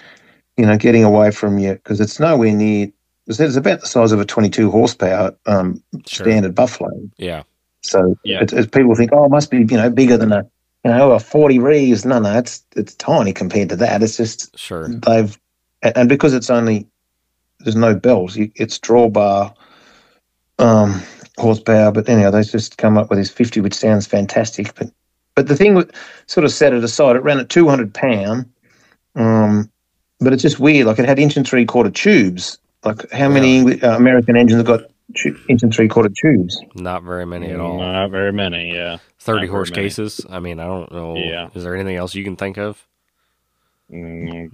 [0.58, 2.90] you know getting away from you because it's nowhere near.
[3.28, 6.26] It's it's about the size of a twenty-two horsepower um, sure.
[6.26, 6.92] standard Buffalo.
[7.18, 7.44] Yeah,
[7.84, 8.42] So Yeah.
[8.42, 10.44] it's, it's people think, oh, it must be you know bigger than a
[10.84, 12.06] you know a forty Reeves.
[12.06, 14.04] No, no, it's it's tiny compared to that.
[14.04, 14.88] It's just sure.
[14.90, 15.38] they've
[15.82, 16.88] and because it's only
[17.66, 18.38] there's no bells.
[18.38, 19.54] It's drawbar
[20.60, 21.02] um,
[21.38, 21.92] horsepower.
[21.92, 24.74] But anyhow, they just come up with this fifty, which sounds fantastic.
[24.76, 24.92] But
[25.36, 25.92] but the thing with
[26.28, 27.16] sort of set it aside.
[27.18, 28.50] It ran at two hundred pound.
[29.16, 29.70] Um,
[30.20, 30.88] but it's just weird.
[30.88, 32.58] Like it had inch and three quarter tubes.
[32.84, 34.82] Like how many Engli- uh, American engines have got
[35.16, 36.62] tu- inch and three quarter tubes?
[36.76, 37.80] Not very many at all.
[37.80, 38.74] Not very many.
[38.74, 39.00] Yeah.
[39.20, 40.22] Thirty not horse cases.
[40.30, 41.16] I mean, I don't know.
[41.18, 41.50] Yeah.
[41.56, 42.86] Is there anything else you can think of?
[43.92, 44.52] Mm,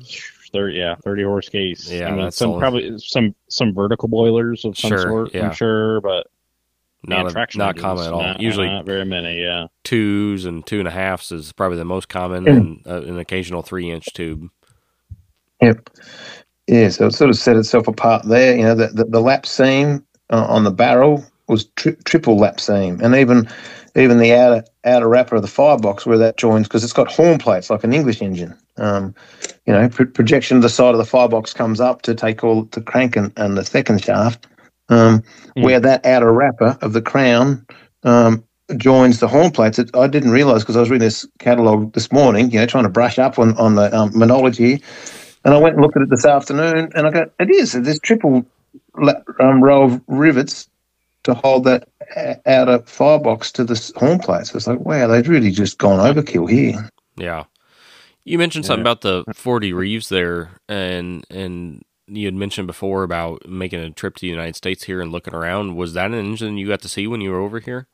[0.51, 1.89] thirty, yeah, thirty horse case.
[1.91, 5.33] Yeah, I mean, that's some all- probably some some vertical boilers of some Sure, sort.
[5.33, 5.47] yeah.
[5.47, 6.27] I'm sure, but
[7.07, 8.21] Not man, a, traction not common at all.
[8.21, 9.41] not- Usually not very many.
[9.41, 9.67] Yeah.
[9.83, 12.57] twos and two and a halfs is probably the most common, Mm.
[12.57, 14.49] and uh, an occasional three inch tube.
[15.61, 15.89] Yep.
[16.67, 18.55] Yeah, so it sort of set itself apart there.
[18.55, 22.59] You know, the, the, the lap seam uh, on the barrel was tri- triple lap
[22.59, 23.47] seam, and even
[23.95, 27.39] even the outer outer wrapper of the firebox where that joins because it's got horn
[27.39, 28.57] plates like an English engine.
[28.77, 29.15] Um,
[29.67, 32.63] you know, pro- projection of the side of the firebox comes up to take all
[32.65, 34.47] the crank and, and the second shaft,
[34.89, 35.23] um,
[35.57, 35.63] Mm.
[35.65, 37.65] where that outer wrapper of the crown
[38.03, 38.43] um,
[38.77, 39.79] joins the horn plates.
[39.79, 42.51] It, I didn't realize because I was reading this catalog this morning.
[42.51, 44.81] You know, trying to brush up on on the um, monology.
[45.45, 47.73] And I went and looked at it this afternoon, and I go, it is.
[47.73, 48.45] There's triple
[48.97, 50.69] la- um, row of rivets
[51.23, 54.53] to hold that a- outer firebox to the horn plates.
[54.55, 56.89] It's like, wow, they've really just gone overkill here.
[57.17, 57.45] Yeah.
[58.23, 58.91] You mentioned something Yeah.
[58.91, 64.15] about the 40 Reeves there, and and you had mentioned before about making a trip
[64.17, 65.75] to the United States here and looking around.
[65.75, 67.87] Was that an engine you got to see when you were over here?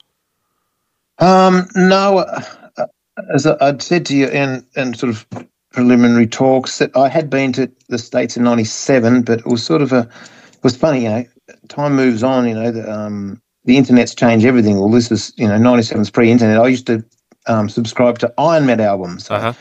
[1.19, 2.41] Um, no, uh,
[2.77, 2.85] uh,
[3.33, 5.25] as I'd said to you in, in sort of
[5.71, 9.81] preliminary talks, that I had been to the States in 97, but it was sort
[9.81, 11.25] of a, it was funny, you know,
[11.67, 14.79] time moves on, you know, the, um, the internet's changed everything.
[14.79, 16.59] Well, this is, you know, ninety seven 97's pre internet.
[16.59, 17.03] I used to
[17.47, 19.25] um, subscribe to Iron-Men Albums.
[19.25, 19.53] So, Uh huh.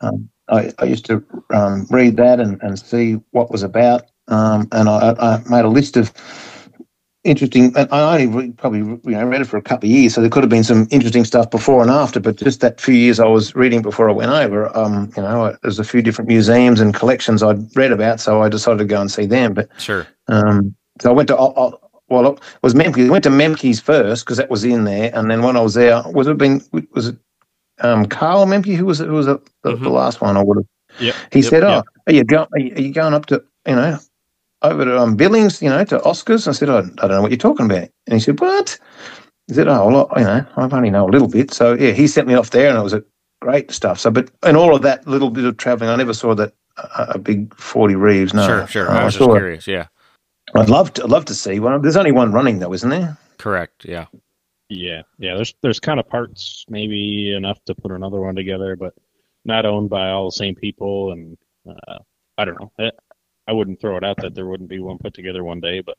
[0.00, 4.02] um, I, I used to um, read that and, and see what was about.
[4.28, 6.12] Um, and I, I made a list of
[7.24, 7.74] interesting.
[7.76, 10.20] And I only re- probably you know read it for a couple of years, so
[10.20, 12.20] there could have been some interesting stuff before and after.
[12.20, 15.56] But just that few years I was reading before I went over, um, you know,
[15.62, 19.00] there's a few different museums and collections I'd read about, so I decided to go
[19.00, 19.54] and see them.
[19.54, 20.06] But Sure.
[21.00, 21.36] So I went to.
[21.36, 21.72] I, I,
[22.08, 23.06] well, it was Mehmke.
[23.06, 25.74] I went to Mehmke's first because that was in there, and then when I was
[25.74, 26.62] there, was it been
[26.92, 27.16] was it
[27.80, 29.08] um, Carl Mehmke who was it?
[29.08, 29.92] who was the, the, the Mhm.
[29.92, 30.36] last one?
[30.36, 30.66] I would have.
[31.00, 31.12] Yeah.
[31.32, 31.84] He Yep, said, "Oh, yep.
[32.06, 32.46] are you going?
[32.54, 33.98] Are you, going up to you know
[34.62, 35.60] over to um, Billings?
[35.60, 38.14] You know to Oscars?" I said, I, "I don't know what you're talking about." And
[38.14, 38.78] he said, "What?"
[39.48, 42.06] He said, "Oh, well, you know, I only know a little bit." So yeah, he
[42.06, 43.02] sent me off there, and it was a
[43.42, 43.98] great stuff.
[43.98, 47.06] So, but in all of that little bit of traveling, I never saw that uh,
[47.08, 48.34] a big forty Reeves.
[48.34, 48.90] No, Sure, sure.
[48.90, 49.38] Uh, I was saw just it.
[49.40, 49.66] curious.
[49.66, 49.86] Yeah.
[50.54, 51.04] I'd love to.
[51.04, 51.80] I'd love to see one.
[51.82, 53.16] There's only one running though, isn't there?
[53.38, 53.84] Correct.
[53.84, 54.06] Yeah.
[54.68, 55.34] Yeah, yeah.
[55.36, 58.94] There's there's kind of parts, maybe enough to put another one together, but
[59.44, 61.12] not owned by all the same people.
[61.12, 61.36] And
[61.68, 61.98] uh,
[62.38, 62.72] I don't know.
[62.78, 62.90] I,
[63.46, 65.98] I wouldn't throw it out that there wouldn't be one put together one day, but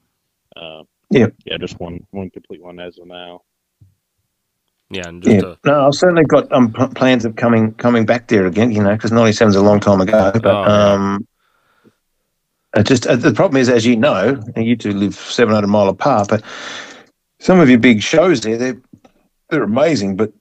[0.56, 1.28] uh, Yeah.
[1.46, 3.42] yeah, just one one complete one as of now.
[4.90, 5.08] Yeah.
[5.08, 5.52] And just Yeah.
[5.52, 8.72] a, No, I've certainly got um, p- plans of coming coming back there again.
[8.72, 10.32] You know, because '97 is a long time ago.
[10.34, 10.94] But Oh, yeah.
[10.94, 11.28] um,
[12.76, 15.90] it just uh, the problem is, as you know, and you two live 700 mile
[15.90, 16.30] apart.
[16.30, 16.44] But
[17.40, 18.82] some of your big shows there, they're
[19.50, 20.34] they're amazing, but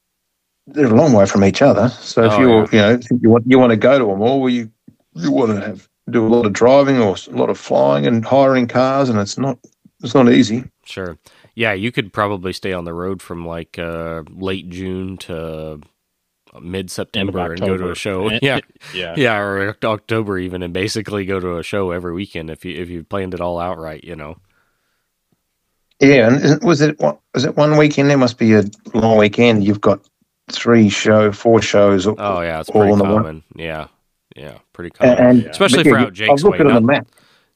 [0.66, 1.88] they're a long way from each other.
[1.90, 4.40] So if Oh, you're, you know, you want you want to go to them all,
[4.40, 4.70] well, you
[5.14, 8.24] you want to have do a lot of driving or a lot of flying and
[8.24, 9.58] hiring cars, and it's not
[10.02, 10.64] it's not easy.
[10.84, 11.18] Sure.
[11.54, 15.80] Yeah, you could probably stay on the road from like uh, late June to
[16.60, 18.28] mid September and go to a show.
[18.28, 18.60] Eh, Yeah,
[18.94, 22.80] Yeah, yeah, or October even, and basically go to a show every weekend if you
[22.80, 24.02] if you planned it all out right.
[24.02, 24.36] You know.
[26.00, 28.10] Yeah, and was it was it one weekend?
[28.10, 29.64] There must be a long weekend.
[29.64, 30.00] You've got
[30.50, 32.06] three show, four shows.
[32.06, 33.42] Oh yeah, it's all pretty in the one- common.
[33.54, 33.88] Yeah,
[34.36, 35.18] yeah, pretty common.
[35.18, 37.06] and, and Especially for yeah, out Jake's I was looking way, at.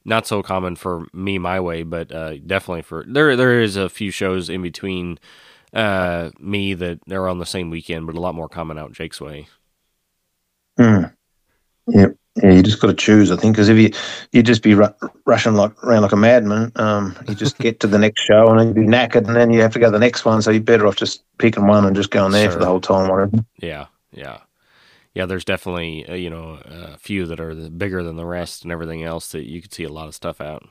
[0.05, 3.35] Not so common for me my way, but uh, definitely for there.
[3.35, 5.19] There is a few shows in between
[5.73, 9.21] uh, me that they're on the same weekend, but a lot more common out Jake's
[9.21, 9.47] way.
[10.77, 11.03] Hmm.
[11.87, 12.51] Yeah, yeah.
[12.53, 13.91] You just got to choose, I think, because if you
[14.31, 14.93] you just be ru-
[15.25, 18.59] rushing like around like a madman, um, you just get to the next show and
[18.59, 20.41] then you be knackered, and then you have to go to the next one.
[20.41, 23.09] So you're better off just picking one and just going there for the whole time.
[23.09, 23.43] Whatever.
[23.59, 24.39] Yeah, yeah,
[25.13, 25.25] yeah.
[25.25, 28.71] There's definitely uh, you know a few that are the- bigger than the rest and
[28.71, 30.63] everything else that you could see a lot of stuff out.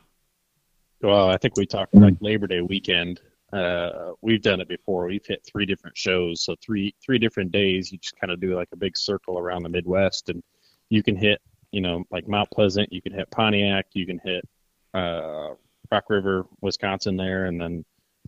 [1.02, 3.20] Well, I think we talked like Labor Day weekend.
[3.52, 5.06] Uh, we've done it before.
[5.06, 7.90] We've hit three different shows, so three three different days.
[7.90, 10.42] You just kind of do like a big circle around the Midwest, and
[10.90, 11.40] you can hit,
[11.72, 12.92] you know, like Mount Pleasant.
[12.92, 13.86] You can hit Pontiac.
[13.94, 14.46] You can hit
[14.92, 15.54] uh,
[15.90, 17.84] Rock River, Wisconsin, there, and then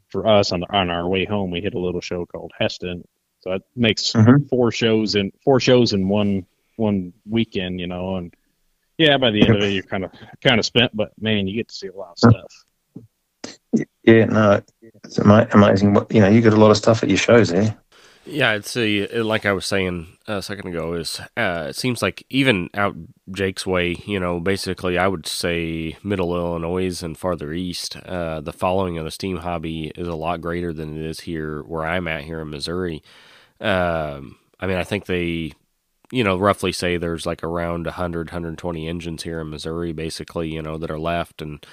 [0.09, 3.03] for us on the, on our way home, we hit a little show called Hesston.
[3.41, 4.49] So it makes Mhm.
[4.49, 8.35] four shows in four shows in one one weekend, you know, and
[8.97, 11.55] yeah, by the end of it, you're kind of kind of spent, but man, you
[11.55, 12.65] get to see a lot of stuff.
[14.03, 14.63] Yeah, no,
[15.05, 15.95] it's amazing.
[15.95, 17.77] What you know, you got a lot of stuff at your shows there.
[18.27, 20.93] Yeah, it's a like I was saying a second ago.
[20.95, 22.95] Is uh, it seems like even out
[23.33, 28.53] Jake's way, you know, basically I would say Middle Illinois and farther east, uh, the
[28.53, 32.07] following of the steam hobby is a lot greater than it is here where I'm
[32.07, 33.03] at here in Missouri.
[33.61, 35.55] Um, I mean, I think they,
[36.13, 40.63] you know, roughly say there's like around 100, 120 engines here in Missouri, basically, you
[40.63, 41.65] know, that are left, and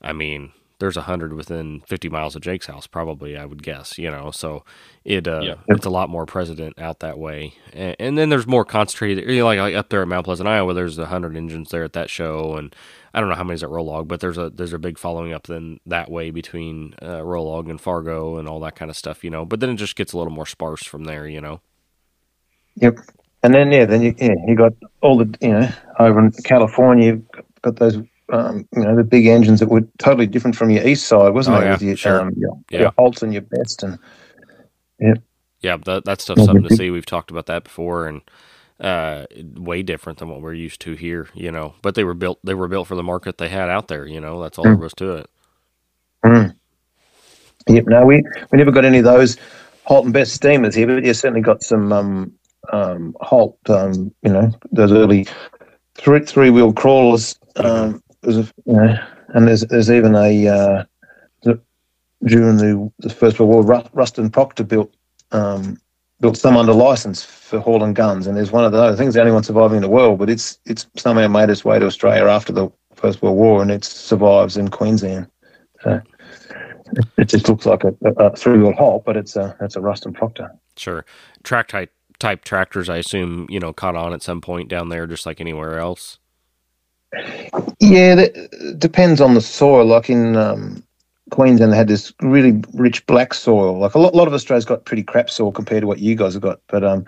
[0.00, 0.52] I mean,
[0.82, 3.36] there's a hundred within 50 miles of Jake's house, probably.
[3.36, 4.32] I would guess, you know.
[4.32, 4.64] So
[5.04, 5.54] it uh, Yeah.
[5.68, 9.30] it's a lot more president out that way, and, and then there's more concentrated.
[9.30, 11.84] You know, like, like up there at Mount Pleasant, Iowa, there's a hundred engines there
[11.84, 12.74] at that show, and
[13.14, 15.46] I don't know how many's at Rollag, but there's a there's a big following up
[15.46, 19.30] then that way between uh, Rollag and Fargo and all that kind of stuff, you
[19.30, 19.44] know.
[19.44, 21.60] But then it just gets a little more sparse from there, you know.
[22.76, 22.98] Yep.
[23.44, 25.68] And then yeah, then you yeah, you got all the you know
[25.98, 27.24] over in California, you've
[27.62, 27.98] got those
[28.30, 31.56] um, you know the big engines that were totally different from your east side, wasn't
[31.56, 31.64] Oh, it?
[31.82, 32.20] yeah, your, sure.
[32.20, 32.80] um, your, Yeah.
[32.96, 33.98] your and your Best and
[35.60, 36.90] Yeah, that that stuff's something to see.
[36.90, 38.22] We've talked about that before, and
[38.80, 39.26] uh,
[39.56, 41.74] way different than what we're used to here, you know.
[41.82, 44.20] But they were built they were built for the market they had out there, you
[44.20, 44.42] know.
[44.42, 45.30] That's all there was to it.
[46.24, 46.56] Mm.
[47.68, 47.84] Yep.
[47.86, 49.36] No, we we never got any of those
[49.84, 52.32] Holt and Best steamers here, but you certainly got some um,
[52.72, 53.58] um, Holt.
[53.68, 55.26] Um, you know, those early
[55.96, 57.38] three three wheel crawlers.
[57.56, 60.84] Um, a, and there's there's even a uh,
[61.42, 61.60] the,
[62.24, 64.94] during the, the First World War, Rust, Ruston Proctor built
[65.32, 65.78] um,
[66.20, 68.94] built some under license for hauling guns, and there's one of those.
[68.94, 71.50] I think it's the only one surviving in the world, but it's it's somehow made
[71.50, 75.28] its way to Australia after the First World War, and it survives in Queensland.
[75.82, 76.00] So
[77.16, 80.50] it, just looks like a, a, three-wheel Holt, but it's a it's a Ruston Proctor.
[80.76, 81.04] Sure,
[81.42, 81.90] track type
[82.22, 85.40] type tractors, I assume, you know, caught on at some point down there, just like
[85.40, 86.18] anywhere else.
[87.80, 89.84] Yeah, that depends on the soil.
[89.84, 90.82] Like in um,
[91.30, 93.78] Queensland they had this really rich black soil.
[93.78, 96.32] Like a lot, lot of Australia's got pretty crap soil compared to what you guys
[96.34, 97.04] have got, but um,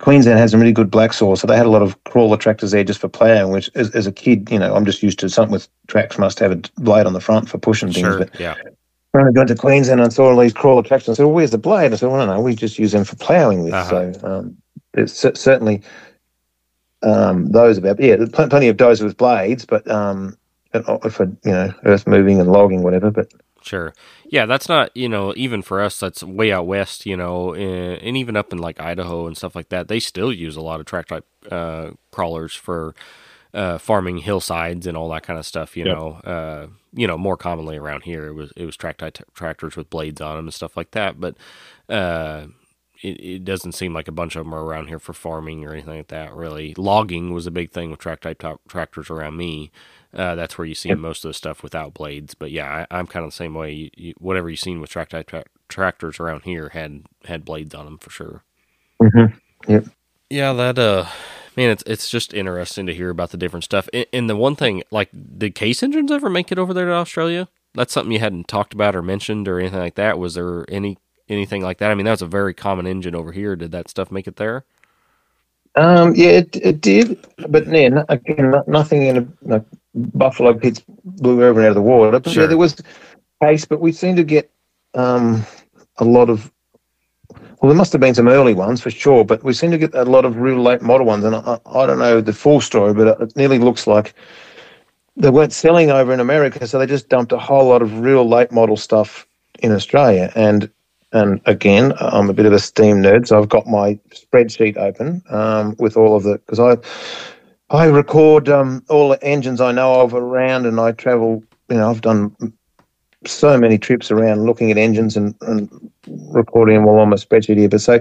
[0.00, 1.36] Queensland has some really good black soil.
[1.36, 3.52] So they had a lot of crawler tractors there just for ploughing.
[3.52, 6.38] Which, as, as a kid, you know, I'm just used to something with tracks must
[6.38, 8.06] have a blade on the front for pushing things.
[8.06, 8.18] Sure.
[8.18, 8.54] But Yeah.
[9.12, 11.52] when I got to Queensland and saw all these crawler tractors, I said, well, where's
[11.52, 11.92] the blade?
[11.92, 13.74] I said, well, no, no, we just use them for ploughing with.
[13.74, 14.12] Uh-huh.
[14.12, 14.26] So
[14.96, 15.82] um, cer- certainly
[17.04, 20.36] um, those about, yeah, pl- plenty of those with blades, but um,
[20.72, 23.10] and, uh, for, you know, earth moving and logging, whatever.
[23.10, 23.32] But
[23.62, 23.94] Sure.
[24.26, 28.02] Yeah, that's not, you know, even for us, that's way out west, you know, and,
[28.02, 30.80] and even up in like Idaho and stuff like that, they still use a lot
[30.80, 32.94] of track type uh, crawlers for
[33.54, 35.96] uh, farming hillsides and all that kind of stuff, you Yep.
[35.96, 36.08] know.
[36.24, 39.90] Uh, you know, more commonly around here, it was it was track type tractors with
[39.90, 41.20] blades on them and stuff like that.
[41.20, 41.36] But
[41.88, 42.46] uh,
[43.04, 45.72] it, it doesn't seem like a bunch of them are around here for farming or
[45.72, 46.34] anything like that.
[46.34, 49.70] Really, logging was a big thing with track type tractors around me.
[50.12, 52.34] Uh, that's where you see most of the stuff without blades.
[52.34, 53.72] But yeah, I, I'm kind of the same way.
[53.72, 57.74] You, you, whatever you seen with track type tra- tractors around here had had blades
[57.74, 58.42] on them for sure.
[59.68, 59.86] Yep.
[60.30, 61.06] Yeah, that uh,
[61.56, 63.88] man, it's it's just interesting to hear about the different stuff.
[63.92, 66.92] And, and the one thing, like, did case engines ever make it over there to
[66.92, 67.48] Australia?
[67.74, 70.18] That's something you hadn't talked about or mentioned or anything like that.
[70.18, 70.96] Was there any
[71.28, 71.90] anything like that?
[71.90, 73.56] I mean, that was a very common engine over here.
[73.56, 74.64] Did that stuff make it there?
[75.76, 79.64] Um, yeah, it, it did, but yeah, no, again, no- nothing in a like
[79.94, 82.12] Buffalo Pitts blew over and out of the water.
[82.18, 82.44] But Sure.
[82.44, 82.76] yeah, there was
[83.42, 84.50] case, but we seem to get
[84.94, 85.44] um,
[85.98, 86.50] a lot of.
[87.60, 89.94] Well, there must have been some early ones for sure, but we seem to get
[89.94, 92.92] a lot of real late model ones, and I, I don't know the full story,
[92.94, 94.14] but it nearly looks like
[95.16, 98.28] they weren't selling over in America, so they just dumped a whole lot of real
[98.28, 99.26] late model stuff
[99.60, 100.70] in Australia, and
[101.14, 105.22] and again, I'm a bit of a steam nerd, so I've got my spreadsheet open
[105.30, 106.76] um, with all of the because I
[107.74, 111.42] I record um, all the engines I know of around, and I travel.
[111.70, 112.36] You know, I've done
[113.26, 117.56] so many trips around looking at engines and, and recording them all on my spreadsheet
[117.56, 117.68] here.
[117.68, 118.00] But so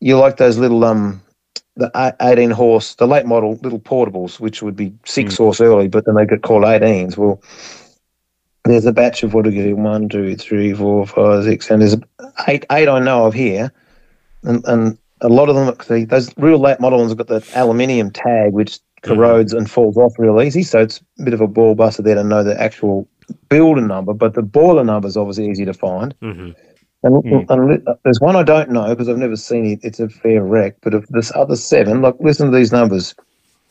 [0.00, 1.22] you like those little um
[1.76, 1.90] the
[2.20, 6.14] 18 horse, the late model little portables, which would be six horse early, but then
[6.14, 7.16] they get called 18s.
[7.16, 7.42] Well,
[8.64, 9.76] there's a batch of what are you?
[9.76, 11.96] One, two, three, four, five, six, and there's
[12.48, 12.64] eight.
[12.70, 13.72] Eight I know of here,
[14.42, 17.46] and and a lot of them, see, those real late model ones have got the
[17.54, 20.62] aluminium tag, which corrodes and falls off real easy.
[20.62, 23.06] So it's a bit of a ball buster there to know the actual
[23.48, 26.14] builder number, but the boiler number is obviously easy to find.
[26.20, 26.50] Mm-hmm.
[27.02, 27.50] And, Mm.
[27.50, 29.80] and there's one I don't know because I've never seen it.
[29.82, 30.76] It's a fair wreck.
[30.80, 33.14] But of this other seven, like listen to these numbers: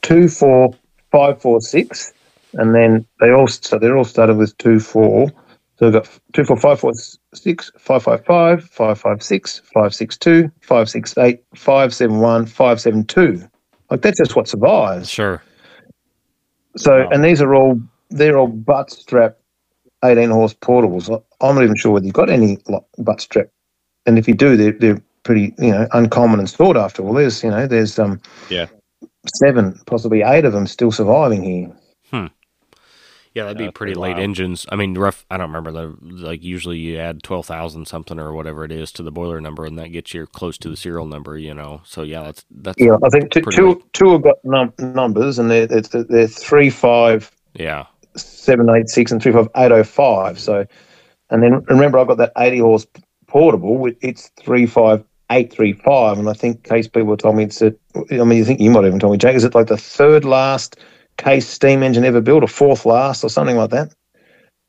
[0.03, 0.75] two, four,
[1.11, 2.13] five, four, six,
[2.53, 5.29] and then they all so they're all started with two, four.
[5.77, 6.91] So we've got two, four, five, four,
[7.33, 12.19] six, five, five, five, five, five, six, five, six, two, five, six, eight, five, seven,
[12.19, 13.41] one, five, seven, two.
[13.89, 15.09] Like that's just what survives.
[15.09, 15.41] Sure.
[16.77, 17.09] So, Wow.
[17.11, 19.37] and these are all they're all butt strap,
[20.03, 21.09] eighteen horse portables.
[21.41, 22.57] I'm not even sure whether you've got any
[22.99, 23.47] butt strap,
[24.05, 27.01] and if you do, they're they're pretty you know uncommon and sought after.
[27.03, 28.19] Well, there's you know there's um
[28.49, 28.67] Yeah.
[29.35, 31.71] seven, possibly eight of them still surviving here.
[33.33, 34.65] Yeah, that'd be pretty late engines.
[34.69, 35.25] I mean, rough.
[35.31, 36.43] I don't remember the like.
[36.43, 39.79] Usually, you add twelve thousand something or whatever it is to the boiler number, and
[39.79, 41.37] that gets you close to the serial number.
[41.37, 43.93] You know, so yeah, that's that's Yeah, I think two two, late.
[43.93, 47.85] two have got num- numbers, and they're it's they're three five yeah,
[48.15, 50.39] seven eight six and three five eight oh five.
[50.39, 50.65] So,
[51.29, 52.87] and then remember, I've got that eighty horse
[53.27, 53.89] portable.
[54.01, 57.61] It's three five eight three five, and I think case people told me it's.
[57.61, 57.73] A,
[58.11, 59.35] I mean, you think you might even told me, Jake.
[59.35, 60.77] Is it like the third last
[61.17, 63.93] case steam engine ever built, or fourth last, or something like that?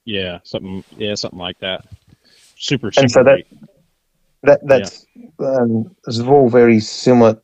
[0.04, 0.84] Yeah, something.
[0.96, 1.86] Yeah, something like that.
[2.56, 3.44] Super, super And so that-
[4.42, 5.06] That that's
[5.38, 7.40] um, it's all very similar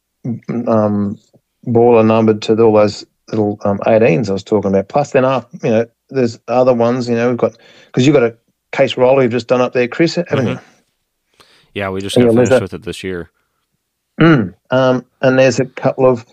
[0.67, 1.19] um,
[1.65, 4.89] boiler numbered to all those little um, 18s I was talking about.
[4.89, 7.09] Plus, then after you know, there's other ones.
[7.09, 7.57] You know, we've got
[7.87, 8.37] because you've got a
[8.73, 10.59] case roller you've just done up there, Chris, haven't you?
[11.75, 11.89] yeah.
[11.89, 13.31] We just got there's finished with it this year.
[14.21, 14.55] Mm.
[14.71, 16.27] Um, and there's a couple of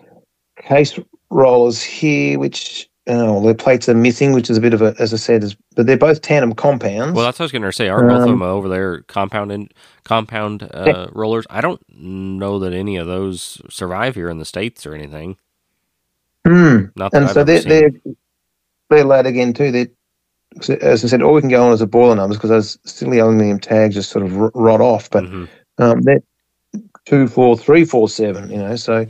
[0.62, 1.00] case
[1.32, 5.14] rollers here, which oh, their plates are missing, which is a bit of a, as
[5.14, 7.16] I said, is, but they're both tandem compounds.
[7.16, 7.90] Well, that's what I was going to say.
[7.90, 9.74] Aren't both of Um, them over there compound
[10.06, 11.48] compound uh, rollers?
[11.50, 15.38] I don't know that any of those survive here in the states or anything.
[16.48, 16.94] Mm.
[16.96, 17.92] Not that And I've so they're, they're
[18.90, 19.72] they're late again too.
[19.72, 19.88] They're
[20.82, 23.20] as I said, all we can go on is the boiler numbers because those silly
[23.20, 25.10] aluminium tags just sort of rot off.
[25.10, 25.50] But Mhm.
[25.80, 26.22] um, they're
[27.06, 28.50] two, four, three, four, seven.
[28.52, 29.06] You know, so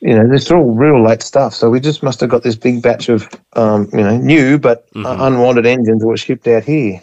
[0.00, 1.54] you know, this is all real late stuff.
[1.54, 4.86] So we just must have got this big batch of um, you know new but
[4.94, 5.26] uh, Mhm.
[5.26, 7.00] unwanted engines that were shipped out here.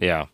[0.00, 0.26] yeah,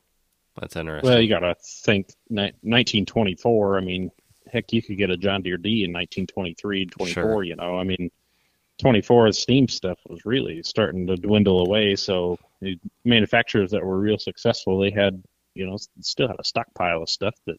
[0.61, 1.09] that's interesting.
[1.11, 3.79] Well, you got to think ni- 1924.
[3.79, 4.11] I mean,
[4.53, 7.23] heck, you could get a John Deere D in 1923, 24.
[7.23, 7.43] Sure.
[7.43, 8.11] You know, I mean,
[8.81, 11.95] 24 steam stuff was really starting to dwindle away.
[11.97, 15.23] So The manufacturers that were real successful, they had
[15.55, 17.57] you know still had a stockpile of stuff that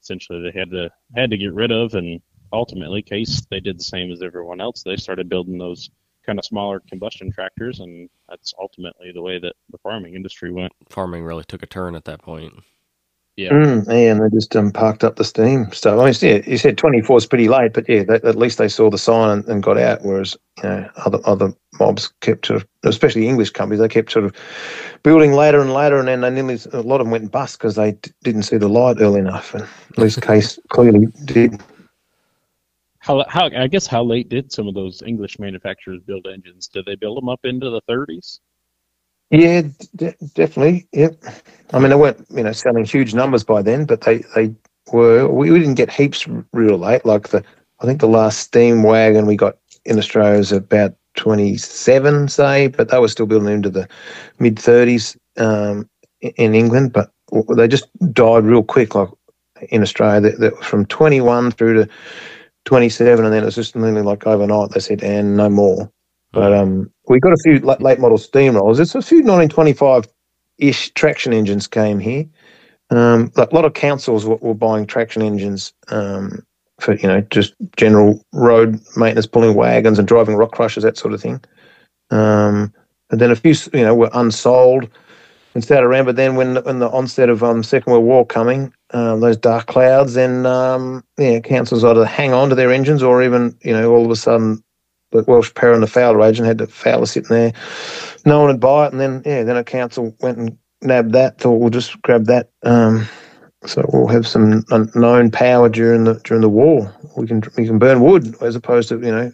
[0.00, 2.20] essentially they had to had to get rid of, and
[2.54, 4.82] ultimately, Case they did the same as everyone else.
[4.82, 5.90] They started building those
[6.24, 10.72] kind of smaller combustion tractors, and that's ultimately the way that the farming industry went.
[10.88, 12.54] Farming really took a turn at that point.
[13.36, 15.98] Yeah, Mm, and they just um, parked up the steam stuff.
[15.98, 18.68] I mean, yeah, you said 24 is pretty late, but yeah, that, at least they
[18.68, 20.02] saw the sign and, and got out.
[20.02, 24.24] Whereas you know, other other mobs kept sort of, especially English companies, they kept sort
[24.24, 24.32] of
[25.02, 27.74] building later and later, and then they nearly a lot of them went bust because
[27.74, 29.52] they d- didn't see the light early enough.
[29.52, 31.60] And at least Case clearly did.
[33.04, 36.68] How how I guess how late did some of those English manufacturers build engines?
[36.68, 38.38] Did they build them up into the 30s?
[39.30, 39.62] Yeah,
[39.96, 40.88] d- definitely.
[40.92, 41.22] Yep.
[41.74, 44.54] I mean, they weren't you know selling huge numbers by then, but they they
[44.90, 45.28] were.
[45.28, 47.04] We, we didn't get heaps real late.
[47.04, 47.44] Like the
[47.80, 52.88] I think the last steam wagon we got in Australia was about 27, say, but
[52.88, 53.86] they were still building into the
[54.38, 55.90] mid 30s um,
[56.22, 56.94] in England.
[56.94, 57.10] But
[57.54, 58.94] they just died real quick.
[58.94, 59.10] Like
[59.68, 61.90] in Australia, that, that from 21 through to
[62.64, 64.70] 27, and then it was just nearly like overnight.
[64.70, 65.90] They said, and no more.
[66.32, 68.80] But um, we got a few late, late model steamrollers.
[68.80, 70.08] It's a few 1925
[70.58, 72.24] ish traction engines came here.
[72.90, 76.44] Um, a lot of councils were, were buying traction engines um,
[76.80, 81.14] for you know just general road maintenance, pulling wagons and driving rock crushers, that sort
[81.14, 81.40] of thing.
[82.10, 82.72] Um,
[83.10, 84.88] and then a few you know were unsold
[85.54, 86.04] and stayed around.
[86.04, 89.66] But then when when the onset of um, Second World War coming, um, those dark
[89.66, 93.92] clouds, then um, yeah, councils either hang on to their engines or even you know
[93.94, 94.62] all of a sudden
[95.12, 97.52] the Welsh Power and the Fowler agent had the Fowler sitting there.
[98.26, 101.38] No one would buy it, and then yeah, then a council went and nabbed that.
[101.38, 102.50] Thought we'll just grab that.
[102.62, 103.06] Um,
[103.64, 104.64] so we'll have some
[104.94, 106.92] known power during the during the war.
[107.16, 109.32] We can we can burn wood as opposed to you know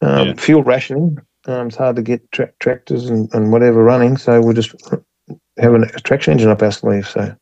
[0.00, 0.34] um, Yeah.
[0.34, 1.18] fuel rationing.
[1.46, 4.74] Um, it's hard to get tra- tractors and, and whatever running, so we'll just
[5.58, 7.08] have an- a traction engine up our sleeve.
[7.08, 7.36] So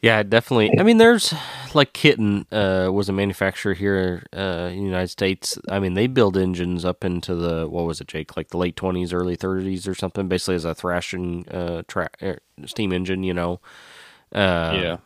[0.00, 0.72] Yeah, definitely.
[0.78, 1.34] I mean, there's
[1.74, 5.58] like Kitten uh, was a manufacturer here uh, in the United States.
[5.68, 8.36] I mean, they build engines up into the what was it, Jake?
[8.36, 10.28] Like the late twenties, early thirties, or something.
[10.28, 13.60] Basically, as a thrashing uh, tra- er, steam engine, you know.
[14.32, 14.96] Uh, yeah,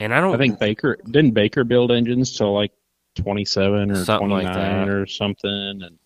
[0.00, 2.72] and I don't I think Baker didn't Baker build engines till like
[3.16, 4.88] 27 or Something like 29 that.
[4.88, 5.98] or something, and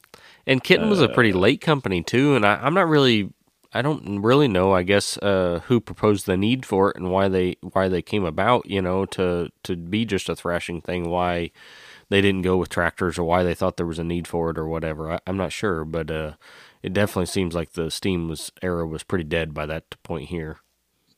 [0.47, 3.33] And Kitten was a pretty Uh, late company too, and I, I'm not really,
[3.73, 4.73] I don't really know.
[4.75, 8.25] I guess uh, who proposed the need for it and why they why they came
[8.25, 8.67] about.
[8.71, 11.11] You know, to to be just a thrashing thing.
[11.11, 11.53] Why
[12.11, 14.59] they didn't go with tractors or why they thought there was a need for it
[14.59, 15.13] or whatever.
[15.13, 16.35] I, I'm not sure, but uh,
[16.83, 20.59] it definitely seems like the steam was era was pretty dead by that point here.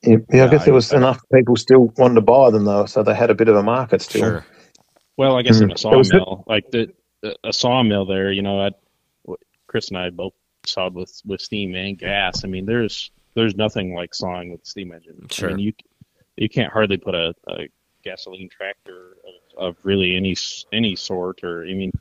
[0.03, 2.65] yeah, yeah I guess I- there was I- enough people still wanted to buy them
[2.67, 4.23] though, so they had a bit of a market still.
[4.23, 4.47] Sure.
[5.19, 5.77] well, I guess in a.
[5.91, 6.93] It was- sawmill, like the
[7.45, 8.71] a sawmill there, you know, I,
[9.69, 10.35] Chris and I both
[10.66, 12.45] sawed with with steam and gas.
[12.45, 15.27] I mean, there's there's nothing like sawing with steam engine.
[15.31, 15.51] Sure.
[15.51, 15.73] I mean, you
[16.37, 17.69] you can't hardly put a, a
[18.03, 19.16] gasoline tractor
[19.57, 21.93] of, of really any s- any sort, or I mean,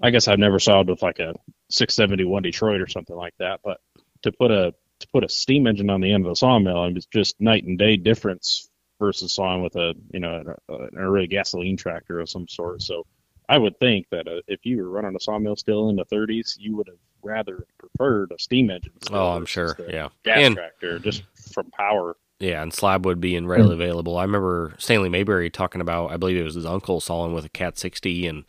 [0.00, 1.34] I guess I've never sawed with like a
[1.70, 3.80] 671 Detroit or something like that, but
[4.22, 6.88] to put a to put a steam engine on the end of a sawmill, I
[6.88, 8.68] mean, it's just night and day difference
[9.00, 12.82] versus sawing with a you know a, a, a really gasoline tractor of some sort.
[12.82, 13.04] So
[13.52, 16.56] I would think that uh, if you were running a sawmill still in the 30s,
[16.58, 18.92] you would have rather preferred a steam engine.
[19.10, 19.76] Oh, I'm sure.
[19.88, 20.08] Yeah.
[20.24, 21.22] gas And tractor just
[21.52, 22.16] from power.
[22.40, 24.16] Yeah, and slabwood being readily available.
[24.16, 27.48] I remember Stanley Mayberry talking about, I believe it was his uncle sawing with a
[27.50, 28.44] Cat 60, and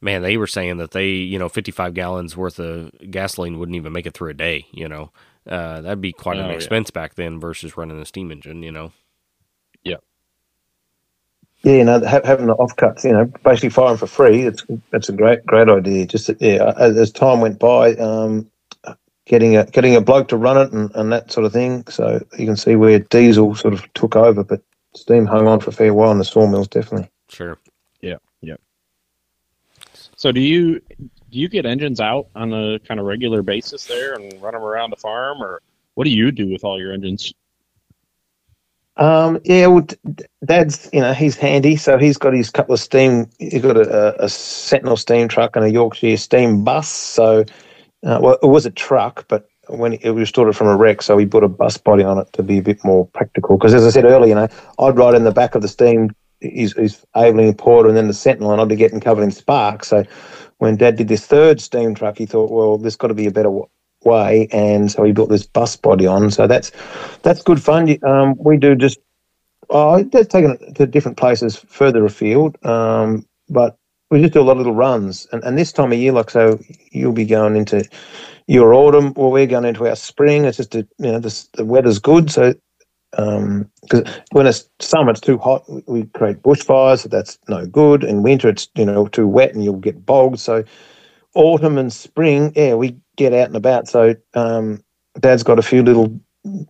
[0.00, 3.92] man, they were saying that they, you know, 55 gallons worth of gasoline wouldn't even
[3.92, 5.12] make it through a day, you know.
[5.48, 6.56] Uh, that'd be quite Oh, an yeah.
[6.56, 8.92] expense back then versus running a steam engine, you know.
[11.62, 14.42] Yeah, you know, having the offcuts, you know, basically firing for free.
[14.42, 16.06] It's that's a great, great idea.
[16.06, 18.50] Just yeah, as, as time went by, um,
[19.26, 21.86] getting a getting a bloke to run it and, and that sort of thing.
[21.88, 24.62] So you can see where diesel sort of took over, but
[24.94, 27.10] steam hung on for a fair while in the sawmills, definitely.
[27.28, 27.58] Sure.
[28.00, 28.16] Yeah.
[28.40, 28.56] Yeah.
[30.16, 30.80] So do you
[31.30, 34.62] do you get engines out on a kind of regular basis there and run them
[34.62, 35.62] around the farm, or
[35.94, 37.32] what do you do with all your engines?
[39.00, 39.86] Um, yeah, well,
[40.44, 43.30] Dad's, you know, he's handy, so he's got his couple of steam.
[43.38, 46.88] He's got a, a Sentinel steam truck and a Yorkshire steam bus.
[46.88, 47.46] So,
[48.04, 51.02] uh, well, it was a truck, but when it was restored it from a wreck,
[51.02, 53.56] so we put a bus body on it to be a bit more practical.
[53.56, 54.48] Because as I said earlier, you know,
[54.78, 58.14] I'd ride in the back of the steam, his, his Aveling Porter, and then the
[58.14, 59.88] Sentinel, and I'd be getting covered in sparks.
[59.88, 60.04] So,
[60.58, 63.32] when Dad did this third steam truck, he thought, well, there's got to be a
[63.32, 63.50] better
[64.04, 66.30] way, and so he built this bus body on.
[66.30, 66.72] So that's
[67.22, 67.96] that's good fun.
[68.04, 68.98] Um, we do just
[69.70, 73.76] oh, they've taken it to different places further afield, um, but
[74.10, 75.26] we just do a lot of little runs.
[75.32, 76.58] And, and this time of year, like so,
[76.90, 77.88] you'll be going into
[78.48, 79.12] your autumn.
[79.14, 80.44] Well, we're going into our spring.
[80.44, 82.54] It's just a, you know the, the weather's good, so
[83.12, 83.70] because um,
[84.30, 85.64] when it's summer, it's too hot.
[85.88, 88.04] We create bushfires, so that's no good.
[88.04, 90.38] In winter, it's you know too wet, and you'll get bogged.
[90.38, 90.64] So
[91.34, 93.86] autumn and spring, yeah, we get out and about.
[93.86, 94.82] So um,
[95.20, 96.18] Dad's got a few little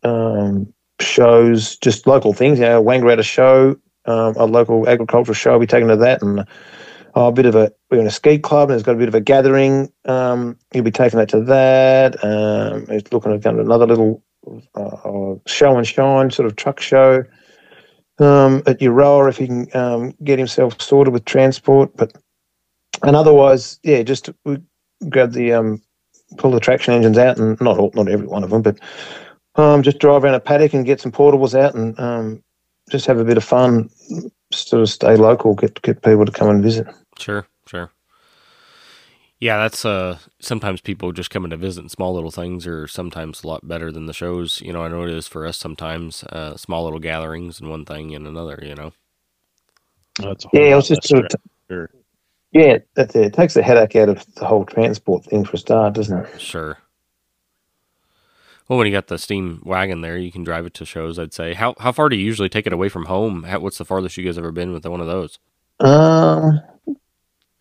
[0.03, 2.59] um, shows, just local things.
[2.59, 5.59] You know, Wangaratta show, um, a local agricultural show.
[5.59, 6.45] We're taking to that, and
[7.15, 9.09] oh, a bit of a we're in a ski club, and it's got a bit
[9.09, 9.93] of a gathering.
[10.07, 12.23] Um, he'll be taking that to that.
[12.25, 14.23] Um, he's looking at another little
[14.75, 17.23] uh, show and shine sort of truck show
[18.19, 21.97] um, at Euroa if he can um, get himself sorted with transport.
[21.97, 22.13] But
[23.05, 24.59] and otherwise, yeah, just we
[25.09, 25.83] grab the um,
[26.37, 28.79] pull the traction engines out and not all, not every one of them, but
[29.57, 32.43] um, just drive around a paddock and get some portables out and um,
[32.91, 33.91] just have a bit of fun.
[34.53, 36.87] Sort of stay local, get get people to come and visit.
[37.19, 37.93] Sure, sure.
[39.39, 43.47] Yeah, that's uh sometimes people just coming to visit small little things are sometimes a
[43.47, 44.61] lot better than the shows.
[44.61, 47.85] You know, I know it is for us sometimes, uh small little gatherings and one
[47.85, 48.93] thing and another, you know.
[50.19, 51.91] That's yeah, it was just sort of t- sure.
[52.53, 53.27] Yeah, that's it.
[53.27, 56.41] It takes the headache out of the whole transport thing for a start, doesn't it?
[56.41, 56.79] Sure.
[58.69, 61.19] Well, when you got the steam wagon there, you can drive it to shows.
[61.19, 61.55] I'd say.
[61.55, 63.45] How how far do you usually take it away from home?
[63.45, 65.39] How, what's the farthest you guys ever been with one of those?
[65.81, 66.61] Um,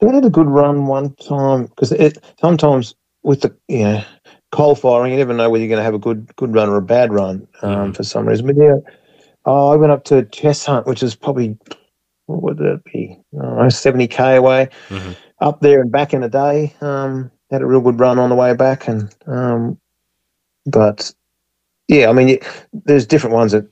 [0.01, 4.03] we had a good run one time because it sometimes with the you know
[4.51, 6.77] coal firing, you never know whether you're going to have a good good run or
[6.77, 7.91] a bad run um, mm-hmm.
[7.93, 8.45] for some reason.
[8.45, 8.75] But yeah,
[9.45, 11.57] oh, I went up to Cheshunt, which is probably
[12.29, 13.19] what would it be?
[13.69, 15.11] seventy k away, mm-hmm.
[15.41, 16.73] up there and back in a day.
[16.81, 19.79] Um, had a real good run on the way back, and um,
[20.65, 21.13] but
[21.87, 22.39] yeah, I mean,
[22.85, 23.67] there's different ones that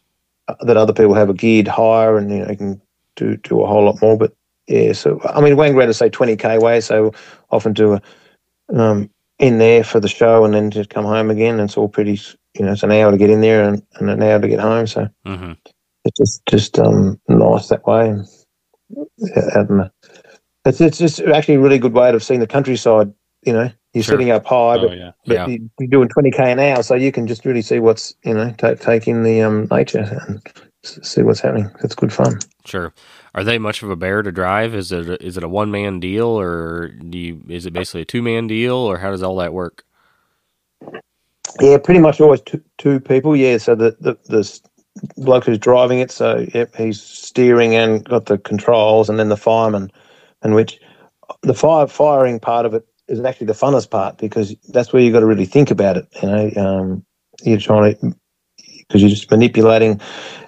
[0.61, 2.81] that other people have a geared higher, and you know, you can
[3.15, 4.17] do do a whole lot more.
[4.17, 4.33] But
[4.67, 7.13] yeah, so I mean, Wangaratta say 20k away, so
[7.51, 8.01] often do a
[8.73, 9.09] um,
[9.39, 11.59] in there for the show and then just come home again.
[11.59, 12.19] And it's all pretty,
[12.55, 14.59] you know, it's an hour to get in there and, and an hour to get
[14.59, 14.87] home.
[14.87, 15.53] So mm-hmm.
[16.05, 18.15] it's just just um, nice that way.
[18.89, 19.91] And, and
[20.65, 23.13] it's it's just actually a really good way of seeing the countryside.
[23.43, 24.13] You know, you're sure.
[24.13, 25.11] sitting up high, oh, but, yeah.
[25.25, 25.47] but yeah.
[25.47, 28.53] You, are doing 20k an hour, so you can just really see what's you know
[28.57, 30.41] take take in the um, nature and
[30.83, 31.69] see what's happening.
[31.83, 32.39] It's good fun.
[32.65, 32.93] Sure.
[33.35, 34.73] Are they much of a bear to drive?
[34.73, 38.01] Is it a, is it a one man deal, or do you, is it basically
[38.01, 39.85] a two man deal, or how does all that work?
[41.59, 43.35] Yeah, pretty much always two, two people.
[43.35, 44.59] Yeah, so the, the the
[45.17, 49.37] bloke who's driving it, so yep, he's steering and got the controls, and then the
[49.37, 49.91] fireman,
[50.41, 50.79] and which
[51.43, 55.11] the fire firing part of it is actually the funnest part because that's where you
[55.11, 56.07] got to really think about it.
[56.21, 57.05] You know, um,
[57.43, 58.15] you're trying to
[58.87, 59.99] because you're just manipulating,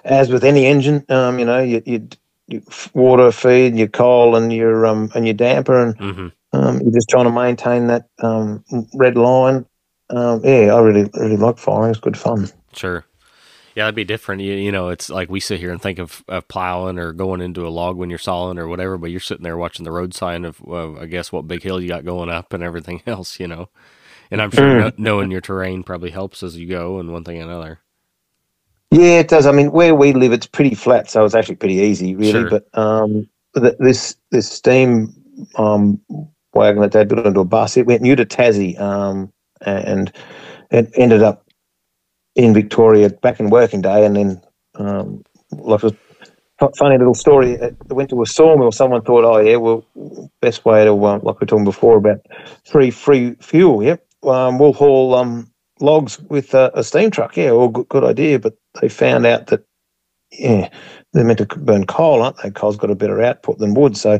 [0.04, 1.04] as with any engine.
[1.08, 2.08] Um, you know, you, you
[2.48, 2.62] your
[2.94, 6.28] water feed, your coal, and your um and your damper, and mm-hmm.
[6.52, 8.64] um, you're just trying to maintain that um,
[8.94, 9.66] red line.
[10.10, 11.90] Um, yeah, I really really like firing.
[11.90, 12.48] It's good fun.
[12.72, 13.04] Sure.
[13.80, 14.42] Yeah, that'd be different.
[14.42, 17.40] You, you know, it's like we sit here and think of, of plowing or going
[17.40, 20.12] into a log when you're sawing or whatever, but you're sitting there watching the road
[20.12, 23.40] sign of, of I guess, what big hill you got going up and everything else,
[23.40, 23.70] you know.
[24.30, 24.98] And I'm sure mm.
[24.98, 27.78] knowing your terrain probably helps as you go and one thing another.
[28.90, 29.46] Yeah, it does.
[29.46, 32.32] I mean, where we live, it's pretty flat, so it's actually pretty easy, really.
[32.32, 32.50] Sure.
[32.50, 35.14] But um, this this steam
[35.56, 35.98] um,
[36.52, 39.32] wagon that they built into a bus, it went new to Tassie, um,
[39.62, 40.12] and
[40.70, 41.46] it ended up
[42.44, 44.42] in Victoria back in working day, and then
[44.76, 45.22] um,
[45.52, 45.94] like a
[46.76, 47.52] funny little story.
[47.52, 48.72] It went to a sawmill.
[48.72, 49.84] Someone thought, oh yeah, well,
[50.40, 52.20] best way to um, like we are talking before about
[52.64, 53.82] free free fuel.
[53.82, 55.50] Yep, um, we'll haul um,
[55.80, 57.36] logs with a, a steam truck.
[57.36, 58.38] Yeah, all good, good idea.
[58.38, 59.64] But they found out that
[60.32, 60.68] yeah,
[61.12, 62.50] they're meant to burn coal, aren't they?
[62.50, 64.18] Coal's got a better output than wood, so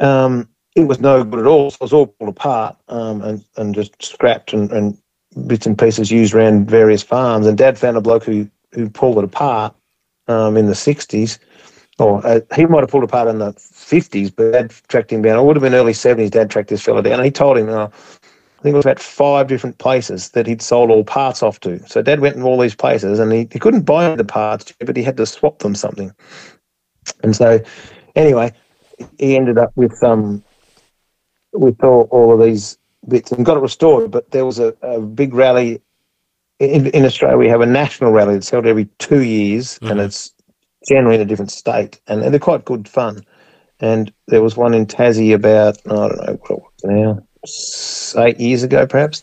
[0.00, 1.70] um, it was no good at all.
[1.70, 4.98] So it was all pulled apart um, and and just scrapped and, and
[5.46, 7.46] bits and pieces used around various farms.
[7.46, 9.74] And Dad found a bloke who who pulled it apart
[10.28, 11.38] um, in the '60s,
[11.98, 15.38] or uh, he might have pulled apart in the '50s, but Dad tracked him down.
[15.38, 16.30] It would have been early '70s.
[16.30, 17.88] Dad tracked this fella down, and he told him, "I
[18.64, 21.86] think it was about five different places that he'd sold all parts off to.
[21.86, 24.96] So Dad went in all these places and he, he couldn't buy the parts, but
[24.96, 26.14] he had to swap them something.
[27.22, 27.60] And so,
[28.16, 28.54] anyway,
[29.18, 30.42] he ended up with um
[31.52, 32.78] with all, all of these
[33.08, 34.10] bits and got it restored.
[34.10, 35.80] But there was a, a big rally
[36.58, 37.36] in, in Australia.
[37.36, 39.92] We have a national rally that's held every two years, mm-hmm.
[39.92, 40.32] and it's
[40.88, 43.22] generally in a different state, and, and, they're quite good fun.
[43.80, 48.40] And there was one in Tassie about I don't know what it was now eight
[48.40, 49.22] years ago, perhaps,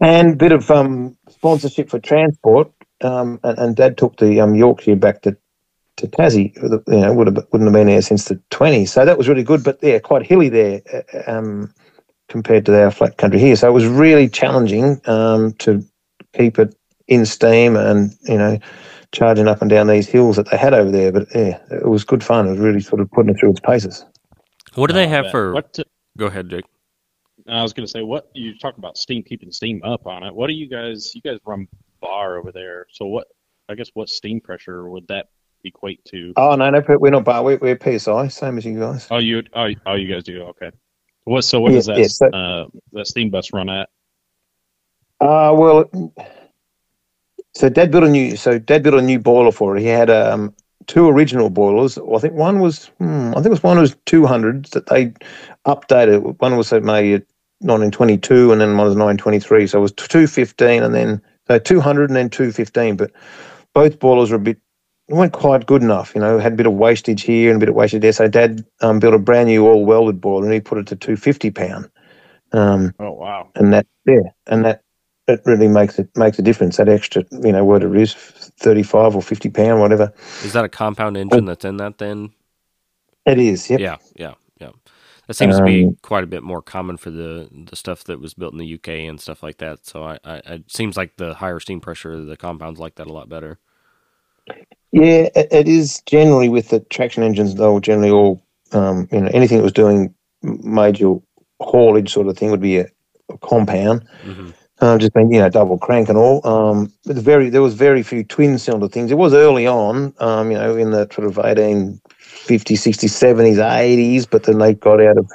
[0.00, 2.70] and a bit of um, sponsorship for transport.
[3.02, 5.36] Um, and, and, Dad took the um, Yorkshire back to
[5.96, 6.54] to Tassie.
[6.56, 9.42] You know, would have wouldn't have been there since the twenties, so that was really
[9.42, 9.62] good.
[9.64, 10.80] But yeah, quite hilly there.
[11.12, 11.74] Uh, um,
[12.28, 13.56] compared to our flat country here.
[13.56, 15.84] So it was really challenging um, to
[16.34, 16.74] keep it
[17.08, 18.58] in steam and you know
[19.12, 21.12] charging up and down these hills that they had over there.
[21.12, 22.46] But yeah, it was good fun.
[22.46, 24.04] It was really sort of putting it through its paces.
[24.74, 25.54] What do they have for?
[25.54, 25.84] What t-
[26.16, 26.64] Go ahead, Jake.
[27.48, 30.34] I was going to say, what you talk about steam keeping steam up on it.
[30.34, 31.14] What do you guys?
[31.14, 31.68] You guys run
[32.00, 32.86] bar over there.
[32.90, 33.28] So what?
[33.68, 35.26] I guess what steam pressure would that
[35.64, 36.32] equate to?
[36.36, 37.42] Oh no, no, we're not bar.
[37.42, 39.06] We're, we're PSI, same as you guys.
[39.10, 40.70] Oh, you oh, oh you guys do okay.
[41.26, 43.88] What so what Yeah, does that yeah, so- uh, that steam bus run at?
[45.20, 45.90] Uh well,
[47.54, 48.36] so Dad built a new.
[48.36, 49.80] So Dad built a new boiler for it.
[49.80, 50.54] He had um
[50.86, 51.98] two original boilers.
[51.98, 52.86] I think one was.
[52.98, 55.14] Hmm, I think it was one was two hundreds that they
[55.66, 56.38] updated.
[56.40, 57.24] One was made
[57.60, 59.66] 1922, and then one was 1923.
[59.66, 62.96] So it was 215, and then so 200, and then 215.
[62.96, 63.10] But
[63.72, 64.58] both boilers were a bit.
[65.08, 66.38] It weren't quite good enough, you know.
[66.38, 68.12] Had a bit of wastage here and a bit of wastage there.
[68.12, 70.96] So Dad um, built a brand new all welded boiler, and he put it to
[70.96, 71.90] 250 pound.
[72.52, 73.52] Um, Oh wow.
[73.54, 74.82] and that yeah, and that
[75.28, 76.78] it really makes it makes a difference.
[76.78, 80.64] That extra, you know, what it is, thirty five or fifty pound, whatever Is that
[80.64, 82.32] a compound engine that's in that then?
[83.26, 83.70] it is.
[83.70, 83.76] Yep.
[83.76, 84.70] Yeah, yeah, yeah.
[85.28, 88.20] That seems to be Um, quite a bit more common for the the stuff that
[88.20, 89.86] was built in the UK and stuff like that.
[89.86, 93.12] So I, I it seems like the higher steam pressure, the compounds like that a
[93.12, 93.58] lot better.
[94.92, 97.54] Yeah, it, it is generally with the traction engines.
[97.54, 98.42] They were generally all,
[98.72, 101.14] um, you know, anything that was doing major
[101.60, 102.86] haulage sort of thing would be a,
[103.30, 104.06] a compound.
[104.22, 104.50] hmm
[104.80, 106.46] Um, just been, you know, double crank and all.
[106.46, 109.10] Um, but very, there was very few twin cylinder things.
[109.10, 112.00] It was early on, um, you know, in the sort of 1850s,
[112.46, 115.30] 60s, 70s, 80s, but then they got out of,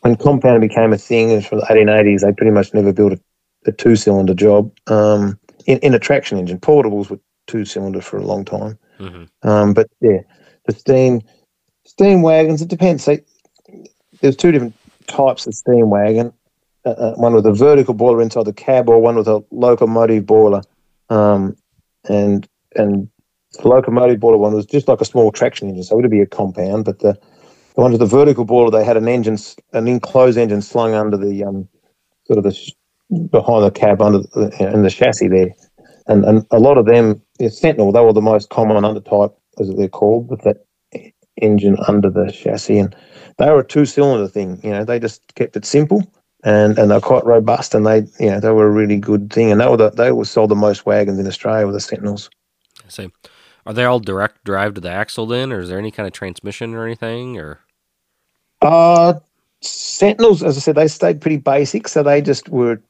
[0.00, 3.20] when compound became a thing in the 1880s, they pretty much never built a,
[3.66, 6.58] a two cylinder job um, in, in a traction engine.
[6.58, 8.78] Portables were two cylinder for a long time.
[8.98, 10.20] hmm Um, but yeah,
[10.66, 11.22] the steam
[11.84, 12.62] steam wagons.
[12.62, 13.02] It depends.
[13.02, 13.16] So
[14.20, 14.74] there's two different
[15.08, 16.32] types of steam wagon.
[16.84, 20.24] Uh, uh, one with a vertical boiler inside the cab, or one with a locomotive
[20.26, 20.62] boiler.
[21.10, 21.56] Um,
[22.08, 22.46] and
[22.76, 23.08] and
[23.54, 26.26] the locomotive boiler one was just like a small traction engine, so it'd be a
[26.26, 26.84] compound.
[26.84, 27.14] But the
[27.74, 29.38] the one with the vertical boiler, they had an engine,
[29.72, 31.68] an enclosed engine slung under the um,
[32.26, 32.72] sort of the sh-
[33.30, 35.54] behind the cab under the, in the chassis there
[36.08, 39.88] and and a lot of them, Sentinel, they were the most common undertype, as they're
[39.88, 40.64] called, with that
[41.40, 42.96] engine under the chassis, and
[43.38, 44.60] they were a two-cylinder thing.
[44.64, 46.02] You know, they just kept it simple,
[46.44, 49.52] and and they're quite robust, and they, you know, they were a really good thing,
[49.52, 52.30] and they were the, they were sold the most wagons in Australia with the Sentinels.
[52.84, 53.10] I see.
[53.66, 56.12] Are they all direct drive to the axle then, or is there any kind of
[56.12, 57.38] transmission or anything?
[57.38, 57.60] Or
[58.62, 59.14] Uh
[59.60, 62.80] Sentinels, as I said, they stayed pretty basic, so they just were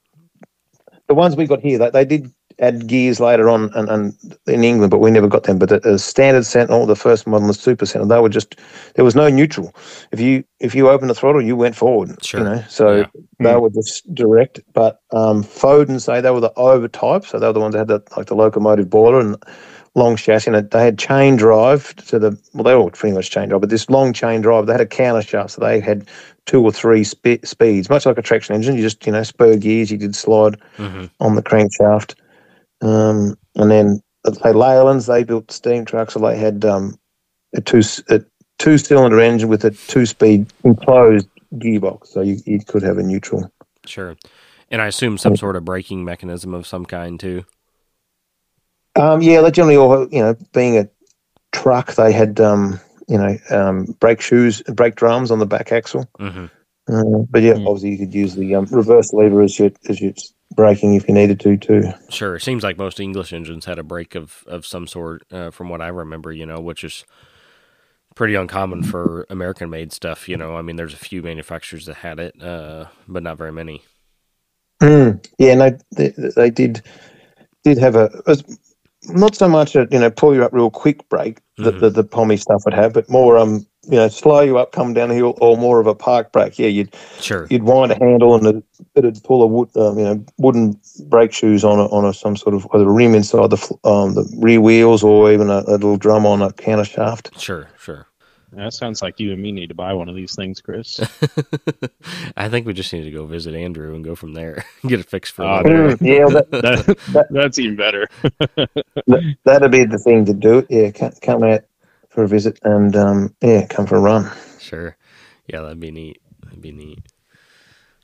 [1.07, 1.79] the ones we got here.
[1.79, 4.15] They, they did add gears later on and, and
[4.47, 5.59] in England, but we never got them.
[5.59, 8.57] But the, the standard Sentinel, the first model, the Super Sentinel, they were just
[8.95, 9.75] there was no neutral.
[10.13, 12.23] If you if you opened the throttle, you went forward.
[12.25, 12.41] Sure.
[12.41, 13.07] You know, so Yeah.
[13.41, 14.61] they were just direct.
[14.73, 17.81] But um, Foden say they were the over type, so they were the ones that
[17.81, 19.37] had the like the locomotive boiler and
[19.95, 23.49] long chassis, and they had chain drive to the well, they all pretty much chain
[23.49, 26.09] drive, but this long chain drive, they had a counter shaft, so they had
[26.47, 28.77] two or three spe- speeds, much like a traction engine.
[28.77, 32.15] You just you know spur gears, you did slide hmm on the crankshaft,
[32.81, 36.99] um, and then let's say Leyland's, they built steam trucks, so they had um,
[37.55, 38.23] a two a
[38.59, 43.03] two cylinder engine with a two speed enclosed gearbox, so you, you could have a
[43.03, 43.51] neutral.
[43.87, 44.17] sure.
[44.71, 47.45] And I assume some sort of braking mechanism of some kind too.
[48.97, 50.89] Um, yeah, they generally all, you know, being a
[51.53, 52.79] truck, they had, um,
[53.09, 56.07] you know, um, brake shoes, brake drums on the back axle.
[56.19, 56.47] hmm
[56.89, 57.67] Uh, but yeah, Mm.
[57.67, 60.13] obviously you could use the um, reverse lever as your as your
[60.59, 61.85] braking if you needed to too.
[62.11, 62.35] Sure.
[62.35, 65.69] It seems like most English engines had a brake of, of some sort, uh, from
[65.69, 67.05] what I remember, you know, which is
[68.17, 70.29] pretty uncommon for American made stuff.
[70.29, 73.53] You know, I mean, there's a few manufacturers that had it, uh, but not very
[73.53, 73.85] many.
[74.83, 75.25] Mm.
[75.39, 76.83] Yeah, no, they, they did
[77.63, 78.11] did have a,
[79.11, 81.81] not so much a you know pull you up real quick brake that Mhm.
[81.81, 84.95] the, the pommy stuff would have, but more um you know slow you up, come
[84.95, 86.59] down a hill, or more of a park brake.
[86.59, 87.47] Yeah, you'd Sure.
[87.51, 91.33] you'd wind a handle and it, it'd pull a wood, um, you know, wooden brake
[91.33, 94.25] shoes on a, on a, some sort of whether a rim inside the um, the
[94.39, 97.39] rear wheels or even a, a little drum on a counter shaft.
[97.41, 97.69] Sure.
[97.79, 98.07] Sure.
[98.53, 100.99] That sounds like you and me need to buy one of these things, Chris.
[102.37, 104.65] I think we just need to go visit Andrew and go from there.
[104.87, 105.45] Get it fixed for.
[105.45, 105.89] A there.
[106.01, 106.51] yeah, that,
[107.13, 108.09] That, that's even better.
[109.45, 110.67] that'd be the thing to do.
[110.71, 111.61] Yeah, come, come out
[112.19, 114.29] for a visit and um, yeah, come for a run.
[114.59, 114.97] Sure.
[115.47, 116.21] Yeah, that'd be neat.
[116.43, 116.99] That'd be neat.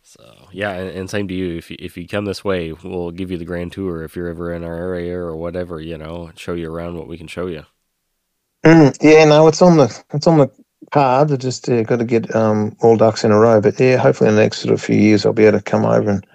[0.04, 0.22] So
[0.52, 1.56] yeah, and, and same to you.
[1.58, 4.28] If you, if you come this way, we'll give you the grand tour if you're
[4.28, 5.80] ever in our area or whatever.
[5.80, 7.64] You know, show you around what we can show you.
[8.64, 10.48] Mm, yeah, no, it's on the it's on the
[10.92, 11.32] hard.
[11.32, 13.60] I just uh, got to get um, all ducks in a row.
[13.60, 15.84] But yeah, hopefully in the next sort of few years, I'll be able to come
[15.84, 16.26] over and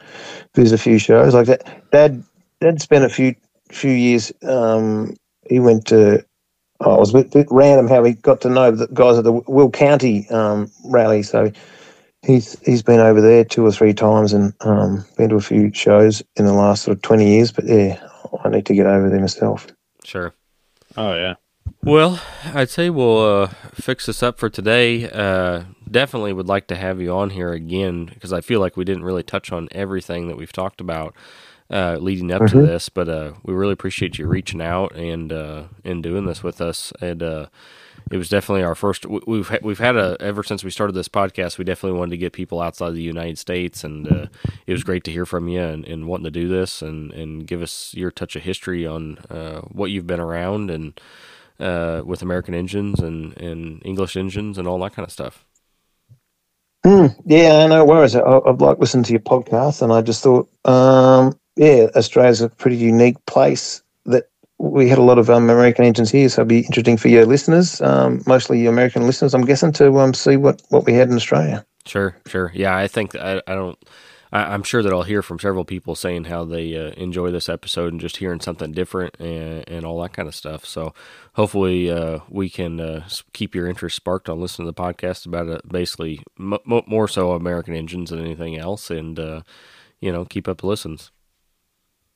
[0.53, 1.89] visit a few shows like that.
[1.91, 2.21] Dad,
[2.59, 3.35] Dad spent a few
[3.71, 4.33] few years.
[4.43, 5.15] Um,
[5.49, 6.25] he went to.
[6.81, 9.25] Oh, it was a bit, bit random how he got to know the guys at
[9.25, 11.23] the Will County um, rally.
[11.23, 11.51] So
[12.25, 15.73] he's he's been over there two or three times and um, been to a few
[15.73, 17.51] shows in the last sort of twenty years.
[17.51, 17.99] But yeah,
[18.43, 19.67] I need to get over there myself.
[20.03, 20.33] Sure.
[20.95, 21.35] Oh yeah.
[21.83, 22.21] Well,
[22.53, 25.09] I'd say we'll uh, fix this up for today.
[25.09, 28.83] Uh, definitely would like to have you on here again because I feel like we
[28.83, 31.15] didn't really touch on everything that we've talked about
[31.69, 32.59] uh, leading up Mm-hmm.
[32.59, 32.89] to this.
[32.89, 36.91] But uh, we really appreciate you reaching out and uh, and doing this with us.
[37.01, 37.45] And uh,
[38.11, 39.05] it was definitely our first.
[39.05, 41.57] we- We've ha- we've had a ever since we started this podcast.
[41.57, 44.25] We definitely wanted to get people outside the United States, and uh,
[44.65, 47.45] it was great to hear from you and, and wanting to do this and and
[47.45, 50.99] give us your touch of history on uh, what you've been around and
[51.59, 55.45] uh, with American engines and, and English engines and all that kind of stuff.
[56.85, 58.15] Mm, yeah, no worries.
[58.15, 62.49] I, I've like listened to your podcast, and I just thought, um, yeah, Australia's a
[62.49, 63.81] pretty unique place.
[64.05, 67.07] That we had a lot of um, American engines here, so it'd be interesting for
[67.07, 70.93] your listeners, um, mostly your American listeners, I'm guessing, to um, see what what we
[70.93, 71.65] had in Australia.
[71.85, 72.51] Sure, sure.
[72.53, 73.77] Yeah, I think I, I don't.
[74.31, 77.49] I, I'm sure that I'll hear from several people saying how they uh, enjoy this
[77.49, 80.65] episode and just hearing something different and, and all that kind of stuff.
[80.65, 80.93] So
[81.33, 85.49] hopefully uh, we can uh, keep your interest sparked on listening to the podcast about
[85.49, 89.41] uh, basically m- more so American engines than anything else, and uh,
[89.99, 91.11] you know keep up the listens.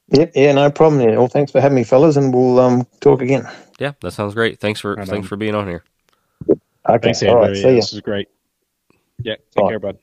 [0.10, 1.02] Yep, yeah, no problem.
[1.02, 3.48] Yeah, well, thanks for having me, fellas, and we'll um, talk again.
[3.80, 4.60] Yeah, that sounds great.
[4.60, 5.30] Thanks for Right thanks on.
[5.30, 5.84] for being on here.
[6.50, 6.58] Okay,
[7.02, 7.42] Thanks, all Andrew.
[7.48, 7.76] right, Yeah, see ya.
[7.76, 8.28] this is great.
[9.24, 9.36] Yeah.
[9.56, 9.70] Take Bye.
[9.70, 9.98] care, bud.